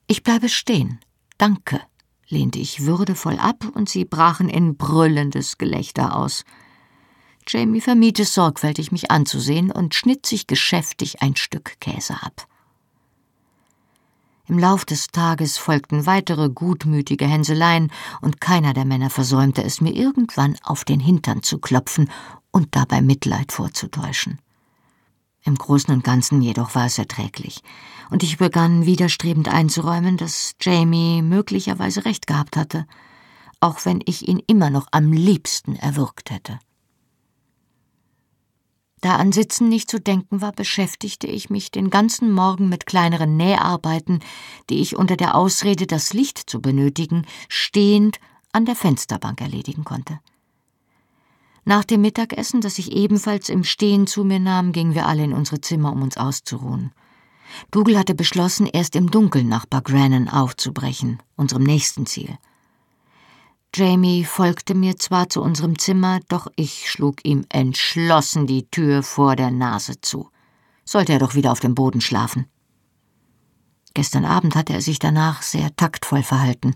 Ich 0.08 0.24
bleibe 0.24 0.48
stehen. 0.48 0.98
Danke, 1.38 1.82
lehnte 2.28 2.58
ich 2.58 2.84
würdevoll 2.84 3.38
ab 3.38 3.64
und 3.74 3.88
sie 3.88 4.04
brachen 4.04 4.48
in 4.48 4.76
brüllendes 4.76 5.58
Gelächter 5.58 6.16
aus. 6.16 6.44
Jamie 7.48 7.80
vermied 7.80 8.18
es 8.18 8.34
sorgfältig, 8.34 8.90
mich 8.90 9.10
anzusehen 9.10 9.70
und 9.70 9.94
schnitt 9.94 10.26
sich 10.26 10.46
geschäftig 10.46 11.22
ein 11.22 11.36
Stück 11.36 11.78
Käse 11.80 12.14
ab. 12.22 12.46
Im 14.48 14.58
Lauf 14.58 14.84
des 14.84 15.08
Tages 15.08 15.58
folgten 15.58 16.06
weitere 16.06 16.48
gutmütige 16.48 17.26
Hänseleien, 17.26 17.90
und 18.20 18.40
keiner 18.40 18.74
der 18.74 18.84
Männer 18.84 19.10
versäumte 19.10 19.62
es, 19.64 19.80
mir 19.80 19.92
irgendwann 19.92 20.56
auf 20.62 20.84
den 20.84 21.00
Hintern 21.00 21.42
zu 21.42 21.58
klopfen 21.58 22.10
und 22.52 22.76
dabei 22.76 23.02
Mitleid 23.02 23.50
vorzutäuschen. 23.50 24.38
Im 25.42 25.56
Großen 25.56 25.92
und 25.92 26.04
Ganzen 26.04 26.42
jedoch 26.42 26.74
war 26.74 26.86
es 26.86 26.98
erträglich, 26.98 27.62
und 28.10 28.22
ich 28.22 28.38
begann 28.38 28.86
widerstrebend 28.86 29.48
einzuräumen, 29.48 30.16
dass 30.16 30.54
Jamie 30.60 31.22
möglicherweise 31.22 32.04
recht 32.04 32.26
gehabt 32.26 32.56
hatte, 32.56 32.86
auch 33.60 33.84
wenn 33.84 34.00
ich 34.04 34.28
ihn 34.28 34.40
immer 34.46 34.70
noch 34.70 34.86
am 34.90 35.12
liebsten 35.12 35.76
erwürgt 35.76 36.30
hätte. 36.30 36.58
Da 39.00 39.16
an 39.16 39.30
Sitzen 39.30 39.68
nicht 39.68 39.90
zu 39.90 40.00
denken 40.00 40.40
war, 40.40 40.52
beschäftigte 40.52 41.26
ich 41.26 41.50
mich 41.50 41.70
den 41.70 41.90
ganzen 41.90 42.32
Morgen 42.32 42.68
mit 42.68 42.86
kleineren 42.86 43.36
Näharbeiten, 43.36 44.20
die 44.70 44.80
ich 44.80 44.96
unter 44.96 45.16
der 45.16 45.34
Ausrede, 45.34 45.86
das 45.86 46.12
Licht 46.12 46.38
zu 46.38 46.60
benötigen, 46.60 47.26
stehend 47.48 48.18
an 48.52 48.64
der 48.64 48.74
Fensterbank 48.74 49.40
erledigen 49.40 49.84
konnte. 49.84 50.18
Nach 51.64 51.84
dem 51.84 52.00
Mittagessen, 52.00 52.60
das 52.60 52.78
ich 52.78 52.92
ebenfalls 52.92 53.48
im 53.48 53.64
Stehen 53.64 54.06
zu 54.06 54.24
mir 54.24 54.40
nahm, 54.40 54.72
gingen 54.72 54.94
wir 54.94 55.06
alle 55.06 55.24
in 55.24 55.34
unsere 55.34 55.60
Zimmer, 55.60 55.92
um 55.92 56.02
uns 56.02 56.16
auszuruhen. 56.16 56.92
Dougal 57.70 57.98
hatte 57.98 58.14
beschlossen, 58.14 58.66
erst 58.66 58.96
im 58.96 59.10
Dunkeln 59.10 59.48
nach 59.48 59.66
Bagrannon 59.66 60.28
aufzubrechen, 60.28 61.22
unserem 61.36 61.62
nächsten 61.62 62.06
Ziel. 62.06 62.38
Jamie 63.74 64.24
folgte 64.24 64.74
mir 64.74 64.96
zwar 64.96 65.28
zu 65.28 65.42
unserem 65.42 65.78
Zimmer, 65.78 66.20
doch 66.28 66.46
ich 66.56 66.90
schlug 66.90 67.24
ihm 67.24 67.44
entschlossen 67.50 68.46
die 68.46 68.70
Tür 68.70 69.02
vor 69.02 69.36
der 69.36 69.50
Nase 69.50 70.00
zu. 70.00 70.30
Sollte 70.84 71.12
er 71.12 71.18
doch 71.18 71.34
wieder 71.34 71.52
auf 71.52 71.60
dem 71.60 71.74
Boden 71.74 72.00
schlafen. 72.00 72.46
Gestern 73.92 74.24
Abend 74.24 74.54
hatte 74.54 74.72
er 74.72 74.80
sich 74.80 74.98
danach 74.98 75.42
sehr 75.42 75.74
taktvoll 75.76 76.22
verhalten. 76.22 76.74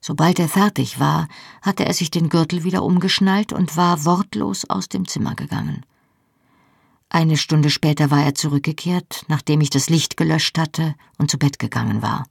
Sobald 0.00 0.38
er 0.38 0.48
fertig 0.48 0.98
war, 0.98 1.28
hatte 1.60 1.84
er 1.84 1.92
sich 1.92 2.10
den 2.10 2.28
Gürtel 2.28 2.64
wieder 2.64 2.82
umgeschnallt 2.82 3.52
und 3.52 3.76
war 3.76 4.04
wortlos 4.04 4.68
aus 4.70 4.88
dem 4.88 5.06
Zimmer 5.06 5.34
gegangen. 5.34 5.84
Eine 7.12 7.36
Stunde 7.36 7.70
später 7.70 8.12
war 8.12 8.22
er 8.22 8.36
zurückgekehrt, 8.36 9.24
nachdem 9.26 9.60
ich 9.60 9.68
das 9.68 9.90
Licht 9.90 10.16
gelöscht 10.16 10.56
hatte 10.56 10.94
und 11.18 11.28
zu 11.28 11.38
Bett 11.38 11.58
gegangen 11.58 12.02
war. 12.02 12.24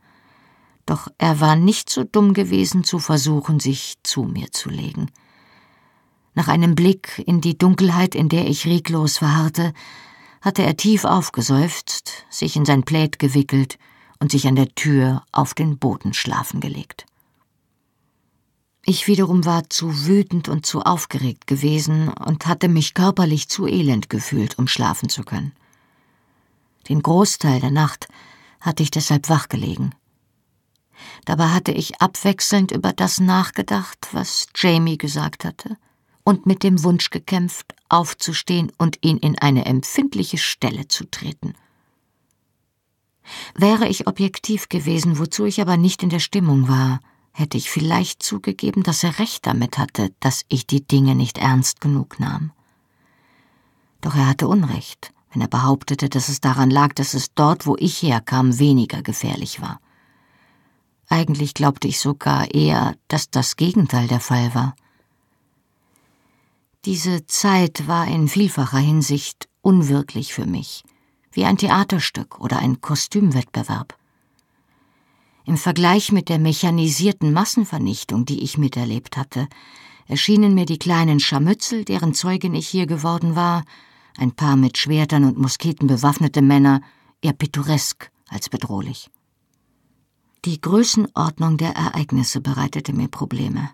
Doch 0.85 1.09
er 1.17 1.41
war 1.41 1.57
nicht 1.57 1.89
so 1.89 2.05
dumm 2.05 2.33
gewesen 2.33 2.85
zu 2.85 2.97
versuchen, 2.97 3.59
sich 3.59 3.97
zu 4.03 4.23
mir 4.23 4.51
zu 4.51 4.69
legen. 4.69 5.11
Nach 6.33 6.47
einem 6.47 6.75
Blick 6.75 7.21
in 7.25 7.41
die 7.41 7.57
Dunkelheit, 7.57 8.15
in 8.15 8.29
der 8.29 8.47
ich 8.47 8.65
reglos 8.65 9.17
verharrte, 9.17 9.73
hatte 10.41 10.63
er 10.63 10.77
tief 10.77 11.03
aufgeseufzt, 11.03 12.25
sich 12.29 12.55
in 12.55 12.63
sein 12.63 12.83
Plaid 12.83 13.19
gewickelt 13.19 13.77
und 14.19 14.31
sich 14.31 14.47
an 14.47 14.55
der 14.55 14.73
Tür 14.75 15.23
auf 15.33 15.53
den 15.53 15.77
Boden 15.77 16.13
schlafen 16.13 16.61
gelegt. 16.61 17.05
Ich 18.85 19.07
wiederum 19.07 19.45
war 19.45 19.69
zu 19.69 20.07
wütend 20.07 20.49
und 20.49 20.65
zu 20.65 20.81
aufgeregt 20.81 21.47
gewesen 21.47 22.09
und 22.09 22.47
hatte 22.47 22.67
mich 22.67 22.93
körperlich 22.93 23.49
zu 23.49 23.67
elend 23.67 24.09
gefühlt, 24.09 24.57
um 24.57 24.67
schlafen 24.67 25.09
zu 25.09 25.23
können. 25.23 25.53
Den 26.87 27.03
Großteil 27.03 27.59
der 27.59 27.71
Nacht 27.71 28.07
hatte 28.61 28.83
ich 28.83 28.91
deshalb 28.91 29.29
wachgelegen. 29.29 29.93
Dabei 31.25 31.49
hatte 31.49 31.71
ich 31.71 32.01
abwechselnd 32.01 32.71
über 32.71 32.93
das 32.93 33.19
nachgedacht, 33.19 34.09
was 34.11 34.47
Jamie 34.55 34.97
gesagt 34.97 35.45
hatte, 35.45 35.77
und 36.23 36.45
mit 36.45 36.63
dem 36.63 36.83
Wunsch 36.83 37.09
gekämpft, 37.09 37.75
aufzustehen 37.89 38.71
und 38.77 38.97
ihn 39.01 39.17
in 39.17 39.37
eine 39.37 39.65
empfindliche 39.65 40.37
Stelle 40.37 40.87
zu 40.87 41.05
treten. 41.05 41.53
Wäre 43.55 43.87
ich 43.87 44.07
objektiv 44.07 44.69
gewesen, 44.69 45.19
wozu 45.19 45.45
ich 45.45 45.61
aber 45.61 45.77
nicht 45.77 46.03
in 46.03 46.09
der 46.09 46.19
Stimmung 46.19 46.67
war, 46.67 46.99
hätte 47.39 47.57
ich 47.57 47.69
vielleicht 47.69 48.21
zugegeben, 48.21 48.83
dass 48.83 49.03
er 49.03 49.17
recht 49.17 49.45
damit 49.47 49.77
hatte, 49.77 50.13
dass 50.19 50.43
ich 50.49 50.67
die 50.67 50.85
Dinge 50.85 51.15
nicht 51.15 51.37
ernst 51.37 51.81
genug 51.81 52.19
nahm. 52.19 52.51
Doch 54.01 54.15
er 54.15 54.27
hatte 54.27 54.47
Unrecht, 54.47 55.13
wenn 55.31 55.41
er 55.41 55.47
behauptete, 55.47 56.09
dass 56.09 56.29
es 56.29 56.41
daran 56.41 56.69
lag, 56.69 56.93
dass 56.93 57.13
es 57.13 57.33
dort, 57.33 57.65
wo 57.65 57.75
ich 57.77 58.01
herkam, 58.01 58.59
weniger 58.59 59.01
gefährlich 59.01 59.61
war. 59.61 59.79
Eigentlich 61.07 61.53
glaubte 61.53 61.87
ich 61.87 61.99
sogar 61.99 62.53
eher, 62.53 62.95
dass 63.07 63.31
das 63.31 63.55
Gegenteil 63.55 64.07
der 64.07 64.19
Fall 64.19 64.53
war. 64.53 64.75
Diese 66.85 67.25
Zeit 67.25 67.87
war 67.87 68.07
in 68.07 68.27
vielfacher 68.27 68.77
Hinsicht 68.77 69.49
unwirklich 69.61 70.33
für 70.33 70.45
mich, 70.45 70.83
wie 71.31 71.45
ein 71.45 71.57
Theaterstück 71.57 72.39
oder 72.39 72.59
ein 72.59 72.79
Kostümwettbewerb. 72.79 73.98
Im 75.49 75.57
Vergleich 75.57 76.11
mit 76.11 76.29
der 76.29 76.37
mechanisierten 76.37 77.33
Massenvernichtung, 77.33 78.23
die 78.23 78.43
ich 78.43 78.59
miterlebt 78.59 79.17
hatte, 79.17 79.47
erschienen 80.05 80.53
mir 80.53 80.67
die 80.67 80.77
kleinen 80.77 81.19
Scharmützel, 81.19 81.85
deren 81.85 82.13
Zeugin 82.13 82.53
ich 82.53 82.67
hier 82.67 82.85
geworden 82.85 83.35
war, 83.35 83.63
ein 84.15 84.31
paar 84.31 84.55
mit 84.55 84.77
Schwertern 84.77 85.23
und 85.23 85.39
Musketen 85.39 85.87
bewaffnete 85.87 86.43
Männer, 86.43 86.81
eher 87.23 87.33
pittoresk 87.33 88.11
als 88.27 88.47
bedrohlich. 88.47 89.09
Die 90.45 90.61
Größenordnung 90.61 91.57
der 91.57 91.71
Ereignisse 91.71 92.41
bereitete 92.41 92.93
mir 92.93 93.07
Probleme. 93.07 93.71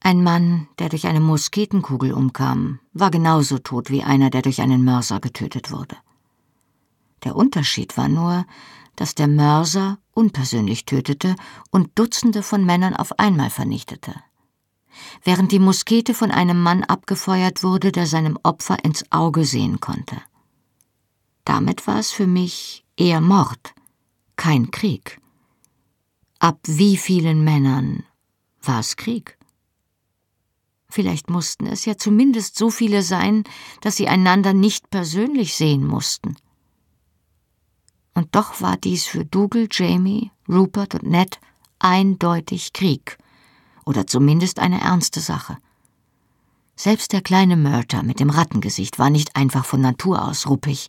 Ein 0.00 0.22
Mann, 0.22 0.66
der 0.78 0.88
durch 0.88 1.06
eine 1.06 1.20
Musketenkugel 1.20 2.14
umkam, 2.14 2.78
war 2.94 3.10
genauso 3.10 3.58
tot 3.58 3.90
wie 3.90 4.02
einer, 4.02 4.30
der 4.30 4.40
durch 4.40 4.62
einen 4.62 4.82
Mörser 4.82 5.20
getötet 5.20 5.70
wurde. 5.70 5.98
Der 7.22 7.36
Unterschied 7.36 7.98
war 7.98 8.08
nur, 8.08 8.46
dass 8.96 9.14
der 9.14 9.28
Mörser 9.28 9.98
unpersönlich 10.16 10.84
tötete 10.84 11.36
und 11.70 11.90
Dutzende 11.98 12.42
von 12.42 12.64
Männern 12.64 12.96
auf 12.96 13.18
einmal 13.18 13.50
vernichtete. 13.50 14.14
Während 15.22 15.52
die 15.52 15.58
Muskete 15.58 16.14
von 16.14 16.30
einem 16.30 16.62
Mann 16.62 16.82
abgefeuert 16.82 17.62
wurde, 17.62 17.92
der 17.92 18.06
seinem 18.06 18.38
Opfer 18.42 18.82
ins 18.84 19.04
Auge 19.12 19.44
sehen 19.44 19.80
konnte. 19.80 20.16
Damit 21.44 21.86
war 21.86 21.98
es 21.98 22.10
für 22.10 22.26
mich 22.26 22.84
eher 22.96 23.20
Mord 23.20 23.74
kein 24.36 24.70
Krieg. 24.70 25.20
Ab 26.38 26.60
wie 26.66 26.96
vielen 26.96 27.42
Männern 27.44 28.04
war 28.62 28.80
es 28.80 28.96
Krieg? 28.96 29.38
Vielleicht 30.88 31.30
mussten 31.30 31.66
es 31.66 31.84
ja 31.84 31.96
zumindest 31.96 32.56
so 32.56 32.70
viele 32.70 33.02
sein, 33.02 33.44
dass 33.80 33.96
sie 33.96 34.08
einander 34.08 34.52
nicht 34.52 34.88
persönlich 34.90 35.54
sehen 35.54 35.86
mussten. 35.86 36.36
Und 38.16 38.34
doch 38.34 38.62
war 38.62 38.78
dies 38.78 39.04
für 39.04 39.26
Dougal, 39.26 39.68
Jamie, 39.70 40.30
Rupert 40.48 40.94
und 40.94 41.02
Ned 41.02 41.38
eindeutig 41.78 42.72
Krieg, 42.72 43.18
oder 43.84 44.06
zumindest 44.06 44.58
eine 44.58 44.80
ernste 44.80 45.20
Sache. 45.20 45.58
Selbst 46.76 47.12
der 47.12 47.20
kleine 47.20 47.58
Mörter 47.58 48.02
mit 48.02 48.18
dem 48.18 48.30
Rattengesicht 48.30 48.98
war 48.98 49.10
nicht 49.10 49.36
einfach 49.36 49.66
von 49.66 49.82
Natur 49.82 50.24
aus 50.24 50.46
ruppig, 50.46 50.88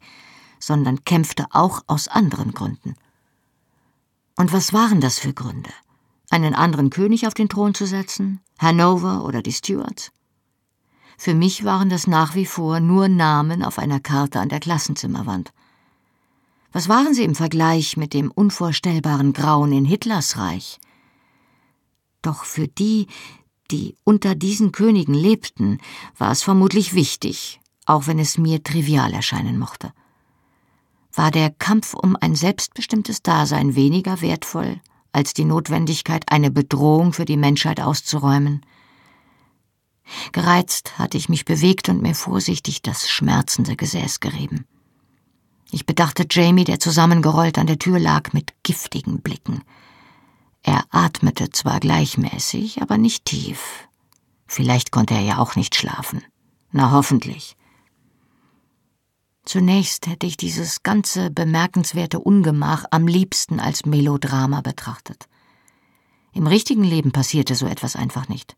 sondern 0.57 1.03
kämpfte 1.03 1.47
auch 1.51 1.81
aus 1.87 2.07
anderen 2.07 2.53
Gründen. 2.53 2.95
Und 4.37 4.53
was 4.53 4.71
waren 4.71 5.01
das 5.01 5.19
für 5.19 5.33
Gründe? 5.33 5.71
Einen 6.29 6.55
anderen 6.55 6.89
König 6.89 7.27
auf 7.27 7.33
den 7.33 7.49
Thron 7.49 7.73
zu 7.73 7.85
setzen? 7.85 8.39
Hanover 8.57 9.25
oder 9.25 9.41
die 9.41 9.51
Stuarts? 9.51 10.13
Für 11.17 11.33
mich 11.33 11.65
waren 11.65 11.89
das 11.89 12.07
nach 12.07 12.35
wie 12.35 12.45
vor 12.45 12.79
nur 12.79 13.09
Namen 13.09 13.63
auf 13.63 13.79
einer 13.79 13.99
Karte 13.99 14.39
an 14.39 14.47
der 14.47 14.61
Klassenzimmerwand. 14.61 15.51
Was 16.71 16.89
waren 16.89 17.13
sie 17.13 17.23
im 17.23 17.35
Vergleich 17.35 17.97
mit 17.97 18.13
dem 18.13 18.31
unvorstellbaren 18.31 19.33
Grauen 19.33 19.71
in 19.71 19.85
Hitlers 19.85 20.37
Reich? 20.37 20.79
Doch 22.21 22.43
für 22.43 22.67
die, 22.67 23.07
die 23.71 23.95
unter 24.03 24.35
diesen 24.35 24.71
Königen 24.71 25.13
lebten, 25.13 25.79
war 26.17 26.31
es 26.31 26.43
vermutlich 26.43 26.93
wichtig, 26.93 27.59
auch 27.85 28.07
wenn 28.07 28.19
es 28.19 28.37
mir 28.37 28.63
trivial 28.63 29.13
erscheinen 29.13 29.57
mochte 29.57 29.93
war 31.17 31.31
der 31.31 31.49
Kampf 31.49 31.93
um 31.95 32.15
ein 32.15 32.35
selbstbestimmtes 32.35 33.23
Dasein 33.23 33.75
weniger 33.75 34.21
wertvoll 34.21 34.79
als 35.11 35.33
die 35.33 35.45
Notwendigkeit, 35.45 36.25
eine 36.27 36.51
Bedrohung 36.51 37.11
für 37.11 37.25
die 37.25 37.37
Menschheit 37.37 37.79
auszuräumen. 37.79 38.63
Gereizt 40.31 40.99
hatte 40.99 41.17
ich 41.17 41.27
mich 41.27 41.43
bewegt 41.43 41.89
und 41.89 42.03
mir 42.03 42.13
vorsichtig 42.13 42.83
das 42.83 43.09
schmerzende 43.09 43.75
Gesäß 43.75 44.19
gerieben. 44.19 44.67
Ich 45.71 45.85
bedachte 45.85 46.25
Jamie, 46.29 46.63
der 46.63 46.79
zusammengerollt 46.79 47.57
an 47.57 47.67
der 47.67 47.79
Tür 47.79 47.99
lag, 47.99 48.33
mit 48.33 48.53
giftigen 48.63 49.21
Blicken. 49.21 49.63
Er 50.63 50.85
atmete 50.91 51.49
zwar 51.49 51.79
gleichmäßig, 51.79 52.81
aber 52.81 52.97
nicht 52.97 53.25
tief. 53.25 53.87
Vielleicht 54.47 54.91
konnte 54.91 55.13
er 55.13 55.21
ja 55.21 55.37
auch 55.37 55.55
nicht 55.55 55.75
schlafen. 55.75 56.23
Na 56.71 56.91
hoffentlich. 56.91 57.55
Zunächst 59.45 60.07
hätte 60.07 60.25
ich 60.25 60.35
dieses 60.35 60.83
ganze 60.83 61.29
bemerkenswerte 61.31 62.19
Ungemach 62.19 62.85
am 62.91 63.07
liebsten 63.07 63.61
als 63.61 63.85
Melodrama 63.85 64.61
betrachtet. 64.61 65.27
Im 66.33 66.47
richtigen 66.47 66.83
Leben 66.83 67.11
passierte 67.11 67.55
so 67.55 67.65
etwas 67.65 67.95
einfach 67.95 68.27
nicht. 68.27 68.57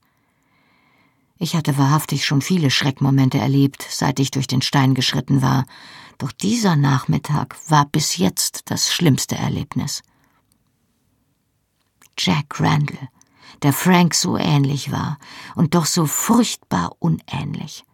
Ich 1.41 1.55
hatte 1.55 1.77
wahrhaftig 1.77 2.25
schon 2.25 2.41
viele 2.41 2.69
Schreckmomente 2.69 3.37
erlebt, 3.37 3.87
seit 3.89 4.19
ich 4.19 4.29
durch 4.29 4.45
den 4.45 4.61
Stein 4.61 4.93
geschritten 4.93 5.41
war, 5.41 5.65
doch 6.17 6.33
dieser 6.33 6.75
Nachmittag 6.75 7.55
war 7.69 7.85
bis 7.85 8.17
jetzt 8.17 8.69
das 8.69 8.93
schlimmste 8.93 9.37
Erlebnis. 9.37 10.03
Jack 12.17 12.59
Randall, 12.59 13.07
der 13.63 13.71
Frank 13.71 14.15
so 14.15 14.35
ähnlich 14.35 14.91
war 14.91 15.17
und 15.55 15.75
doch 15.75 15.85
so 15.85 16.05
furchtbar 16.05 16.91
unähnlich. 16.99 17.85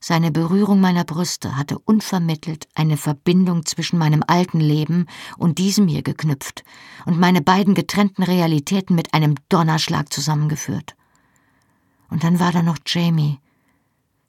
Seine 0.00 0.30
Berührung 0.30 0.80
meiner 0.80 1.04
Brüste 1.04 1.54
hatte 1.54 1.78
unvermittelt 1.78 2.66
eine 2.74 2.96
Verbindung 2.96 3.66
zwischen 3.66 3.98
meinem 3.98 4.24
alten 4.26 4.60
Leben 4.60 5.04
und 5.36 5.58
diesem 5.58 5.86
hier 5.86 6.02
geknüpft 6.02 6.64
und 7.04 7.20
meine 7.20 7.42
beiden 7.42 7.74
getrennten 7.74 8.22
Realitäten 8.22 8.94
mit 8.94 9.12
einem 9.12 9.34
Donnerschlag 9.50 10.10
zusammengeführt. 10.10 10.97
Und 12.10 12.24
dann 12.24 12.40
war 12.40 12.52
da 12.52 12.62
noch 12.62 12.78
Jamie. 12.86 13.40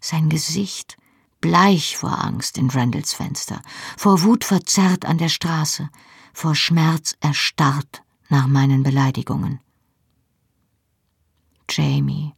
Sein 0.02 0.30
Gesicht, 0.30 0.98
bleich 1.42 1.98
vor 1.98 2.24
Angst 2.24 2.58
in 2.58 2.70
Randalls 2.70 3.14
Fenster, 3.14 3.62
vor 3.98 4.24
Wut 4.24 4.44
verzerrt 4.44 5.06
an 5.06 5.18
der 5.18 5.30
Straße, 5.30 5.90
vor 6.34 6.56
Schmerz 6.56 7.16
erstarrt 7.20 8.04
nach 8.30 8.48
meinen 8.48 8.84
Beleidigungen. 8.84 9.60
Jamie. 11.70 12.34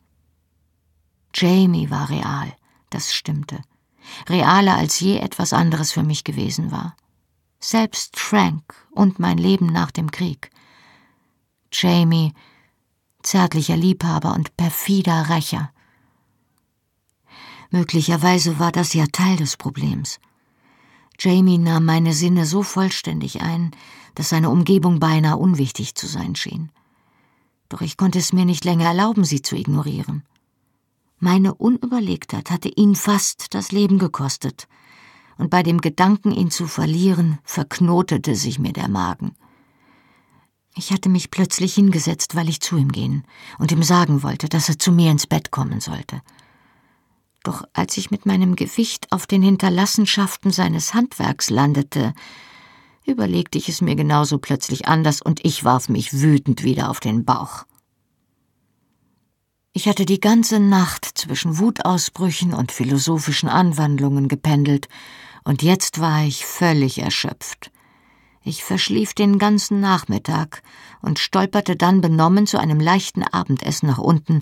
Jamie 1.33 1.89
war 1.89 2.09
real 2.09 2.53
das 2.91 3.13
stimmte, 3.13 3.61
realer 4.29 4.75
als 4.75 4.99
je 4.99 5.17
etwas 5.17 5.53
anderes 5.53 5.91
für 5.91 6.03
mich 6.03 6.23
gewesen 6.23 6.71
war. 6.71 6.95
Selbst 7.59 8.19
Frank 8.19 8.63
und 8.91 9.19
mein 9.19 9.37
Leben 9.37 9.67
nach 9.67 9.91
dem 9.91 10.11
Krieg. 10.11 10.51
Jamie, 11.71 12.33
zärtlicher 13.23 13.77
Liebhaber 13.77 14.33
und 14.33 14.55
perfider 14.57 15.29
Rächer. 15.29 15.71
Möglicherweise 17.69 18.59
war 18.59 18.71
das 18.71 18.93
ja 18.93 19.05
Teil 19.11 19.37
des 19.37 19.57
Problems. 19.57 20.19
Jamie 21.17 21.57
nahm 21.57 21.85
meine 21.85 22.13
Sinne 22.13 22.45
so 22.45 22.63
vollständig 22.63 23.41
ein, 23.41 23.71
dass 24.15 24.29
seine 24.29 24.49
Umgebung 24.49 24.99
beinahe 24.99 25.37
unwichtig 25.37 25.95
zu 25.95 26.07
sein 26.07 26.35
schien. 26.35 26.71
Doch 27.69 27.81
ich 27.81 27.95
konnte 27.95 28.19
es 28.19 28.33
mir 28.33 28.45
nicht 28.45 28.65
länger 28.65 28.85
erlauben, 28.85 29.23
sie 29.23 29.41
zu 29.41 29.55
ignorieren. 29.55 30.23
Meine 31.19 31.53
Unüberlegtheit 31.53 32.49
hatte 32.49 32.67
ihn 32.67 32.95
fast 32.95 33.53
das 33.53 33.71
Leben 33.71 33.99
gekostet, 33.99 34.67
und 35.37 35.49
bei 35.49 35.63
dem 35.63 35.79
Gedanken, 35.79 36.31
ihn 36.31 36.51
zu 36.51 36.67
verlieren, 36.67 37.39
verknotete 37.43 38.35
sich 38.35 38.59
mir 38.59 38.73
der 38.73 38.89
Magen. 38.89 39.35
Ich 40.75 40.91
hatte 40.91 41.09
mich 41.09 41.31
plötzlich 41.31 41.75
hingesetzt, 41.75 42.35
weil 42.35 42.49
ich 42.49 42.61
zu 42.61 42.77
ihm 42.77 42.91
gehen 42.91 43.25
und 43.59 43.71
ihm 43.71 43.83
sagen 43.83 44.23
wollte, 44.23 44.47
dass 44.47 44.69
er 44.69 44.79
zu 44.79 44.91
mir 44.91 45.11
ins 45.11 45.27
Bett 45.27 45.51
kommen 45.51 45.81
sollte. 45.81 46.21
Doch 47.43 47.63
als 47.73 47.97
ich 47.97 48.11
mit 48.11 48.25
meinem 48.25 48.55
Gewicht 48.55 49.11
auf 49.11 49.27
den 49.27 49.41
Hinterlassenschaften 49.41 50.51
seines 50.51 50.93
Handwerks 50.93 51.49
landete, 51.49 52.13
überlegte 53.05 53.57
ich 53.57 53.67
es 53.67 53.81
mir 53.81 53.95
genauso 53.95 54.37
plötzlich 54.37 54.87
anders 54.87 55.21
und 55.21 55.43
ich 55.43 55.63
warf 55.63 55.89
mich 55.89 56.13
wütend 56.13 56.63
wieder 56.63 56.89
auf 56.89 56.99
den 56.99 57.25
Bauch. 57.25 57.65
Ich 59.73 59.87
hatte 59.87 60.05
die 60.05 60.19
ganze 60.19 60.59
Nacht 60.59 61.05
zwischen 61.05 61.57
Wutausbrüchen 61.57 62.53
und 62.53 62.71
philosophischen 62.71 63.49
Anwandlungen 63.49 64.27
gependelt, 64.27 64.87
und 65.43 65.63
jetzt 65.63 65.99
war 65.99 66.23
ich 66.23 66.45
völlig 66.45 66.99
erschöpft. 66.99 67.71
Ich 68.43 68.63
verschlief 68.63 69.13
den 69.13 69.37
ganzen 69.37 69.79
Nachmittag 69.79 70.63
und 71.01 71.19
stolperte 71.19 71.75
dann 71.75 72.01
benommen 72.01 72.47
zu 72.47 72.59
einem 72.59 72.79
leichten 72.79 73.23
Abendessen 73.23 73.87
nach 73.87 73.99
unten, 73.99 74.41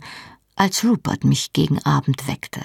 als 0.55 0.83
Rupert 0.85 1.23
mich 1.23 1.51
gegen 1.53 1.83
Abend 1.83 2.27
weckte. 2.27 2.61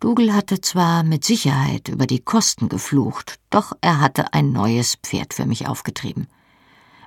Dougal 0.00 0.32
hatte 0.32 0.60
zwar 0.60 1.02
mit 1.02 1.24
Sicherheit 1.24 1.88
über 1.88 2.06
die 2.06 2.20
Kosten 2.20 2.68
geflucht, 2.68 3.38
doch 3.50 3.72
er 3.80 4.00
hatte 4.00 4.32
ein 4.32 4.52
neues 4.52 4.96
Pferd 5.02 5.34
für 5.34 5.46
mich 5.46 5.66
aufgetrieben. 5.66 6.28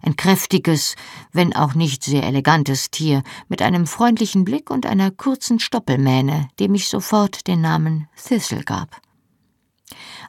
Ein 0.02 0.16
kräftiges, 0.16 0.96
wenn 1.32 1.56
auch 1.56 1.74
nicht 1.74 2.04
sehr 2.04 2.24
elegantes 2.24 2.92
Tier, 2.92 3.24
mit 3.48 3.62
einem 3.64 3.88
freundlichen 3.88 4.46
Blick 4.46 4.70
und 4.70 4.86
einer 4.86 5.10
kurzen 5.10 5.60
Stoppelmähne, 5.60 6.50
dem 6.60 6.76
ich 6.76 6.88
sofort 6.88 7.48
den 7.48 7.62
Namen 7.62 8.08
Thistle 8.16 8.64
gab. 8.64 9.02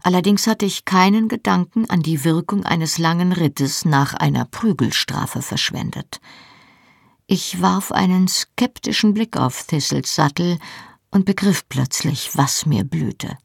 Allerdings 0.03 0.47
hatte 0.47 0.67
ich 0.67 0.85
keinen 0.85 1.29
Gedanken 1.29 1.89
an 1.91 2.03
die 2.03 2.25
Wirkung 2.25 2.65
eines 2.65 2.99
langen 2.99 3.33
Rittes 3.33 3.85
nach 3.85 4.15
einer 4.15 4.45
Prügelstrafe 4.45 5.43
verschwendet. 5.43 6.21
Ich 7.27 7.61
warf 7.61 7.93
einen 7.93 8.29
skeptischen 8.29 9.15
Blick 9.15 9.37
auf 9.37 9.65
Thistles 9.67 10.15
Sattel 10.15 10.59
und 11.11 11.25
begriff 11.25 11.69
plötzlich, 11.69 12.31
was 12.35 12.65
mir 12.65 12.85
blühte. 12.85 13.37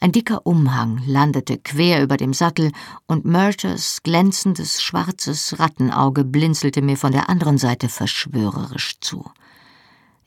Ein 0.00 0.12
dicker 0.12 0.46
Umhang 0.46 1.02
landete 1.06 1.58
quer 1.58 2.02
über 2.02 2.16
dem 2.16 2.32
Sattel 2.32 2.72
und 3.06 3.26
Murters 3.26 4.02
glänzendes 4.02 4.82
schwarzes 4.82 5.58
Rattenauge 5.58 6.24
blinzelte 6.24 6.80
mir 6.80 6.96
von 6.96 7.12
der 7.12 7.28
anderen 7.28 7.58
Seite 7.58 7.88
verschwörerisch 7.88 9.00
zu. 9.00 9.30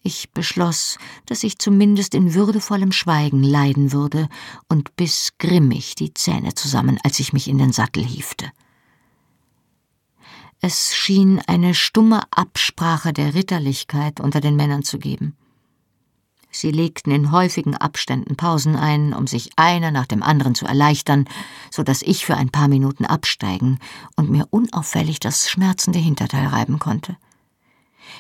Ich 0.02 0.32
beschloss, 0.32 0.98
dass 1.26 1.44
ich 1.44 1.60
zumindest 1.60 2.16
in 2.16 2.34
würdevollem 2.34 2.92
Schweigen 2.92 3.44
leiden 3.44 3.92
würde 3.92 4.30
und 4.70 4.96
biss 4.96 5.34
grimmig 5.38 5.96
die 5.96 6.14
Zähne 6.14 6.54
zusammen, 6.54 6.98
als 7.04 7.20
ich 7.20 7.34
mich 7.34 7.48
in 7.48 7.58
den 7.58 7.74
Sattel 7.74 8.04
hiefte. 8.04 8.52
Es 10.62 10.94
schien 10.94 11.42
eine 11.48 11.74
stumme 11.74 12.22
Absprache 12.32 13.14
der 13.14 13.34
Ritterlichkeit 13.34 14.20
unter 14.20 14.42
den 14.42 14.56
Männern 14.56 14.84
zu 14.84 15.00
geben. 15.00 15.36
Sie 16.52 16.72
legten 16.72 17.12
in 17.12 17.32
häufigen 17.32 17.76
Abständen 17.76 18.36
Pausen 18.36 18.76
ein, 18.76 19.14
um 19.14 19.28
sich 19.28 19.52
einer 19.56 19.92
nach 19.92 20.08
dem 20.08 20.24
anderen 20.24 20.56
zu 20.56 20.66
erleichtern, 20.66 21.26
so 21.70 21.84
dass 21.84 22.02
ich 22.02 22.26
für 22.26 22.36
ein 22.36 22.50
paar 22.50 22.68
Minuten 22.68 23.06
absteigen 23.06 23.80
und 24.16 24.30
mir 24.30 24.48
unauffällig 24.50 25.20
das 25.20 25.50
schmerzende 25.50 26.00
Hinterteil 26.00 26.48
reiben 26.48 26.80
konnte. 26.80 27.18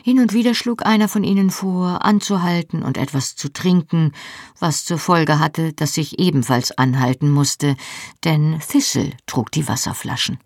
Hin 0.03 0.19
und 0.19 0.33
wieder 0.33 0.53
schlug 0.53 0.85
einer 0.85 1.07
von 1.07 1.23
ihnen 1.23 1.49
vor, 1.49 2.05
anzuhalten 2.05 2.83
und 2.83 2.97
etwas 2.97 3.35
zu 3.35 3.51
trinken, 3.51 4.13
was 4.59 4.85
zur 4.85 4.97
Folge 4.97 5.39
hatte, 5.39 5.73
dass 5.73 5.97
ich 5.97 6.19
ebenfalls 6.19 6.71
anhalten 6.77 7.29
musste, 7.29 7.75
denn 8.23 8.59
Thistle 8.59 9.11
trug 9.25 9.51
die 9.51 9.67
Wasserflaschen. 9.67 10.39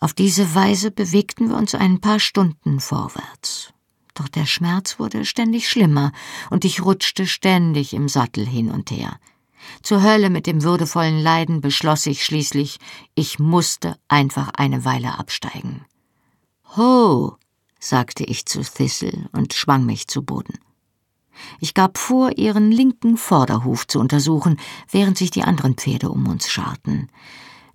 Auf 0.00 0.14
diese 0.14 0.54
Weise 0.54 0.90
bewegten 0.90 1.48
wir 1.48 1.56
uns 1.56 1.74
ein 1.74 2.00
paar 2.00 2.18
Stunden 2.18 2.80
vorwärts. 2.80 3.72
Doch 4.14 4.28
der 4.28 4.46
Schmerz 4.46 4.98
wurde 4.98 5.24
ständig 5.24 5.68
schlimmer, 5.68 6.12
und 6.50 6.64
ich 6.64 6.84
rutschte 6.84 7.26
ständig 7.26 7.94
im 7.94 8.08
Sattel 8.08 8.46
hin 8.46 8.70
und 8.70 8.90
her. 8.90 9.18
Zur 9.82 10.02
Hölle 10.02 10.28
mit 10.28 10.46
dem 10.46 10.62
würdevollen 10.62 11.20
Leiden 11.20 11.60
beschloss 11.60 12.06
ich 12.06 12.24
schließlich, 12.24 12.78
ich 13.14 13.38
musste 13.38 13.96
einfach 14.08 14.50
eine 14.56 14.84
Weile 14.84 15.18
absteigen. 15.18 15.84
Ho, 16.76 17.36
sagte 17.82 18.24
ich 18.24 18.46
zu 18.46 18.62
Thistle 18.62 19.28
und 19.32 19.54
schwang 19.54 19.84
mich 19.84 20.06
zu 20.06 20.22
Boden. 20.22 20.58
Ich 21.58 21.74
gab 21.74 21.98
vor, 21.98 22.38
ihren 22.38 22.70
linken 22.70 23.16
Vorderhuf 23.16 23.86
zu 23.86 23.98
untersuchen, 23.98 24.58
während 24.90 25.18
sich 25.18 25.30
die 25.30 25.42
anderen 25.42 25.74
Pferde 25.74 26.10
um 26.10 26.28
uns 26.28 26.48
scharten. 26.48 27.08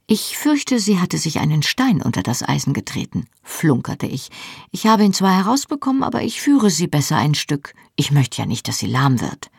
Ich 0.06 0.38
fürchte, 0.38 0.80
sie 0.80 1.00
hatte 1.00 1.18
sich 1.18 1.40
einen 1.40 1.64
Stein 1.64 2.02
unter 2.02 2.24
das 2.24 2.42
Eisen 2.42 2.74
getreten, 2.74 3.26
flunkerte 3.44 4.08
ich. 4.08 4.30
Ich 4.72 4.88
habe 4.88 5.04
ihn 5.04 5.14
zwar 5.14 5.36
herausbekommen, 5.36 6.04
aber 6.04 6.22
ich 6.22 6.40
führe 6.40 6.70
sie 6.70 6.88
besser 6.88 7.18
ein 7.18 7.36
Stück. 7.36 7.74
Ich 7.98 8.12
möchte 8.12 8.38
ja 8.38 8.46
nicht, 8.46 8.70
dass 8.70 8.78
sie 8.78 8.88
lahm 8.88 9.20
wird. 9.20 9.50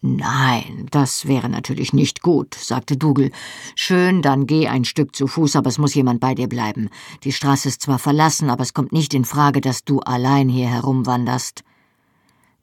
Nein, 0.00 0.86
das 0.92 1.26
wäre 1.26 1.48
natürlich 1.48 1.92
nicht 1.92 2.22
gut, 2.22 2.54
sagte 2.54 2.96
Dougal. 2.96 3.32
Schön, 3.74 4.22
dann 4.22 4.46
geh 4.46 4.68
ein 4.68 4.84
Stück 4.84 5.16
zu 5.16 5.26
Fuß, 5.26 5.56
aber 5.56 5.68
es 5.68 5.78
muss 5.78 5.94
jemand 5.94 6.20
bei 6.20 6.36
dir 6.36 6.48
bleiben. 6.48 6.88
Die 7.24 7.32
Straße 7.32 7.68
ist 7.68 7.82
zwar 7.82 7.98
verlassen, 7.98 8.48
aber 8.48 8.62
es 8.62 8.74
kommt 8.74 8.92
nicht 8.92 9.12
in 9.12 9.24
Frage, 9.24 9.60
dass 9.60 9.84
du 9.84 9.98
allein 10.00 10.48
hier 10.48 10.68
herumwanderst. 10.68 11.64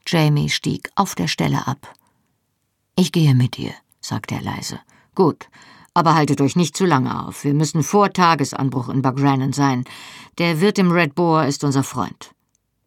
Jamie 0.07 0.49
stieg 0.49 0.89
auf 0.95 1.13
der 1.13 1.27
Stelle 1.27 1.67
ab. 1.67 1.93
Ich 2.95 3.11
gehe 3.11 3.35
mit 3.35 3.57
dir, 3.57 3.73
sagte 3.99 4.35
er 4.35 4.41
leise. 4.41 4.79
Gut, 5.13 5.49
aber 5.93 6.15
haltet 6.15 6.39
euch 6.39 6.55
nicht 6.55 6.77
zu 6.77 6.85
lange 6.85 7.25
auf. 7.25 7.43
Wir 7.43 7.53
müssen 7.53 7.83
vor 7.83 8.13
Tagesanbruch 8.13 8.87
in 8.87 9.01
Bagrannon 9.01 9.51
sein. 9.51 9.83
Der 10.37 10.61
Wirt 10.61 10.77
im 10.77 10.91
Red 10.91 11.15
Boar 11.15 11.47
ist 11.47 11.65
unser 11.65 11.83
Freund. 11.83 12.31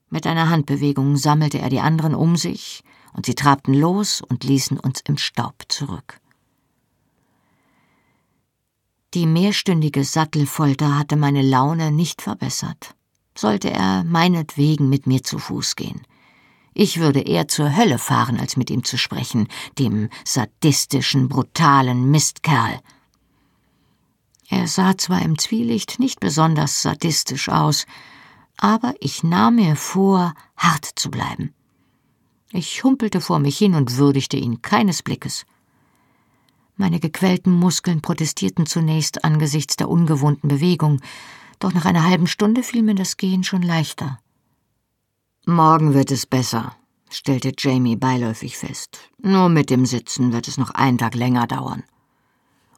Mit 0.08 0.26
einer 0.26 0.48
Handbewegung 0.48 1.18
sammelte 1.18 1.58
er 1.58 1.68
die 1.68 1.80
anderen 1.80 2.14
um 2.14 2.36
sich, 2.36 2.82
und 3.12 3.26
sie 3.26 3.34
trabten 3.34 3.74
los 3.74 4.20
und 4.20 4.44
ließen 4.44 4.78
uns 4.78 5.00
im 5.06 5.18
Staub 5.18 5.64
zurück. 5.68 6.20
Die 9.14 9.26
mehrstündige 9.26 10.04
Sattelfolter 10.04 10.98
hatte 10.98 11.16
meine 11.16 11.42
Laune 11.42 11.90
nicht 11.90 12.20
verbessert. 12.20 12.94
Sollte 13.36 13.70
er 13.70 14.04
meinetwegen 14.04 14.88
mit 14.88 15.06
mir 15.06 15.22
zu 15.22 15.38
Fuß 15.38 15.76
gehen. 15.76 16.02
Ich 16.74 17.00
würde 17.00 17.20
eher 17.20 17.48
zur 17.48 17.74
Hölle 17.74 17.98
fahren, 17.98 18.38
als 18.38 18.56
mit 18.56 18.70
ihm 18.70 18.84
zu 18.84 18.98
sprechen, 18.98 19.48
dem 19.78 20.10
sadistischen, 20.24 21.28
brutalen 21.28 22.10
Mistkerl. 22.10 22.80
Er 24.48 24.66
sah 24.68 24.96
zwar 24.96 25.22
im 25.22 25.38
Zwielicht 25.38 25.98
nicht 25.98 26.20
besonders 26.20 26.82
sadistisch 26.82 27.48
aus, 27.48 27.86
aber 28.56 28.94
ich 29.00 29.22
nahm 29.22 29.56
mir 29.56 29.76
vor, 29.76 30.34
hart 30.56 30.84
zu 30.96 31.10
bleiben. 31.10 31.54
Ich 32.52 32.82
humpelte 32.82 33.20
vor 33.20 33.38
mich 33.38 33.58
hin 33.58 33.74
und 33.74 33.96
würdigte 33.96 34.36
ihn 34.36 34.62
keines 34.62 35.02
Blickes. 35.02 35.44
Meine 36.76 37.00
gequälten 37.00 37.52
Muskeln 37.52 38.00
protestierten 38.00 38.66
zunächst 38.66 39.24
angesichts 39.24 39.76
der 39.76 39.90
ungewohnten 39.90 40.48
Bewegung, 40.48 41.00
doch 41.58 41.74
nach 41.74 41.84
einer 41.84 42.04
halben 42.04 42.26
Stunde 42.26 42.62
fiel 42.62 42.82
mir 42.82 42.94
das 42.94 43.16
Gehen 43.16 43.44
schon 43.44 43.62
leichter. 43.62 44.18
Morgen 45.44 45.92
wird 45.92 46.10
es 46.10 46.24
besser, 46.24 46.76
stellte 47.10 47.52
Jamie 47.58 47.96
beiläufig 47.96 48.56
fest. 48.56 48.98
Nur 49.18 49.48
mit 49.48 49.70
dem 49.70 49.86
Sitzen 49.86 50.32
wird 50.32 50.46
es 50.46 50.56
noch 50.56 50.70
einen 50.70 50.98
Tag 50.98 51.14
länger 51.14 51.46
dauern. 51.46 51.82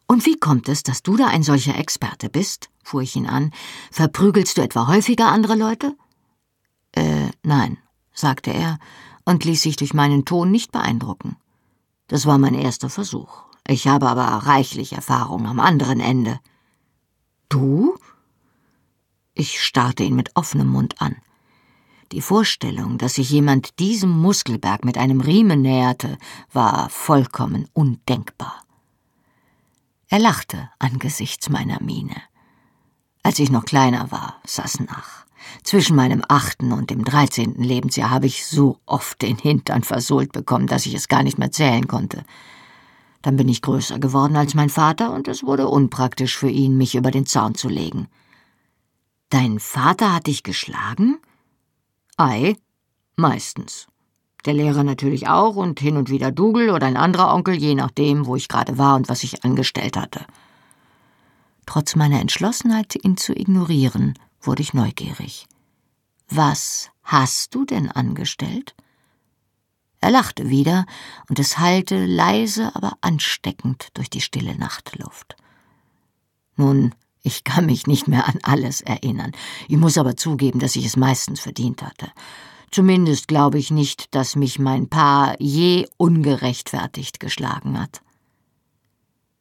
Und 0.07 0.27
wie 0.27 0.37
kommt 0.37 0.69
es, 0.69 0.83
dass 0.83 1.03
du 1.03 1.17
da 1.17 1.27
ein 1.27 1.43
solcher 1.43 1.77
Experte 1.77 2.29
bist? 2.29 2.71
fuhr 2.83 3.03
ich 3.03 3.15
ihn 3.15 3.27
an. 3.27 3.53
Verprügelst 3.93 4.57
du 4.57 4.63
etwa 4.63 4.89
häufiger 4.89 5.29
andere 5.29 5.55
Leute? 5.55 5.95
Äh, 6.93 7.29
nein, 7.45 7.79
sagte 8.13 8.53
er 8.53 8.79
und 9.31 9.45
ließ 9.45 9.63
sich 9.63 9.77
durch 9.77 9.95
meinen 9.95 10.25
Ton 10.25 10.51
nicht 10.51 10.73
beeindrucken. 10.73 11.37
Das 12.09 12.27
war 12.27 12.37
mein 12.37 12.55
erster 12.55 12.91
Versuch. 12.91 13.45
Ich 13.65 13.87
habe 13.87 14.09
aber 14.09 14.25
reichlich 14.25 14.95
Erfahrung 14.95 15.47
am 15.47 15.61
anderen 15.61 16.01
Ende. 16.01 16.41
Du? 17.49 17.95
Ich 19.33 19.63
starrte 19.63 20.03
ihn 20.03 20.17
mit 20.17 20.35
offenem 20.35 20.67
Mund 20.67 21.01
an. 21.01 21.15
Die 22.11 22.23
Vorstellung, 22.23 22.99
dass 22.99 23.15
sich 23.15 23.31
jemand 23.31 23.79
diesem 23.79 24.11
Muskelberg 24.11 24.85
mit 24.85 24.99
einem 24.99 25.21
Riemen 25.21 25.63
näherte, 25.63 26.19
war 26.53 26.91
vollkommen 26.91 27.69
undenkbar. 27.73 28.65
Er 30.09 30.19
lachte 30.19 30.71
angesichts 30.81 31.49
meiner 31.49 31.81
Miene. 31.81 32.21
Als 33.23 33.39
ich 33.39 33.53
noch 33.53 33.65
kleiner 33.65 34.11
war, 34.11 34.41
saß 34.45 34.81
nach. 34.81 35.25
Zwischen 35.63 35.97
meinem 35.97 36.23
achten 36.29 36.73
und 36.73 36.91
dem 36.91 37.05
dreizehnten 37.05 37.63
Lebensjahr 37.63 38.11
habe 38.11 38.27
ich 38.27 38.47
so 38.47 38.79
oft 38.87 39.21
den 39.23 39.37
Hintern 39.37 39.83
versohlt 39.83 40.33
bekommen, 40.33 40.67
dass 40.67 40.87
ich 40.87 40.95
es 40.95 41.09
gar 41.09 41.23
nicht 41.23 41.39
mehr 41.39 41.53
zählen 41.53 41.87
konnte. 41.87 42.25
Dann 43.23 43.37
bin 43.37 43.49
ich 43.49 43.63
größer 43.63 43.99
geworden 43.99 44.37
als 44.37 44.55
mein 44.55 44.71
Vater 44.71 45.13
und 45.13 45.29
es 45.29 45.43
wurde 45.43 45.69
unpraktisch 45.69 46.37
für 46.37 46.49
ihn, 46.49 46.77
mich 46.77 46.95
über 46.95 47.11
den 47.11 47.27
Zaun 47.27 47.55
zu 47.55 47.69
legen. 47.69 48.09
Dein 49.29 49.61
Vater 49.61 50.15
hat 50.15 50.27
dich 50.27 50.43
geschlagen? 50.43 51.19
Ei, 52.17 52.57
meistens. 53.17 53.87
Der 54.47 54.55
Lehrer 54.55 54.85
natürlich 54.85 55.29
auch 55.29 55.57
und 55.57 55.81
hin 55.81 55.99
und 55.99 56.09
wieder 56.09 56.33
Dougal 56.33 56.71
oder 56.71 56.87
ein 56.87 56.97
anderer 56.97 57.35
Onkel, 57.35 57.55
je 57.55 57.75
nachdem, 57.75 58.27
wo 58.27 58.37
ich 58.37 58.49
gerade 58.49 58.79
war 58.79 58.97
und 58.97 59.09
was 59.09 59.23
ich 59.23 59.45
angestellt 59.45 59.99
hatte. 59.99 60.25
Trotz 61.67 61.95
meiner 61.95 62.21
Entschlossenheit, 62.21 62.97
ihn 63.05 63.17
zu 63.19 63.33
ignorieren, 63.33 64.15
wurde 64.41 64.63
ich 64.63 64.75
neugierig. 64.75 65.47
Was 66.29 66.91
hast 67.03 67.55
du 67.55 67.65
denn 67.65 67.91
angestellt? 67.91 68.75
Er 70.01 70.11
lachte 70.11 70.49
wieder, 70.49 70.87
und 71.29 71.39
es 71.39 71.59
hallte 71.59 72.07
leise, 72.07 72.75
aber 72.75 72.93
ansteckend 73.03 73.89
durch 73.95 74.09
die 74.09 74.23
stille 74.23 74.57
Nachtluft. 74.57 75.37
Nun, 76.57 76.95
ich 77.23 77.45
kann 77.45 77.67
mich 77.67 77.87
nicht 77.87 78.09
mehr 78.09 78.27
an 78.27 78.39
alles 78.43 78.81
erinnern. 78.81 79.33
Ich 79.69 79.77
muss 79.77 79.99
aber 79.99 80.17
zugeben, 80.17 80.59
dass 80.59 80.77
ich 80.77 80.87
es 80.87 80.97
meistens 80.97 81.41
verdient 81.41 81.83
hatte. 81.83 82.11
Zumindest 82.71 83.29
glaube 83.29 83.59
ich 83.59 83.71
nicht, 83.71 84.15
dass 84.15 84.37
mich 84.37 84.59
mein 84.59 84.89
Paar 84.89 85.35
je 85.41 85.87
ungerechtfertigt 85.97 87.21
geschlagen 87.21 87.79
hat. 87.79 88.01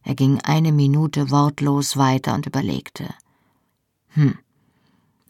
Er 0.03 0.15
ging 0.15 0.41
eine 0.41 0.71
Minute 0.71 1.29
wortlos 1.29 1.95
weiter 1.95 2.33
und 2.33 2.47
überlegte. 2.47 3.13
Hm. 4.09 4.39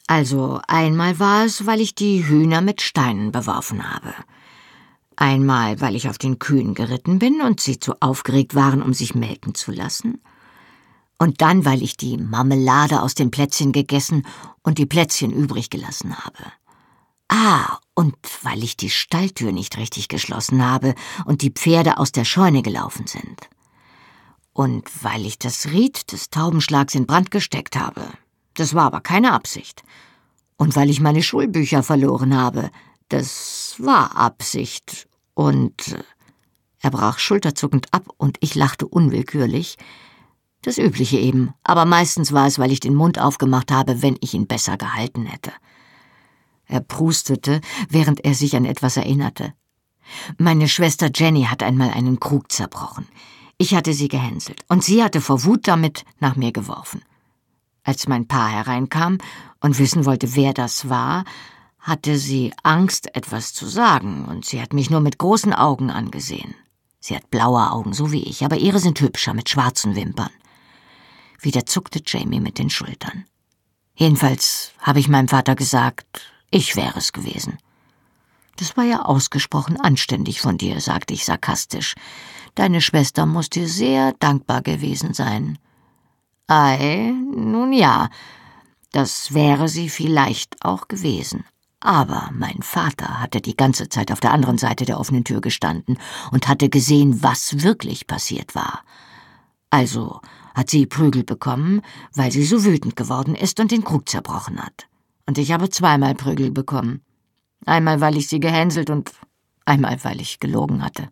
Also 0.09 0.59
einmal 0.67 1.19
war 1.19 1.45
es, 1.45 1.67
weil 1.67 1.81
ich 1.81 1.93
die 1.93 2.27
Hühner 2.27 2.61
mit 2.61 2.81
Steinen 2.81 3.31
beworfen 3.31 3.93
habe. 3.93 4.15
Einmal, 5.15 5.81
weil 5.81 5.95
ich 5.95 6.09
auf 6.09 6.17
den 6.17 6.39
Kühen 6.39 6.73
geritten 6.73 7.19
bin 7.19 7.41
und 7.41 7.59
sie 7.59 7.79
zu 7.79 7.93
aufgeregt 8.01 8.55
waren, 8.55 8.81
um 8.81 8.95
sich 8.95 9.13
melken 9.13 9.53
zu 9.53 9.71
lassen. 9.71 10.19
Und 11.19 11.41
dann, 11.41 11.63
weil 11.63 11.83
ich 11.83 11.95
die 11.95 12.17
Marmelade 12.17 13.03
aus 13.03 13.13
den 13.13 13.29
Plätzchen 13.29 13.71
gegessen 13.71 14.25
und 14.63 14.79
die 14.79 14.87
Plätzchen 14.87 15.31
übrig 15.31 15.69
gelassen 15.69 16.17
habe. 16.17 16.43
Ah, 17.27 17.77
und 17.93 18.15
weil 18.41 18.63
ich 18.63 18.77
die 18.77 18.89
Stalltür 18.89 19.51
nicht 19.51 19.77
richtig 19.77 20.07
geschlossen 20.07 20.65
habe 20.65 20.95
und 21.25 21.43
die 21.43 21.51
Pferde 21.51 21.99
aus 21.99 22.11
der 22.11 22.25
Scheune 22.25 22.63
gelaufen 22.63 23.05
sind. 23.05 23.47
Und 24.53 24.89
weil 25.03 25.27
ich 25.27 25.37
das 25.37 25.67
Ried 25.67 26.11
des 26.11 26.31
Taubenschlags 26.31 26.95
in 26.95 27.05
Brand 27.05 27.29
gesteckt 27.29 27.75
habe. 27.75 28.01
Das 28.59 28.73
war 28.73 28.85
aber 28.85 28.99
keine 28.99 29.31
Absicht. 29.31 29.83
Und 30.57 30.75
weil 30.75 30.89
ich 30.89 30.99
meine 30.99 31.23
Schulbücher 31.23 31.81
verloren 31.81 32.35
habe. 32.35 32.71
Das 33.07 33.75
war 33.77 34.17
Absicht. 34.17 35.07
Und 35.33 35.93
äh, 35.93 36.03
er 36.81 36.91
brach 36.91 37.19
schulterzuckend 37.19 37.93
ab 37.93 38.09
und 38.17 38.37
ich 38.41 38.55
lachte 38.55 38.85
unwillkürlich. 38.85 39.77
Das 40.61 40.77
Übliche 40.77 41.17
eben, 41.17 41.53
aber 41.63 41.85
meistens 41.85 42.33
war 42.33 42.47
es, 42.47 42.59
weil 42.59 42.73
ich 42.73 42.81
den 42.81 42.95
Mund 42.95 43.17
aufgemacht 43.17 43.71
habe, 43.71 44.01
wenn 44.01 44.17
ich 44.19 44.33
ihn 44.33 44.45
besser 44.45 44.75
gehalten 44.75 45.25
hätte. 45.25 45.53
Er 46.65 46.81
prustete, 46.81 47.61
während 47.87 48.25
er 48.25 48.33
sich 48.33 48.57
an 48.57 48.65
etwas 48.65 48.97
erinnerte. 48.97 49.53
Meine 50.37 50.67
Schwester 50.67 51.09
Jenny 51.15 51.43
hat 51.45 51.63
einmal 51.63 51.91
einen 51.91 52.19
Krug 52.19 52.51
zerbrochen. 52.51 53.07
Ich 53.57 53.73
hatte 53.73 53.93
sie 53.93 54.09
gehänselt, 54.09 54.65
und 54.67 54.83
sie 54.83 55.01
hatte 55.01 55.21
vor 55.21 55.45
Wut 55.45 55.67
damit 55.67 56.03
nach 56.19 56.35
mir 56.35 56.51
geworfen. 56.51 57.01
Als 57.83 58.07
mein 58.07 58.27
Paar 58.27 58.49
hereinkam 58.49 59.17
und 59.59 59.79
wissen 59.79 60.05
wollte, 60.05 60.35
wer 60.35 60.53
das 60.53 60.89
war, 60.89 61.23
hatte 61.79 62.17
sie 62.17 62.53
Angst, 62.63 63.15
etwas 63.15 63.53
zu 63.53 63.65
sagen, 63.65 64.25
und 64.25 64.45
sie 64.45 64.61
hat 64.61 64.73
mich 64.73 64.89
nur 64.89 64.99
mit 64.99 65.17
großen 65.17 65.53
Augen 65.53 65.89
angesehen. 65.89 66.55
Sie 66.99 67.15
hat 67.15 67.31
blaue 67.31 67.71
Augen, 67.71 67.93
so 67.93 68.11
wie 68.11 68.23
ich, 68.23 68.43
aber 68.43 68.57
ihre 68.57 68.79
sind 68.79 68.99
hübscher, 68.99 69.33
mit 69.33 69.49
schwarzen 69.49 69.95
Wimpern. 69.95 70.29
Wieder 71.39 71.65
zuckte 71.65 72.01
Jamie 72.05 72.41
mit 72.41 72.59
den 72.59 72.69
Schultern. 72.69 73.25
Jedenfalls 73.95 74.71
habe 74.79 74.99
ich 74.99 75.07
meinem 75.07 75.29
Vater 75.29 75.55
gesagt, 75.55 76.21
ich 76.51 76.75
wäre 76.75 76.99
es 76.99 77.13
gewesen. 77.13 77.57
Das 78.57 78.75
war 78.75 78.83
ja 78.83 79.03
ausgesprochen 79.03 79.79
anständig 79.79 80.41
von 80.41 80.57
dir, 80.57 80.81
sagte 80.81 81.13
ich 81.13 81.23
sarkastisch. 81.23 81.95
Deine 82.55 82.81
Schwester 82.81 83.25
muss 83.25 83.49
dir 83.49 83.69
sehr 83.69 84.13
dankbar 84.19 84.61
gewesen 84.61 85.13
sein. 85.13 85.57
Ei, 86.49 87.13
nun 87.35 87.73
ja, 87.73 88.09
das 88.91 89.35
wäre 89.35 89.67
sie 89.67 89.87
vielleicht 89.87 90.65
auch 90.65 90.87
gewesen. 90.87 91.45
Aber 91.79 92.31
mein 92.33 92.63
Vater 92.63 93.21
hatte 93.21 93.39
die 93.39 93.55
ganze 93.55 93.87
Zeit 93.87 94.11
auf 94.11 94.19
der 94.19 94.33
anderen 94.33 94.57
Seite 94.57 94.83
der 94.83 94.99
offenen 94.99 95.23
Tür 95.23 95.41
gestanden 95.41 95.99
und 96.31 96.47
hatte 96.47 96.69
gesehen, 96.69 97.21
was 97.21 97.61
wirklich 97.61 98.07
passiert 98.07 98.55
war. 98.55 98.81
Also 99.69 100.21
hat 100.55 100.71
sie 100.71 100.87
Prügel 100.87 101.23
bekommen, 101.23 101.83
weil 102.15 102.31
sie 102.31 102.43
so 102.43 102.65
wütend 102.65 102.95
geworden 102.95 103.35
ist 103.35 103.59
und 103.59 103.69
den 103.69 103.83
Krug 103.83 104.09
zerbrochen 104.09 104.59
hat. 104.59 104.87
Und 105.27 105.37
ich 105.37 105.51
habe 105.51 105.69
zweimal 105.69 106.15
Prügel 106.15 106.49
bekommen. 106.49 107.03
Einmal, 107.67 108.01
weil 108.01 108.17
ich 108.17 108.27
sie 108.27 108.39
gehänselt 108.39 108.89
und 108.89 109.11
einmal, 109.65 110.03
weil 110.03 110.19
ich 110.19 110.39
gelogen 110.39 110.83
hatte. 110.83 111.09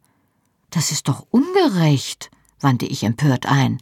Das 0.72 0.92
ist 0.92 1.08
doch 1.08 1.28
ungerecht, 1.30 2.32
wandte 2.60 2.88
ich 2.88 3.04
empört 3.04 3.46
ein. 3.46 3.78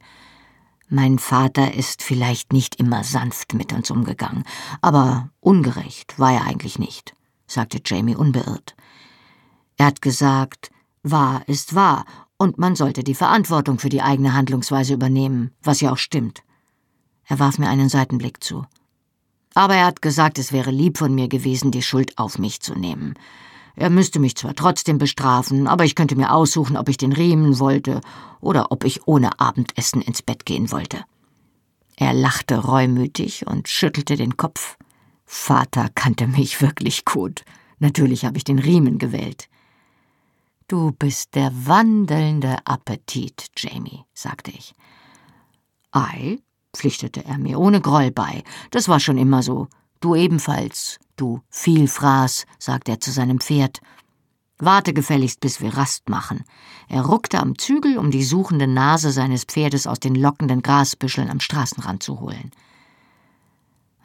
Mein 0.87 1.17
Vater 1.17 1.73
ist 1.73 2.03
vielleicht 2.03 2.53
nicht 2.53 2.75
immer 2.75 3.03
sanft 3.03 3.53
mit 3.53 3.73
uns 3.73 3.89
umgegangen, 3.89 4.43
aber 4.81 5.29
ungerecht 5.39 6.19
war 6.19 6.33
er 6.33 6.45
eigentlich 6.45 6.77
nicht, 6.77 7.15
sagte 7.47 7.81
Jamie 7.83 8.15
unbeirrt. 8.15 8.75
Er 9.77 9.87
hat 9.87 10.01
gesagt, 10.01 10.69
wahr 11.01 11.41
ist 11.47 11.73
wahr, 11.73 12.05
und 12.37 12.57
man 12.57 12.75
sollte 12.75 13.03
die 13.03 13.15
Verantwortung 13.15 13.79
für 13.79 13.89
die 13.89 14.01
eigene 14.01 14.33
Handlungsweise 14.33 14.93
übernehmen, 14.93 15.51
was 15.63 15.81
ja 15.81 15.91
auch 15.91 15.97
stimmt. 15.97 16.43
Er 17.23 17.39
warf 17.39 17.57
mir 17.57 17.69
einen 17.69 17.89
Seitenblick 17.89 18.43
zu. 18.43 18.65
Aber 19.53 19.75
er 19.75 19.85
hat 19.85 20.01
gesagt, 20.01 20.37
es 20.37 20.51
wäre 20.51 20.69
lieb 20.69 20.97
von 20.97 21.15
mir 21.15 21.29
gewesen, 21.29 21.71
die 21.71 21.81
Schuld 21.81 22.17
auf 22.17 22.37
mich 22.37 22.59
zu 22.59 22.75
nehmen. 22.75 23.15
Er 23.75 23.89
müsste 23.89 24.19
mich 24.19 24.35
zwar 24.35 24.55
trotzdem 24.55 24.97
bestrafen, 24.97 25.67
aber 25.67 25.83
ich 25.83 25.95
könnte 25.95 26.15
mir 26.15 26.33
aussuchen, 26.33 26.77
ob 26.77 26.87
ich 26.89 26.97
den 26.97 27.11
Riemen 27.11 27.59
wollte 27.59 28.01
oder 28.39 28.71
ob 28.71 28.83
ich 28.85 29.07
ohne 29.07 29.39
Abendessen 29.39 30.01
ins 30.01 30.21
Bett 30.21 30.45
gehen 30.45 30.71
wollte. 30.71 31.03
Er 31.97 32.13
lachte 32.13 32.57
reumütig 32.57 33.47
und 33.47 33.67
schüttelte 33.67 34.15
den 34.15 34.37
Kopf. 34.37 34.77
Vater 35.25 35.89
kannte 35.95 36.27
mich 36.27 36.61
wirklich 36.61 37.05
gut. 37.05 37.43
Natürlich 37.79 38.25
habe 38.25 38.37
ich 38.37 38.43
den 38.43 38.59
Riemen 38.59 38.97
gewählt. 38.97 39.49
Du 40.67 40.91
bist 40.91 41.35
der 41.35 41.51
wandelnde 41.67 42.57
Appetit, 42.65 43.47
Jamie, 43.57 44.03
sagte 44.13 44.51
ich. 44.51 44.73
Ei, 45.91 46.39
pflichtete 46.75 47.23
er 47.25 47.37
mir 47.37 47.59
ohne 47.59 47.81
Groll 47.81 48.11
bei. 48.11 48.43
Das 48.71 48.87
war 48.87 48.99
schon 48.99 49.17
immer 49.17 49.43
so. 49.43 49.67
Du 49.99 50.15
ebenfalls, 50.15 50.99
du 51.15 51.41
Vielfraß, 51.49 52.45
sagte 52.59 52.91
er 52.91 52.99
zu 52.99 53.11
seinem 53.11 53.39
Pferd. 53.39 53.81
Warte 54.57 54.93
gefälligst, 54.93 55.41
bis 55.41 55.59
wir 55.59 55.75
Rast 55.75 56.09
machen. 56.09 56.43
Er 56.87 57.01
ruckte 57.01 57.39
am 57.39 57.57
Zügel, 57.57 57.97
um 57.97 58.11
die 58.11 58.23
suchende 58.23 58.67
Nase 58.67 59.11
seines 59.11 59.43
Pferdes 59.43 59.85
aus 59.87 59.99
den 59.99 60.15
lockenden 60.15 60.61
Grasbüscheln 60.61 61.29
am 61.29 61.41
Straßenrand 61.41 62.03
zu 62.03 62.21
holen. 62.21 62.51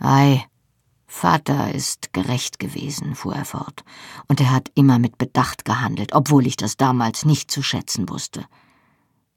Ei, 0.00 0.44
Vater 1.06 1.74
ist 1.74 2.12
gerecht 2.12 2.58
gewesen, 2.58 3.14
fuhr 3.14 3.34
er 3.34 3.44
fort, 3.44 3.84
und 4.28 4.40
er 4.40 4.52
hat 4.52 4.70
immer 4.74 4.98
mit 4.98 5.18
Bedacht 5.18 5.64
gehandelt, 5.64 6.14
obwohl 6.14 6.46
ich 6.46 6.56
das 6.56 6.76
damals 6.76 7.24
nicht 7.24 7.50
zu 7.50 7.62
schätzen 7.62 8.08
wusste. 8.08 8.44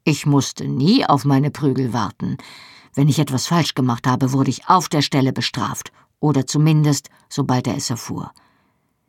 Ich 0.04 0.24
musste 0.24 0.68
nie 0.68 1.04
auf 1.04 1.24
meine 1.24 1.50
Prügel 1.50 1.92
warten. 1.92 2.38
Wenn 2.94 3.08
ich 3.08 3.18
etwas 3.18 3.46
falsch 3.46 3.74
gemacht 3.74 4.06
habe, 4.06 4.32
wurde 4.32 4.50
ich 4.50 4.68
auf 4.68 4.88
der 4.88 5.02
Stelle 5.02 5.32
bestraft 5.32 5.92
oder 6.20 6.46
zumindest, 6.46 7.10
sobald 7.28 7.66
er 7.66 7.76
es 7.76 7.90
erfuhr. 7.90 8.32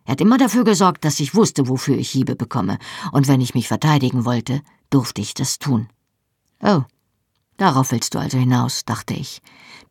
Er 0.06 0.14
hat 0.14 0.22
immer 0.22 0.38
dafür 0.38 0.64
gesorgt, 0.64 1.06
dass 1.06 1.20
ich 1.20 1.34
wusste, 1.34 1.68
wofür 1.68 1.98
ich 1.98 2.10
Hiebe 2.10 2.36
bekomme, 2.36 2.78
und 3.12 3.28
wenn 3.28 3.42
ich 3.42 3.56
mich 3.56 3.68
verteidigen 3.68 4.26
wollte, 4.26 4.62
durfte 4.90 5.22
ich 5.22 5.34
das 5.34 5.58
tun. 5.58 5.88
Oh, 6.62 6.84
darauf 7.58 7.92
willst 7.92 8.14
du 8.14 8.20
also 8.20 8.38
hinaus, 8.38 8.86
dachte 8.86 9.14
ich, 9.14 9.42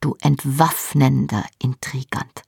du 0.00 0.16
entwaffnender 0.20 1.44
Intrigant. 1.58 2.42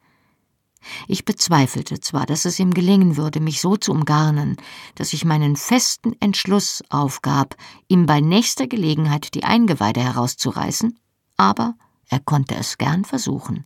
Ich 1.08 1.24
bezweifelte 1.24 1.98
zwar, 2.00 2.26
dass 2.26 2.44
es 2.44 2.60
ihm 2.60 2.72
gelingen 2.72 3.16
würde, 3.16 3.40
mich 3.40 3.60
so 3.60 3.76
zu 3.76 3.90
umgarnen, 3.90 4.56
dass 4.94 5.12
ich 5.12 5.24
meinen 5.24 5.56
festen 5.56 6.14
Entschluss 6.20 6.82
aufgab, 6.90 7.56
ihm 7.88 8.06
bei 8.06 8.20
nächster 8.20 8.68
Gelegenheit 8.68 9.34
die 9.34 9.42
Eingeweide 9.42 10.00
herauszureißen, 10.00 10.96
aber 11.36 11.74
er 12.08 12.20
konnte 12.20 12.54
es 12.54 12.78
gern 12.78 13.04
versuchen. 13.04 13.64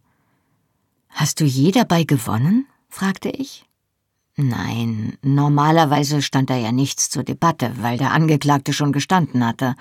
Hast 1.08 1.40
du 1.40 1.44
je 1.44 1.70
dabei 1.72 2.04
gewonnen? 2.04 2.66
fragte 2.88 3.28
ich. 3.28 3.66
Nein, 4.36 5.18
normalerweise 5.22 6.22
stand 6.22 6.50
da 6.50 6.56
ja 6.56 6.72
nichts 6.72 7.10
zur 7.10 7.24
Debatte, 7.24 7.72
weil 7.80 7.98
der 7.98 8.12
Angeklagte 8.12 8.72
schon 8.72 8.92
gestanden 8.92 9.44
hatte. 9.44 9.74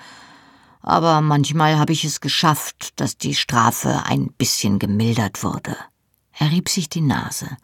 aber 0.82 1.20
manchmal 1.20 1.78
habe 1.78 1.92
ich 1.92 2.04
es 2.04 2.20
geschafft, 2.20 2.98
dass 3.00 3.18
die 3.18 3.34
Strafe 3.34 4.02
ein 4.06 4.32
bisschen 4.32 4.78
gemildert 4.78 5.42
wurde. 5.42 5.76
Er 6.38 6.50
rieb 6.50 6.68
sich 6.70 6.88
die 6.88 7.02
Nase. 7.02 7.56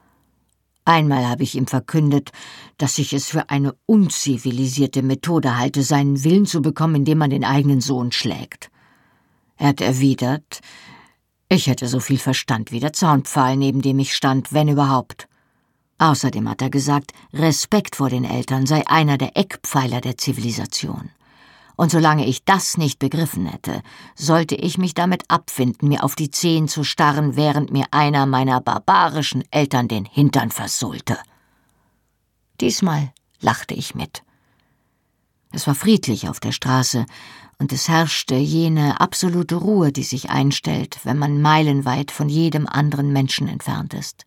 Einmal 0.85 1.27
habe 1.27 1.43
ich 1.43 1.55
ihm 1.55 1.67
verkündet, 1.67 2.31
dass 2.79 2.99
ich 2.99 3.13
es 3.13 3.27
für 3.27 3.51
eine 3.51 3.75
unzivilisierte 3.87 5.03
Methode 5.03 5.59
halte, 5.59 5.83
seinen 5.83 6.23
Willen 6.25 6.47
zu 6.47 6.63
bekommen, 6.63 6.97
indem 6.97 7.19
man 7.19 7.31
den 7.31 7.45
eigenen 7.45 7.81
Sohn 7.81 8.13
schlägt. 8.13 8.71
Er 9.57 9.69
hat 9.69 9.81
erwidert, 9.81 10.61
ich 11.49 11.69
hätte 11.69 11.87
so 11.87 12.01
viel 12.01 12.19
Verstand 12.19 12.73
wie 12.73 12.81
der 12.81 12.93
Zaunpfahl, 12.93 13.57
neben 13.57 13.81
dem 13.81 13.99
ich 13.99 14.15
stand, 14.15 14.53
wenn 14.53 14.69
überhaupt. 14.69 15.29
Außerdem 15.99 16.49
hat 16.49 16.61
er 16.61 16.71
gesagt, 16.71 17.13
Respekt 17.33 17.97
vor 17.97 18.11
den 18.11 18.25
Eltern 18.25 18.67
sei 18.67 18.87
einer 18.87 19.17
der 19.17 19.37
Eckpfeiler 19.37 20.01
der 20.01 20.19
Zivilisation. 20.19 21.11
Und 21.77 21.91
solange 21.91 22.27
ich 22.27 22.45
das 22.45 22.79
nicht 22.79 22.99
begriffen 22.99 23.47
hätte, 23.47 23.83
sollte 24.15 24.55
ich 24.55 24.79
mich 24.79 24.95
damit 24.95 25.25
abfinden, 25.29 25.89
mir 25.89 26.05
auf 26.05 26.17
die 26.17 26.31
Zehen 26.31 26.69
zu 26.69 26.85
starren, 26.85 27.37
während 27.37 27.71
mir 27.71 27.85
einer 27.91 28.27
meiner 28.27 28.61
barbarischen 28.61 29.45
Eltern 29.51 29.87
den 29.87 30.05
Hintern 30.05 30.51
versohlte. 30.51 31.19
Diesmal 32.61 33.13
lachte 33.41 33.75
ich 33.75 33.95
mit. 33.95 34.23
Es 35.53 35.67
war 35.67 35.75
friedlich 35.75 36.29
auf 36.29 36.41
der 36.41 36.53
Straße, 36.53 37.07
und 37.59 37.73
es 37.73 37.89
herrschte 37.89 38.35
jene 38.35 39.01
absolute 39.01 39.57
Ruhe, 39.57 39.93
die 39.93 40.03
sich 40.03 40.31
einstellt, 40.31 41.01
wenn 41.05 41.19
man 41.19 41.41
meilenweit 41.41 42.11
von 42.11 42.29
jedem 42.29 42.67
anderen 42.67 43.13
Menschen 43.13 43.49
entfernt 43.49 43.95
ist. 43.95 44.27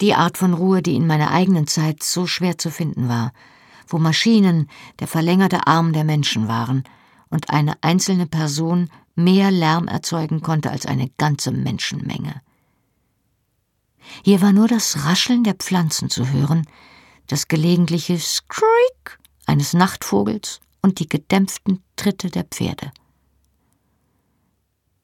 Die 0.00 0.14
Art 0.14 0.38
von 0.38 0.54
Ruhe, 0.54 0.82
die 0.82 0.94
in 0.94 1.06
meiner 1.06 1.30
eigenen 1.30 1.66
Zeit 1.66 2.02
so 2.02 2.26
schwer 2.26 2.58
zu 2.58 2.70
finden 2.70 3.08
war, 3.08 3.32
wo 3.86 3.98
Maschinen 3.98 4.68
der 5.00 5.08
verlängerte 5.08 5.66
Arm 5.66 5.92
der 5.92 6.04
Menschen 6.04 6.48
waren 6.48 6.84
und 7.30 7.50
eine 7.50 7.74
einzelne 7.82 8.26
Person 8.26 8.90
mehr 9.14 9.50
Lärm 9.50 9.88
erzeugen 9.88 10.40
konnte 10.40 10.70
als 10.70 10.86
eine 10.86 11.10
ganze 11.18 11.50
Menschenmenge. 11.50 12.40
Hier 14.24 14.40
war 14.40 14.52
nur 14.52 14.68
das 14.68 15.04
Rascheln 15.04 15.44
der 15.44 15.54
Pflanzen 15.54 16.10
zu 16.10 16.30
hören, 16.30 16.66
das 17.26 17.48
gelegentliche 17.48 18.18
Skreek 18.18 19.18
eines 19.46 19.74
Nachtvogels 19.74 20.60
und 20.82 21.00
die 21.00 21.08
gedämpften 21.08 21.82
Tritte 21.96 22.30
der 22.30 22.44
Pferde. 22.44 22.90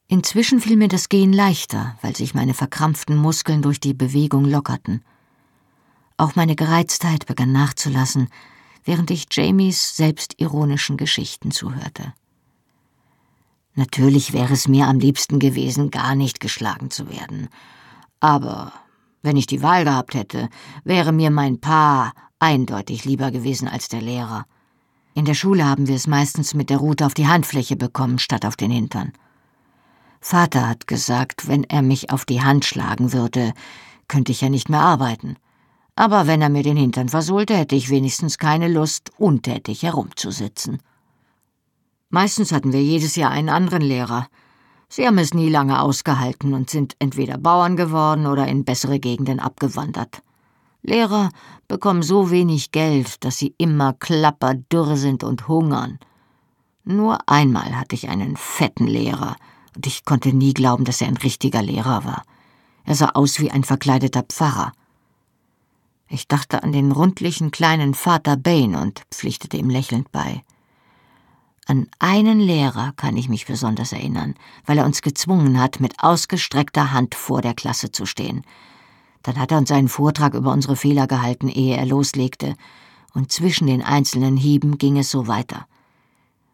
Inzwischen 0.07 0.59
fiel 0.59 0.77
mir 0.77 0.87
das 0.87 1.09
Gehen 1.09 1.33
leichter, 1.33 1.97
weil 2.01 2.15
sich 2.15 2.35
meine 2.35 2.53
verkrampften 2.53 3.17
Muskeln 3.17 3.61
durch 3.61 3.79
die 3.79 3.93
Bewegung 3.93 4.45
lockerten. 4.45 5.03
Auch 6.17 6.35
meine 6.35 6.55
Gereiztheit 6.55 7.25
begann 7.25 7.51
nachzulassen, 7.51 8.29
während 8.83 9.09
ich 9.09 9.25
Jamies 9.31 9.97
selbstironischen 9.97 10.95
Geschichten 10.95 11.51
zuhörte. 11.51 12.13
Natürlich 13.73 14.31
wäre 14.31 14.53
es 14.53 14.67
mir 14.67 14.87
am 14.87 14.99
liebsten 14.99 15.39
gewesen, 15.39 15.91
gar 15.91 16.15
nicht 16.15 16.39
geschlagen 16.39 16.91
zu 16.91 17.09
werden. 17.09 17.49
Aber 18.19 18.71
wenn 19.21 19.35
ich 19.35 19.47
die 19.47 19.61
Wahl 19.61 19.83
gehabt 19.83 20.13
hätte, 20.13 20.49
wäre 20.83 21.11
mir 21.11 21.31
mein 21.31 21.59
Paar 21.59 22.13
eindeutig 22.39 23.05
lieber 23.05 23.31
gewesen 23.31 23.67
als 23.67 23.89
der 23.89 24.01
Lehrer. 24.01 24.45
In 25.15 25.25
der 25.25 25.33
Schule 25.33 25.65
haben 25.65 25.87
wir 25.87 25.95
es 25.95 26.05
meistens 26.05 26.53
mit 26.53 26.69
der 26.69 26.77
Rute 26.77 27.07
auf 27.07 27.15
die 27.15 27.27
Handfläche 27.27 27.75
bekommen, 27.75 28.19
statt 28.19 28.45
auf 28.45 28.55
den 28.55 28.69
Hintern. 28.69 29.13
Vater 30.21 30.67
hat 30.67 30.85
gesagt, 30.85 31.47
wenn 31.47 31.63
er 31.63 31.81
mich 31.81 32.11
auf 32.11 32.25
die 32.25 32.43
Hand 32.43 32.65
schlagen 32.65 33.13
würde, 33.13 33.53
könnte 34.07 34.31
ich 34.31 34.41
ja 34.41 34.49
nicht 34.49 34.69
mehr 34.69 34.81
arbeiten 34.81 35.37
aber 35.95 36.27
wenn 36.27 36.41
er 36.41 36.49
mir 36.49 36.63
den 36.63 36.77
Hintern 36.77 37.09
versohlte, 37.09 37.55
hätte 37.55 37.75
ich 37.75 37.89
wenigstens 37.89 38.37
keine 38.37 38.67
Lust, 38.67 39.11
untätig 39.17 39.83
herumzusitzen. 39.83 40.79
Meistens 42.09 42.51
hatten 42.51 42.73
wir 42.73 42.83
jedes 42.83 43.15
Jahr 43.15 43.31
einen 43.31 43.49
anderen 43.49 43.81
Lehrer. 43.81 44.27
Sie 44.89 45.07
haben 45.07 45.17
es 45.17 45.33
nie 45.33 45.49
lange 45.49 45.81
ausgehalten 45.81 46.53
und 46.53 46.69
sind 46.69 46.95
entweder 46.99 47.37
Bauern 47.37 47.77
geworden 47.77 48.27
oder 48.27 48.47
in 48.47 48.65
bessere 48.65 48.99
Gegenden 48.99 49.39
abgewandert. 49.39 50.21
Lehrer 50.85 51.29
bekommen 51.67 52.03
so 52.03 52.31
wenig 52.31 52.71
Geld, 52.71 53.23
dass 53.23 53.37
sie 53.37 53.53
immer 53.57 53.93
klapperdürr 53.93 54.97
sind 54.97 55.23
und 55.23 55.47
hungern. 55.47 55.99
Nur 56.83 57.27
einmal 57.27 57.75
hatte 57.75 57.95
ich 57.95 58.09
einen 58.09 58.37
fetten 58.37 58.87
Lehrer, 58.87 59.35
und 59.75 59.87
ich 59.87 60.05
konnte 60.05 60.33
nie 60.33 60.53
glauben, 60.53 60.85
dass 60.85 61.01
er 61.01 61.07
ein 61.07 61.17
richtiger 61.17 61.61
Lehrer 61.61 62.05
war. 62.05 62.23
Er 62.85 62.95
sah 62.95 63.09
aus 63.09 63.39
wie 63.39 63.51
ein 63.51 63.63
verkleideter 63.63 64.23
Pfarrer. 64.23 64.71
Ich 66.07 66.27
dachte 66.27 66.63
an 66.63 66.71
den 66.71 66.91
rundlichen 66.91 67.51
kleinen 67.51 67.95
Vater 67.95 68.37
Bain 68.37 68.75
und 68.75 69.01
pflichtete 69.11 69.57
ihm 69.57 69.69
lächelnd 69.69 70.11
bei. 70.11 70.43
An 71.65 71.87
einen 71.97 72.39
Lehrer 72.39 72.93
kann 72.95 73.17
ich 73.17 73.27
mich 73.27 73.47
besonders 73.47 73.91
erinnern, 73.91 74.35
weil 74.67 74.77
er 74.77 74.85
uns 74.85 75.01
gezwungen 75.01 75.59
hat, 75.59 75.79
mit 75.79 76.03
ausgestreckter 76.03 76.91
Hand 76.91 77.15
vor 77.15 77.41
der 77.41 77.55
Klasse 77.55 77.91
zu 77.91 78.05
stehen. 78.05 78.43
Dann 79.25 79.39
hat 79.39 79.51
er 79.51 79.57
uns 79.57 79.71
einen 79.71 79.87
Vortrag 79.87 80.35
über 80.35 80.51
unsere 80.51 80.75
Fehler 80.75 81.07
gehalten, 81.07 81.47
ehe 81.47 81.75
er 81.75 81.85
loslegte, 81.87 82.55
und 83.15 83.31
zwischen 83.31 83.65
den 83.65 83.81
einzelnen 83.81 84.37
Hieben 84.37 84.77
ging 84.77 84.99
es 84.99 85.09
so 85.09 85.25
weiter. 85.25 85.65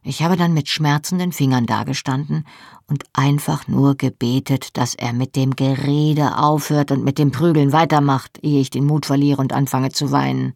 Ich 0.04 0.24
habe 0.24 0.38
dann 0.38 0.54
mit 0.54 0.70
schmerzenden 0.70 1.34
Fingern 1.34 1.66
dagestanden 1.66 2.46
und 2.88 3.04
einfach 3.12 3.68
nur 3.68 3.96
gebetet, 3.96 4.78
dass 4.78 4.96
er 4.96 5.12
mit 5.12 5.36
dem 5.36 5.56
Gerede 5.56 6.38
aufhört 6.38 6.92
und 6.92 7.04
mit 7.04 7.18
dem 7.18 7.32
Prügeln 7.32 7.74
weitermacht, 7.74 8.40
ehe 8.42 8.62
ich 8.62 8.70
den 8.70 8.86
Mut 8.86 9.06
verliere 9.06 9.42
und 9.42 9.52
anfange 9.52 9.90
zu 9.90 10.12
weinen. 10.12 10.54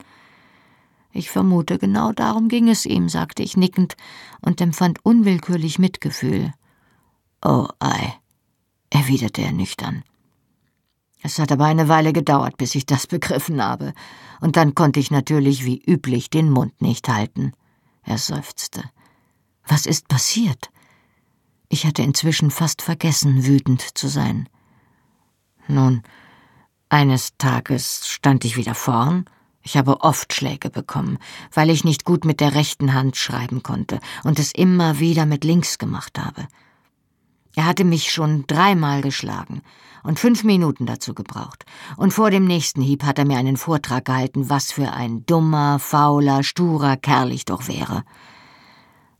Ich 1.11 1.29
vermute, 1.29 1.77
genau 1.77 2.13
darum 2.13 2.47
ging 2.47 2.69
es 2.69 2.85
ihm, 2.85 3.09
sagte 3.09 3.43
ich 3.43 3.57
nickend 3.57 3.97
und 4.41 4.61
empfand 4.61 5.03
unwillkürlich 5.03 5.79
Mitgefühl. 5.79 6.53
Oh 7.43 7.67
ei, 7.79 8.13
erwiderte 8.89 9.41
er 9.41 9.51
nüchtern. 9.51 10.03
Es 11.25 11.39
hat 11.39 11.51
aber 11.51 11.65
eine 11.65 11.87
Weile 11.87 12.13
gedauert, 12.13 12.55
bis 12.57 12.75
ich 12.75 12.85
das 12.85 13.07
begriffen 13.15 13.59
habe, 13.59 13.95
und 14.41 14.57
dann 14.57 14.75
konnte 14.75 14.99
ich 14.99 15.09
natürlich 15.09 15.65
wie 15.65 15.81
üblich 15.83 16.29
den 16.29 16.51
Mund 16.51 16.79
nicht 16.83 17.09
halten. 17.09 17.53
Er 18.03 18.19
seufzte. 18.19 18.83
Was 19.65 19.87
ist 19.87 20.07
passiert? 20.07 20.69
Ich 21.67 21.87
hatte 21.87 22.03
inzwischen 22.03 22.51
fast 22.51 22.83
vergessen, 22.83 23.47
wütend 23.47 23.97
zu 23.97 24.07
sein. 24.07 24.47
Nun, 25.67 26.03
eines 26.89 27.35
Tages 27.39 28.07
stand 28.07 28.45
ich 28.45 28.55
wieder 28.55 28.75
vorn. 28.75 29.25
Ich 29.63 29.77
habe 29.77 30.01
oft 30.01 30.31
Schläge 30.31 30.69
bekommen, 30.69 31.17
weil 31.51 31.71
ich 31.71 31.83
nicht 31.83 32.05
gut 32.05 32.23
mit 32.23 32.39
der 32.39 32.53
rechten 32.53 32.93
Hand 32.93 33.17
schreiben 33.17 33.63
konnte 33.63 33.99
und 34.23 34.37
es 34.37 34.51
immer 34.51 34.99
wieder 34.99 35.25
mit 35.25 35.43
links 35.43 35.79
gemacht 35.79 36.19
habe. 36.19 36.47
Er 37.55 37.65
hatte 37.65 37.85
mich 37.85 38.11
schon 38.11 38.45
dreimal 38.47 39.01
geschlagen 39.01 39.61
und 40.03 40.19
fünf 40.19 40.43
Minuten 40.43 40.85
dazu 40.85 41.13
gebraucht. 41.13 41.65
Und 41.97 42.11
vor 42.11 42.29
dem 42.29 42.45
nächsten 42.45 42.81
Hieb 42.81 43.03
hat 43.03 43.17
er 43.17 43.25
mir 43.25 43.37
einen 43.37 43.57
Vortrag 43.57 44.05
gehalten, 44.05 44.49
was 44.49 44.71
für 44.71 44.91
ein 44.91 45.25
dummer, 45.25 45.79
fauler, 45.79 46.43
sturer 46.43 46.97
Kerl 46.97 47.31
ich 47.31 47.45
doch 47.45 47.67
wäre. 47.67 48.03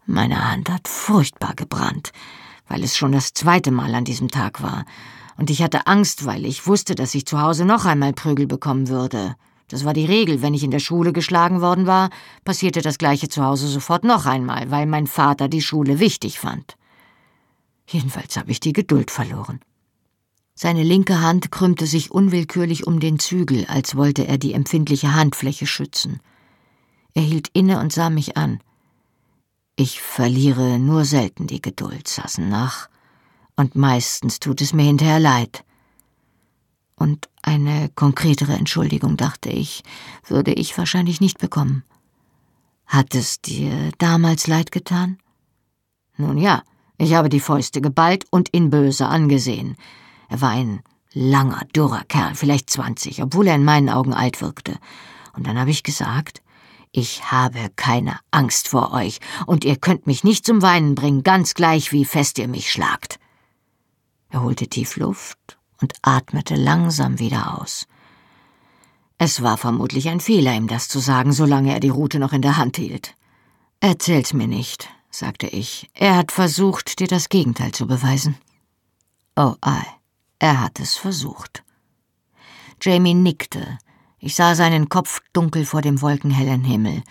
Meine 0.05 0.51
Hand 0.51 0.69
hat 0.69 0.87
furchtbar 0.87 1.55
gebrannt, 1.55 2.11
weil 2.67 2.83
es 2.83 2.95
schon 2.95 3.11
das 3.11 3.33
zweite 3.33 3.71
Mal 3.71 3.95
an 3.95 4.05
diesem 4.05 4.29
Tag 4.29 4.61
war, 4.61 4.85
und 5.37 5.49
ich 5.49 5.61
hatte 5.61 5.87
Angst, 5.87 6.25
weil 6.25 6.45
ich 6.45 6.65
wusste, 6.65 6.95
dass 6.95 7.13
ich 7.15 7.25
zu 7.25 7.41
Hause 7.41 7.65
noch 7.65 7.85
einmal 7.85 8.13
Prügel 8.13 8.47
bekommen 8.47 8.87
würde. 8.87 9.35
Das 9.67 9.83
war 9.83 9.93
die 9.93 10.05
Regel, 10.05 10.41
wenn 10.41 10.53
ich 10.53 10.63
in 10.63 10.71
der 10.71 10.79
Schule 10.79 11.11
geschlagen 11.11 11.59
worden 11.59 11.87
war, 11.87 12.09
passierte 12.45 12.81
das 12.81 12.97
gleiche 12.97 13.27
zu 13.27 13.43
Hause 13.43 13.67
sofort 13.67 14.03
noch 14.03 14.25
einmal, 14.25 14.69
weil 14.71 14.85
mein 14.85 15.07
Vater 15.07 15.47
die 15.47 15.61
Schule 15.61 15.99
wichtig 15.99 16.39
fand. 16.39 16.77
Jedenfalls 17.87 18.37
habe 18.37 18.51
ich 18.51 18.59
die 18.59 18.73
Geduld 18.73 19.11
verloren. 19.11 19.59
Seine 20.53 20.83
linke 20.83 21.21
Hand 21.21 21.51
krümmte 21.51 21.85
sich 21.85 22.11
unwillkürlich 22.11 22.87
um 22.87 22.99
den 22.99 23.19
Zügel, 23.19 23.65
als 23.65 23.95
wollte 23.95 24.25
er 24.25 24.37
die 24.37 24.53
empfindliche 24.53 25.13
Handfläche 25.13 25.67
schützen. 25.67 26.21
Er 27.13 27.23
hielt 27.23 27.49
inne 27.53 27.79
und 27.79 27.91
sah 27.91 28.09
mich 28.09 28.37
an. 28.37 28.61
Ich 29.75 30.01
verliere 30.01 30.79
nur 30.79 31.03
selten 31.03 31.47
die 31.47 31.61
Geduld, 31.61 32.07
Sassenach, 32.07 32.89
und 33.57 33.75
meistens 33.75 34.39
tut 34.39 34.61
es 34.61 34.73
mir 34.73 34.83
hinterher 34.83 35.19
leid. 35.19 35.65
Und 36.95 37.29
eine 37.41 37.89
konkretere 37.89 38.53
Entschuldigung, 38.53 39.17
dachte 39.17 39.49
ich, 39.49 39.83
würde 40.25 40.53
ich 40.53 40.77
wahrscheinlich 40.77 41.19
nicht 41.19 41.39
bekommen. 41.39 41.83
Hat 42.85 43.13
es 43.15 43.41
dir 43.41 43.91
damals 43.97 44.47
leid 44.47 44.71
getan? 44.71 45.17
Nun 46.17 46.37
ja, 46.37 46.63
ich 46.97 47.13
habe 47.13 47.29
die 47.29 47.39
Fäuste 47.39 47.81
geballt 47.81 48.25
und 48.29 48.53
ihn 48.53 48.69
böse 48.69 49.07
angesehen. 49.07 49.75
Er 50.29 50.41
war 50.41 50.49
ein 50.49 50.81
langer, 51.13 51.61
dürrer 51.75 52.03
Kerl, 52.07 52.35
vielleicht 52.35 52.69
zwanzig, 52.69 53.21
obwohl 53.23 53.47
er 53.47 53.55
in 53.55 53.63
meinen 53.63 53.89
Augen 53.89 54.13
alt 54.13 54.41
wirkte. 54.41 54.77
Und 55.33 55.47
dann 55.47 55.59
habe 55.59 55.71
ich 55.71 55.83
gesagt, 55.83 56.41
ich 56.91 57.31
habe 57.31 57.69
keine 57.75 58.19
Angst 58.31 58.69
vor 58.69 58.93
euch, 58.93 59.19
und 59.45 59.65
ihr 59.65 59.75
könnt 59.75 60.07
mich 60.07 60.23
nicht 60.23 60.45
zum 60.45 60.61
Weinen 60.61 60.95
bringen, 60.95 61.23
ganz 61.23 61.53
gleich, 61.53 61.91
wie 61.91 62.05
fest 62.05 62.37
ihr 62.37 62.47
mich 62.47 62.71
schlagt. 62.71 63.19
Er 64.29 64.43
holte 64.43 64.67
tief 64.67 64.95
Luft 64.95 65.57
und 65.81 65.93
atmete 66.01 66.55
langsam 66.55 67.19
wieder 67.19 67.59
aus. 67.59 67.85
Es 69.17 69.41
war 69.41 69.57
vermutlich 69.57 70.09
ein 70.09 70.19
Fehler, 70.19 70.53
ihm 70.53 70.67
das 70.67 70.87
zu 70.87 70.99
sagen, 70.99 71.31
solange 71.31 71.73
er 71.73 71.79
die 71.79 71.89
Rute 71.89 72.19
noch 72.19 72.33
in 72.33 72.41
der 72.41 72.57
Hand 72.57 72.77
hielt. 72.77 73.15
Erzähl's 73.79 74.33
mir 74.33 74.47
nicht, 74.47 74.89
sagte 75.17 75.47
ich. 75.47 75.89
Er 75.93 76.15
hat 76.15 76.31
versucht, 76.31 76.99
dir 76.99 77.07
das 77.07 77.29
Gegenteil 77.29 77.71
zu 77.71 77.87
beweisen. 77.87 78.37
Oh, 79.35 79.55
ei, 79.61 79.83
er 80.39 80.61
hat 80.61 80.79
es 80.79 80.95
versucht. 80.95 81.63
Jamie 82.81 83.13
nickte. 83.13 83.77
Ich 84.19 84.35
sah 84.35 84.55
seinen 84.55 84.89
Kopf 84.89 85.21
dunkel 85.33 85.65
vor 85.65 85.81
dem 85.81 86.01
wolkenhellen 86.01 86.63
Himmel. 86.63 87.03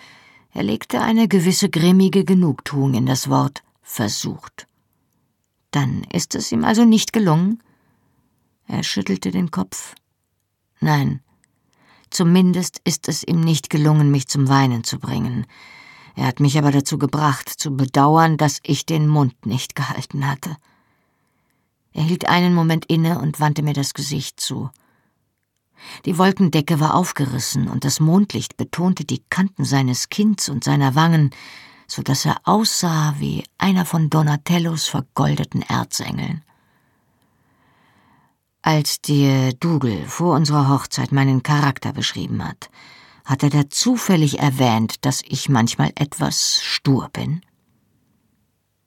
Er 0.51 0.63
legte 0.63 1.01
eine 1.01 1.27
gewisse 1.27 1.69
grimmige 1.69 2.23
Genugtuung 2.23 2.93
in 2.93 3.05
das 3.05 3.29
Wort 3.29 3.63
versucht. 3.81 4.67
Dann 5.71 6.03
ist 6.11 6.35
es 6.35 6.51
ihm 6.51 6.63
also 6.63 6.85
nicht 6.85 7.13
gelungen? 7.13 7.61
Er 8.67 8.83
schüttelte 8.83 9.31
den 9.31 9.51
Kopf. 9.51 9.95
Nein, 10.79 11.21
zumindest 12.09 12.79
ist 12.85 13.07
es 13.07 13.23
ihm 13.23 13.41
nicht 13.41 13.69
gelungen, 13.69 14.11
mich 14.11 14.27
zum 14.27 14.47
Weinen 14.47 14.83
zu 14.83 14.99
bringen. 14.99 15.45
Er 16.15 16.27
hat 16.27 16.39
mich 16.39 16.57
aber 16.57 16.71
dazu 16.71 16.97
gebracht, 16.97 17.49
zu 17.49 17.75
bedauern, 17.75 18.37
dass 18.37 18.59
ich 18.63 18.85
den 18.85 19.07
Mund 19.07 19.45
nicht 19.45 19.75
gehalten 19.75 20.27
hatte. 20.27 20.55
Er 21.93 22.03
hielt 22.03 22.27
einen 22.27 22.53
Moment 22.53 22.85
inne 22.85 23.19
und 23.19 23.39
wandte 23.39 23.63
mir 23.63 23.73
das 23.73 23.93
Gesicht 23.93 24.39
zu. 24.39 24.69
Die 26.05 26.17
Wolkendecke 26.17 26.79
war 26.79 26.95
aufgerissen 26.95 27.67
und 27.67 27.83
das 27.83 27.99
Mondlicht 27.99 28.57
betonte 28.57 29.05
die 29.05 29.23
Kanten 29.29 29.65
seines 29.65 30.09
Kinns 30.09 30.49
und 30.49 30.63
seiner 30.63 30.95
Wangen, 30.95 31.31
so 31.87 32.01
dass 32.01 32.25
er 32.25 32.37
aussah 32.43 33.15
wie 33.19 33.43
einer 33.57 33.85
von 33.85 34.09
Donatellos 34.09 34.87
vergoldeten 34.87 35.61
Erzengeln. 35.61 36.43
Als 38.61 38.99
dir 39.01 39.53
Dougal 39.53 40.05
vor 40.07 40.35
unserer 40.35 40.69
Hochzeit 40.69 41.11
meinen 41.11 41.43
Charakter 41.43 41.93
beschrieben 41.93 42.43
hat, 42.43 42.69
hat 43.25 43.43
er 43.43 43.49
da 43.49 43.69
zufällig 43.69 44.39
erwähnt, 44.39 45.05
dass 45.05 45.23
ich 45.27 45.49
manchmal 45.49 45.91
etwas 45.95 46.61
stur 46.63 47.09
bin? 47.11 47.41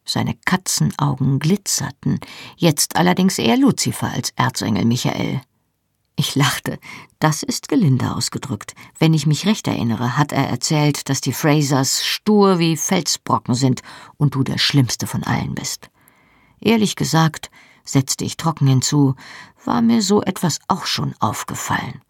Seine 0.05 0.35
Katzenaugen 0.47 1.39
glitzerten, 1.39 2.19
jetzt 2.57 2.97
allerdings 2.97 3.39
eher 3.39 3.59
Luzifer 3.59 4.11
als 4.11 4.33
Erzengel 4.37 4.87
Michael. 4.87 5.43
Ich 6.17 6.35
lachte. 6.35 6.79
Das 7.21 7.43
ist 7.43 7.69
gelinde 7.69 8.17
ausgedrückt. 8.17 8.75
Wenn 8.99 9.15
ich 9.15 9.27
mich 9.27 9.47
recht 9.47 9.69
erinnere, 9.69 10.17
hat 10.17 10.33
er 10.33 10.49
erzählt, 10.49 11.09
dass 11.09 11.21
die 11.21 11.33
Frasers 11.33 12.05
stur 12.05 12.59
wie 12.59 12.77
Felsbrocken 12.77 13.55
sind 13.55 13.83
und 14.17 14.35
du 14.35 14.43
der 14.43 14.59
schlimmste 14.59 15.07
von 15.07 15.23
allen 15.23 15.55
bist. 15.55 15.91
Ehrlich 16.61 16.97
gesagt, 16.97 17.51
setzte 17.85 18.25
ich 18.25 18.37
trocken 18.37 18.67
hinzu, 18.67 19.15
war 19.65 19.81
mir 19.81 20.03
so 20.03 20.23
etwas 20.23 20.59
auch 20.67 20.87
schon 20.87 21.15
aufgefallen. 21.21 22.01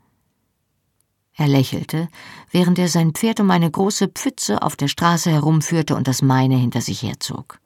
Er 1.38 1.46
lächelte, 1.46 2.08
während 2.50 2.80
er 2.80 2.88
sein 2.88 3.12
Pferd 3.12 3.38
um 3.38 3.52
eine 3.52 3.70
große 3.70 4.08
Pfütze 4.08 4.60
auf 4.60 4.74
der 4.74 4.88
Straße 4.88 5.30
herumführte 5.30 5.94
und 5.94 6.08
das 6.08 6.20
meine 6.20 6.56
hinter 6.56 6.80
sich 6.80 7.02
herzog. 7.02 7.60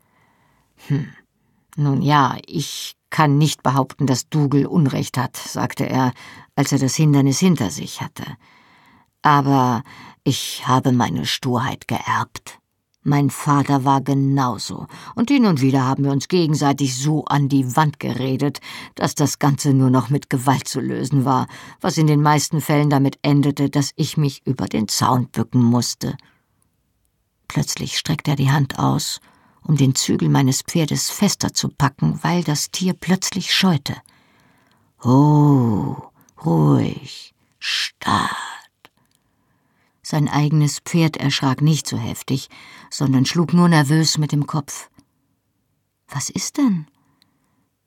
Hm. 0.88 1.08
Nun 1.76 2.02
ja, 2.02 2.36
ich 2.46 2.96
kann 3.08 3.38
nicht 3.38 3.62
behaupten, 3.62 4.06
dass 4.06 4.28
Dougal 4.28 4.66
Unrecht 4.66 5.16
hat, 5.16 5.38
sagte 5.38 5.88
er, 5.88 6.12
als 6.54 6.70
er 6.72 6.78
das 6.80 6.94
Hindernis 6.94 7.38
hinter 7.38 7.70
sich 7.70 8.02
hatte. 8.02 8.24
Aber 9.22 9.84
ich 10.22 10.66
habe 10.66 10.92
meine 10.92 11.24
Sturheit 11.24 11.88
geerbt. 11.88 12.58
Mein 13.02 13.30
Vater 13.30 13.84
war 13.84 14.00
genauso, 14.00 14.86
und 15.14 15.30
hin 15.30 15.46
und 15.46 15.60
wieder 15.60 15.84
haben 15.84 16.04
wir 16.04 16.12
uns 16.12 16.28
gegenseitig 16.28 16.96
so 16.96 17.24
an 17.24 17.48
die 17.48 17.74
Wand 17.74 17.98
geredet, 17.98 18.60
dass 18.94 19.14
das 19.14 19.38
Ganze 19.38 19.74
nur 19.74 19.90
noch 19.90 20.08
mit 20.08 20.30
Gewalt 20.30 20.68
zu 20.68 20.80
lösen 20.80 21.24
war, 21.24 21.48
was 21.80 21.98
in 21.98 22.06
den 22.06 22.22
meisten 22.22 22.60
Fällen 22.60 22.90
damit 22.90 23.18
endete, 23.22 23.70
dass 23.70 23.90
ich 23.96 24.16
mich 24.16 24.46
über 24.46 24.66
den 24.66 24.86
Zaun 24.86 25.28
bücken 25.28 25.62
musste. 25.62 26.16
Plötzlich 27.48 27.98
streckte 27.98 28.32
er 28.32 28.36
die 28.36 28.50
Hand 28.50 28.78
aus 28.78 29.20
um 29.62 29.76
den 29.76 29.94
Zügel 29.94 30.28
meines 30.28 30.62
Pferdes 30.62 31.10
fester 31.10 31.54
zu 31.54 31.68
packen, 31.68 32.18
weil 32.22 32.42
das 32.42 32.70
Tier 32.70 32.94
plötzlich 32.94 33.54
scheute. 33.54 33.96
Oh, 35.02 35.96
ruhig, 36.44 37.34
stark. 37.58 38.51
Sein 40.12 40.28
eigenes 40.28 40.80
Pferd 40.80 41.16
erschrak 41.16 41.62
nicht 41.62 41.86
so 41.86 41.96
heftig, 41.96 42.50
sondern 42.90 43.24
schlug 43.24 43.54
nur 43.54 43.66
nervös 43.70 44.18
mit 44.18 44.30
dem 44.30 44.46
Kopf. 44.46 44.90
Was 46.06 46.28
ist 46.28 46.58
denn? 46.58 46.86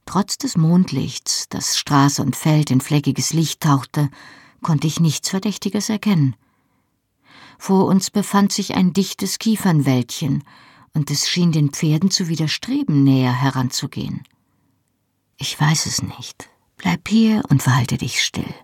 Trotz 0.08 0.40
des 0.40 0.58
Mondlichts, 0.58 1.48
das 1.50 1.78
Straße 1.78 2.24
und 2.24 2.36
Feld 2.36 2.72
in 2.72 2.82
fleckiges 2.82 3.32
Licht 3.32 3.62
tauchte, 3.62 4.10
konnte 4.64 4.88
ich 4.88 5.00
nichts 5.00 5.30
Verdächtiges 5.30 5.88
erkennen. 5.90 6.36
Vor 7.60 7.86
uns 7.86 8.10
befand 8.10 8.52
sich 8.52 8.74
ein 8.74 8.92
dichtes 8.92 9.38
Kiefernwäldchen, 9.38 10.44
und 10.96 11.12
es 11.12 11.30
schien 11.30 11.52
den 11.52 11.70
Pferden 11.70 12.10
zu 12.10 12.28
widerstreben, 12.28 13.04
näher 13.04 13.40
heranzugehen. 13.40 14.24
Ich 15.38 15.62
weiß 15.62 15.86
es 15.86 16.02
nicht. 16.02 16.50
Bleib 16.76 17.08
hier 17.08 17.44
und 17.50 17.62
verhalte 17.62 18.00
dich 18.00 18.24
still. 18.24 18.56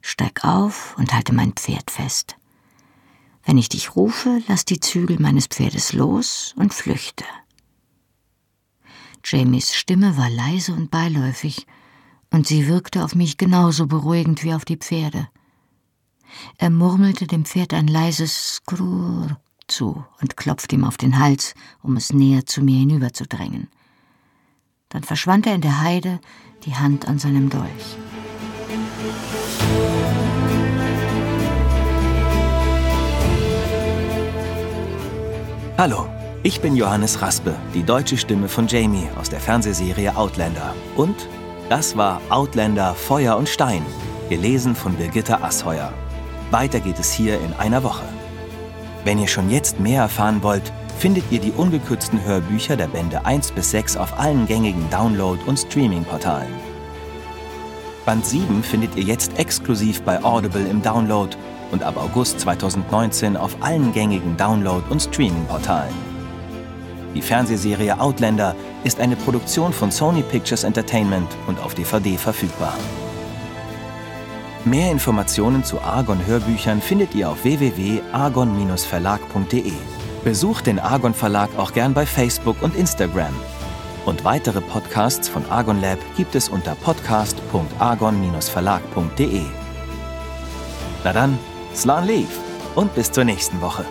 Steig 0.00 0.42
auf 0.42 0.96
und 0.96 1.12
halte 1.12 1.34
mein 1.34 1.52
Pferd 1.52 1.90
fest. 1.90 2.36
Wenn 3.44 3.58
ich 3.58 3.68
dich 3.68 3.94
rufe, 3.94 4.40
lass 4.48 4.64
die 4.64 4.80
Zügel 4.80 5.20
meines 5.20 5.46
Pferdes 5.46 5.92
los 5.92 6.54
und 6.56 6.72
flüchte. 6.72 7.24
Jamies 9.24 9.74
Stimme 9.74 10.16
war 10.16 10.30
leise 10.30 10.72
und 10.72 10.90
beiläufig, 10.90 11.66
und 12.30 12.46
sie 12.46 12.66
wirkte 12.66 13.04
auf 13.04 13.14
mich 13.14 13.38
genauso 13.38 13.86
beruhigend 13.86 14.42
wie 14.42 14.54
auf 14.54 14.64
die 14.64 14.76
Pferde. 14.76 15.28
Er 16.58 16.70
murmelte 16.70 17.26
dem 17.26 17.44
Pferd 17.44 17.74
ein 17.74 17.86
leises 17.86 18.56
Skrur 18.56 19.38
zu 19.66 20.04
und 20.20 20.36
klopfte 20.36 20.76
ihm 20.76 20.84
auf 20.84 20.96
den 20.96 21.18
Hals, 21.18 21.54
um 21.82 21.96
es 21.96 22.12
näher 22.12 22.44
zu 22.44 22.62
mir 22.62 22.78
hinüberzudrängen. 22.78 23.68
Dann 24.88 25.04
verschwand 25.04 25.46
er 25.46 25.54
in 25.54 25.60
der 25.60 25.80
Heide, 25.80 26.20
die 26.64 26.74
Hand 26.74 27.06
an 27.08 27.18
seinem 27.18 27.50
Dolch. 27.50 27.96
Hallo, 35.76 36.06
ich 36.44 36.60
bin 36.60 36.76
Johannes 36.76 37.20
Raspe, 37.20 37.52
die 37.74 37.82
deutsche 37.82 38.16
Stimme 38.16 38.48
von 38.48 38.68
Jamie 38.68 39.08
aus 39.18 39.28
der 39.28 39.40
Fernsehserie 39.40 40.16
Outlander. 40.16 40.72
Und 40.94 41.28
das 41.68 41.96
war 41.96 42.20
Outlander 42.28 42.94
Feuer 42.94 43.36
und 43.36 43.48
Stein, 43.48 43.84
gelesen 44.28 44.76
von 44.76 44.94
Birgitta 44.94 45.42
Asheuer. 45.42 45.92
Weiter 46.52 46.78
geht 46.78 47.00
es 47.00 47.12
hier 47.12 47.40
in 47.40 47.52
einer 47.54 47.82
Woche. 47.82 48.04
Wenn 49.02 49.18
ihr 49.18 49.26
schon 49.26 49.50
jetzt 49.50 49.80
mehr 49.80 50.02
erfahren 50.02 50.44
wollt, 50.44 50.72
findet 51.00 51.24
ihr 51.32 51.40
die 51.40 51.50
ungekürzten 51.50 52.22
Hörbücher 52.24 52.76
der 52.76 52.86
Bände 52.86 53.26
1 53.26 53.50
bis 53.50 53.72
6 53.72 53.96
auf 53.96 54.16
allen 54.16 54.46
gängigen 54.46 54.88
Download- 54.90 55.44
und 55.44 55.58
Streaming-Portalen. 55.58 56.54
Band 58.06 58.24
7 58.24 58.62
findet 58.62 58.94
ihr 58.94 59.02
jetzt 59.02 59.36
exklusiv 59.40 60.02
bei 60.02 60.22
Audible 60.22 60.68
im 60.68 60.82
Download 60.82 61.36
und 61.74 61.82
ab 61.82 61.98
August 61.98 62.40
2019 62.40 63.36
auf 63.36 63.54
allen 63.60 63.92
gängigen 63.92 64.38
Download- 64.38 64.88
und 64.88 65.02
Streaming-Portalen. 65.02 65.92
Die 67.14 67.20
Fernsehserie 67.20 68.00
Outlander 68.00 68.56
ist 68.84 68.98
eine 69.00 69.16
Produktion 69.16 69.72
von 69.72 69.90
Sony 69.90 70.22
Pictures 70.22 70.62
Entertainment 70.64 71.28
und 71.48 71.58
auf 71.60 71.74
DVD 71.74 72.16
verfügbar. 72.16 72.74
Mehr 74.64 74.92
Informationen 74.92 75.64
zu 75.64 75.80
Argon 75.80 76.24
Hörbüchern 76.24 76.80
findet 76.80 77.12
ihr 77.14 77.28
auf 77.28 77.44
www.argon-verlag.de. 77.44 79.72
Besucht 80.22 80.66
den 80.66 80.78
Argon 80.78 81.12
Verlag 81.12 81.50
auch 81.58 81.72
gern 81.72 81.92
bei 81.92 82.06
Facebook 82.06 82.62
und 82.62 82.76
Instagram. 82.76 83.34
Und 84.06 84.24
weitere 84.24 84.60
Podcasts 84.60 85.28
von 85.28 85.44
Argon 85.50 85.80
Lab 85.80 85.98
gibt 86.16 86.36
es 86.36 86.48
unter 86.48 86.76
podcast.argon-verlag.de. 86.76 89.42
Na 91.04 91.12
dann, 91.12 91.38
Slan 91.74 92.06
Leaf 92.06 92.28
und 92.74 92.94
bis 92.94 93.10
zur 93.10 93.24
nächsten 93.24 93.60
Woche. 93.60 93.84